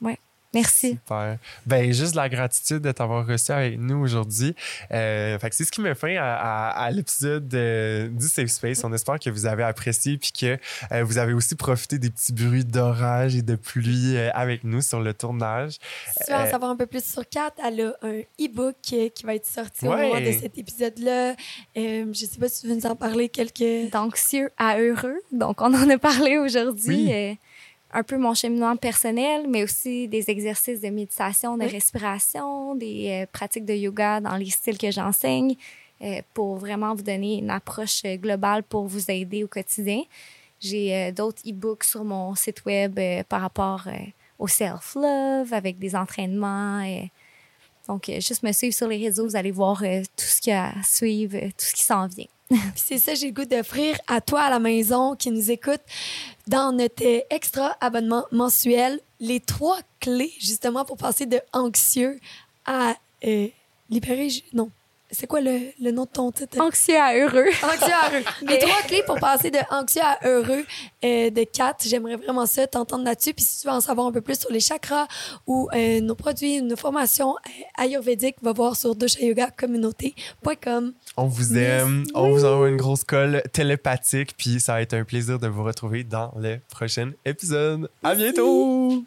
Ouais. 0.00 0.18
Merci. 0.54 0.90
Super. 0.92 1.38
Ben, 1.66 1.92
juste 1.92 2.14
la 2.14 2.28
gratitude 2.28 2.78
de 2.78 2.90
t'avoir 2.92 3.26
reçu 3.26 3.52
avec 3.52 3.78
nous 3.78 3.98
aujourd'hui. 3.98 4.54
Euh, 4.92 5.38
fait 5.38 5.50
que 5.50 5.56
c'est 5.56 5.64
ce 5.64 5.70
qui 5.72 5.80
me 5.82 5.92
fait 5.94 6.16
à, 6.16 6.36
à- 6.36 6.68
à 6.84 6.90
l'épisode 6.90 7.52
euh, 7.54 8.08
du 8.08 8.26
Safe 8.28 8.46
Space. 8.48 8.82
On 8.84 8.92
espère 8.92 9.18
que 9.18 9.28
vous 9.30 9.44
avez 9.46 9.62
apprécié 9.62 10.16
puis 10.16 10.32
que 10.32 10.56
euh, 10.92 11.04
vous 11.04 11.18
avez 11.18 11.32
aussi 11.34 11.54
profité 11.54 11.98
des 11.98 12.08
petits 12.10 12.32
bruits 12.32 12.64
d'orage 12.64 13.36
et 13.36 13.42
de 13.42 13.56
pluie 13.56 14.16
euh, 14.16 14.30
avec 14.32 14.64
nous 14.64 14.80
sur 14.80 15.00
le 15.00 15.12
tournage. 15.12 15.72
Si 16.18 16.24
tu 16.26 16.32
veux 16.32 16.38
en 16.38 16.42
Euh, 16.46 16.50
savoir 16.50 16.70
un 16.70 16.76
peu 16.76 16.86
plus 16.86 17.04
sur 17.04 17.28
Kat, 17.28 17.52
elle 17.62 17.80
a 17.82 17.92
un 18.02 18.20
e-book 18.40 18.76
qui 18.80 19.12
va 19.24 19.34
être 19.34 19.46
sorti 19.46 19.86
au 19.86 19.90
moment 19.90 20.20
de 20.20 20.32
cet 20.32 20.56
épisode-là. 20.56 21.34
Euh, 21.76 22.06
je 22.12 22.24
sais 22.24 22.38
pas 22.38 22.48
si 22.48 22.62
tu 22.62 22.68
veux 22.68 22.74
nous 22.74 22.86
en 22.86 22.96
parler 22.96 23.28
quelques... 23.28 23.90
D'anxieux 23.92 24.50
à 24.56 24.78
heureux. 24.80 25.18
Donc, 25.32 25.60
on 25.60 25.74
en 25.74 25.90
a 25.90 25.98
parlé 25.98 26.38
aujourd'hui. 26.38 27.06
Oui. 27.08 27.38
Un 27.92 28.02
peu 28.02 28.18
mon 28.18 28.34
cheminement 28.34 28.76
personnel, 28.76 29.46
mais 29.48 29.62
aussi 29.64 30.08
des 30.08 30.28
exercices 30.30 30.80
de 30.80 30.88
méditation, 30.88 31.56
de 31.56 31.64
Oui. 31.64 31.70
respiration, 31.70 32.74
des 32.74 33.22
euh, 33.22 33.26
pratiques 33.32 33.64
de 33.64 33.72
yoga 33.72 34.20
dans 34.20 34.36
les 34.36 34.50
styles 34.50 34.76
que 34.76 34.90
j'enseigne 34.90 35.54
euh, 36.02 36.20
pour 36.32 36.56
vraiment 36.58 36.94
vous 36.94 37.02
donner 37.02 37.38
une 37.38 37.50
approche 37.50 38.02
euh, 38.04 38.16
globale 38.16 38.62
pour 38.62 38.86
vous 38.86 39.10
aider 39.10 39.42
au 39.42 39.48
quotidien. 39.48 40.02
J'ai 40.60 40.94
euh, 40.94 41.12
d'autres 41.12 41.42
e-books 41.48 41.82
sur 41.84 42.04
mon 42.04 42.34
site 42.34 42.64
web 42.66 43.00
par 43.28 43.40
rapport 43.40 43.88
au 44.38 44.46
self-love 44.46 45.52
avec 45.52 45.78
des 45.78 45.96
entraînements. 45.96 46.84
donc, 47.88 48.04
juste 48.20 48.42
me 48.42 48.52
suivre 48.52 48.74
sur 48.74 48.86
les 48.86 48.98
réseaux, 48.98 49.26
vous 49.26 49.36
allez 49.36 49.50
voir 49.50 49.78
tout 49.80 50.24
ce 50.24 50.40
qu'il 50.40 50.52
y 50.52 50.56
a 50.56 50.68
à 50.78 50.82
suivre, 50.84 51.38
tout 51.40 51.64
ce 51.64 51.74
qui 51.74 51.82
s'en 51.82 52.06
vient. 52.06 52.26
C'est 52.76 52.98
ça, 52.98 53.14
j'ai 53.14 53.28
le 53.28 53.32
goût 53.32 53.44
d'offrir 53.44 53.98
à 54.06 54.20
toi 54.20 54.42
à 54.42 54.50
la 54.50 54.58
maison 54.58 55.16
qui 55.16 55.30
nous 55.30 55.50
écoute 55.50 55.80
dans 56.46 56.72
notre 56.72 57.04
extra 57.30 57.76
abonnement 57.80 58.24
mensuel 58.32 59.00
les 59.20 59.40
trois 59.40 59.78
clés 60.00 60.32
justement 60.38 60.84
pour 60.84 60.96
passer 60.96 61.26
de 61.26 61.40
anxieux 61.52 62.18
à 62.64 62.94
euh, 63.24 63.48
libéré. 63.90 64.28
Non, 64.52 64.70
c'est 65.10 65.26
quoi 65.26 65.40
le, 65.40 65.58
le 65.80 65.90
nom 65.90 66.04
de 66.04 66.10
ton 66.10 66.30
titre? 66.30 66.60
Anxieux 66.60 66.96
à 66.98 67.14
heureux. 67.14 67.46
Anxieux 67.62 67.94
à 67.94 68.10
heureux. 68.12 68.24
Les 68.42 68.58
trois 68.58 68.82
clés 68.86 69.02
pour 69.06 69.18
passer 69.18 69.50
de 69.50 69.58
anxieux 69.70 70.02
à 70.02 70.18
heureux 70.26 70.64
euh, 71.04 71.30
de 71.30 71.44
Kat. 71.44 71.76
J'aimerais 71.84 72.16
vraiment 72.16 72.44
ça, 72.46 72.66
t'entendre 72.66 73.04
là-dessus. 73.04 73.32
Puis 73.34 73.44
si 73.44 73.62
tu 73.62 73.68
veux 73.68 73.72
en 73.72 73.80
savoir 73.80 74.06
un 74.06 74.12
peu 74.12 74.20
plus 74.20 74.38
sur 74.38 74.50
les 74.52 74.60
chakras 74.60 75.06
ou 75.46 75.68
euh, 75.74 76.00
nos 76.00 76.14
produits, 76.14 76.60
nos 76.62 76.76
formations 76.76 77.34
euh, 77.36 77.82
ayurvédiques, 77.82 78.36
va 78.42 78.52
voir 78.52 78.76
sur 78.76 78.94
doshayogacommunauté.com. 78.94 80.92
On 81.16 81.26
vous 81.26 81.56
aime. 81.56 82.04
On 82.14 82.30
vous 82.30 82.44
envoie 82.44 82.68
une 82.68 82.76
grosse 82.76 83.04
colle 83.04 83.42
télépathique. 83.52 84.34
Puis 84.36 84.60
ça 84.60 84.74
va 84.74 84.82
être 84.82 84.94
un 84.94 85.04
plaisir 85.04 85.38
de 85.38 85.48
vous 85.48 85.64
retrouver 85.64 86.04
dans 86.04 86.32
le 86.38 86.58
prochain 86.70 87.12
épisode. 87.24 87.90
À 88.02 88.14
Merci. 88.14 88.22
bientôt! 88.32 89.04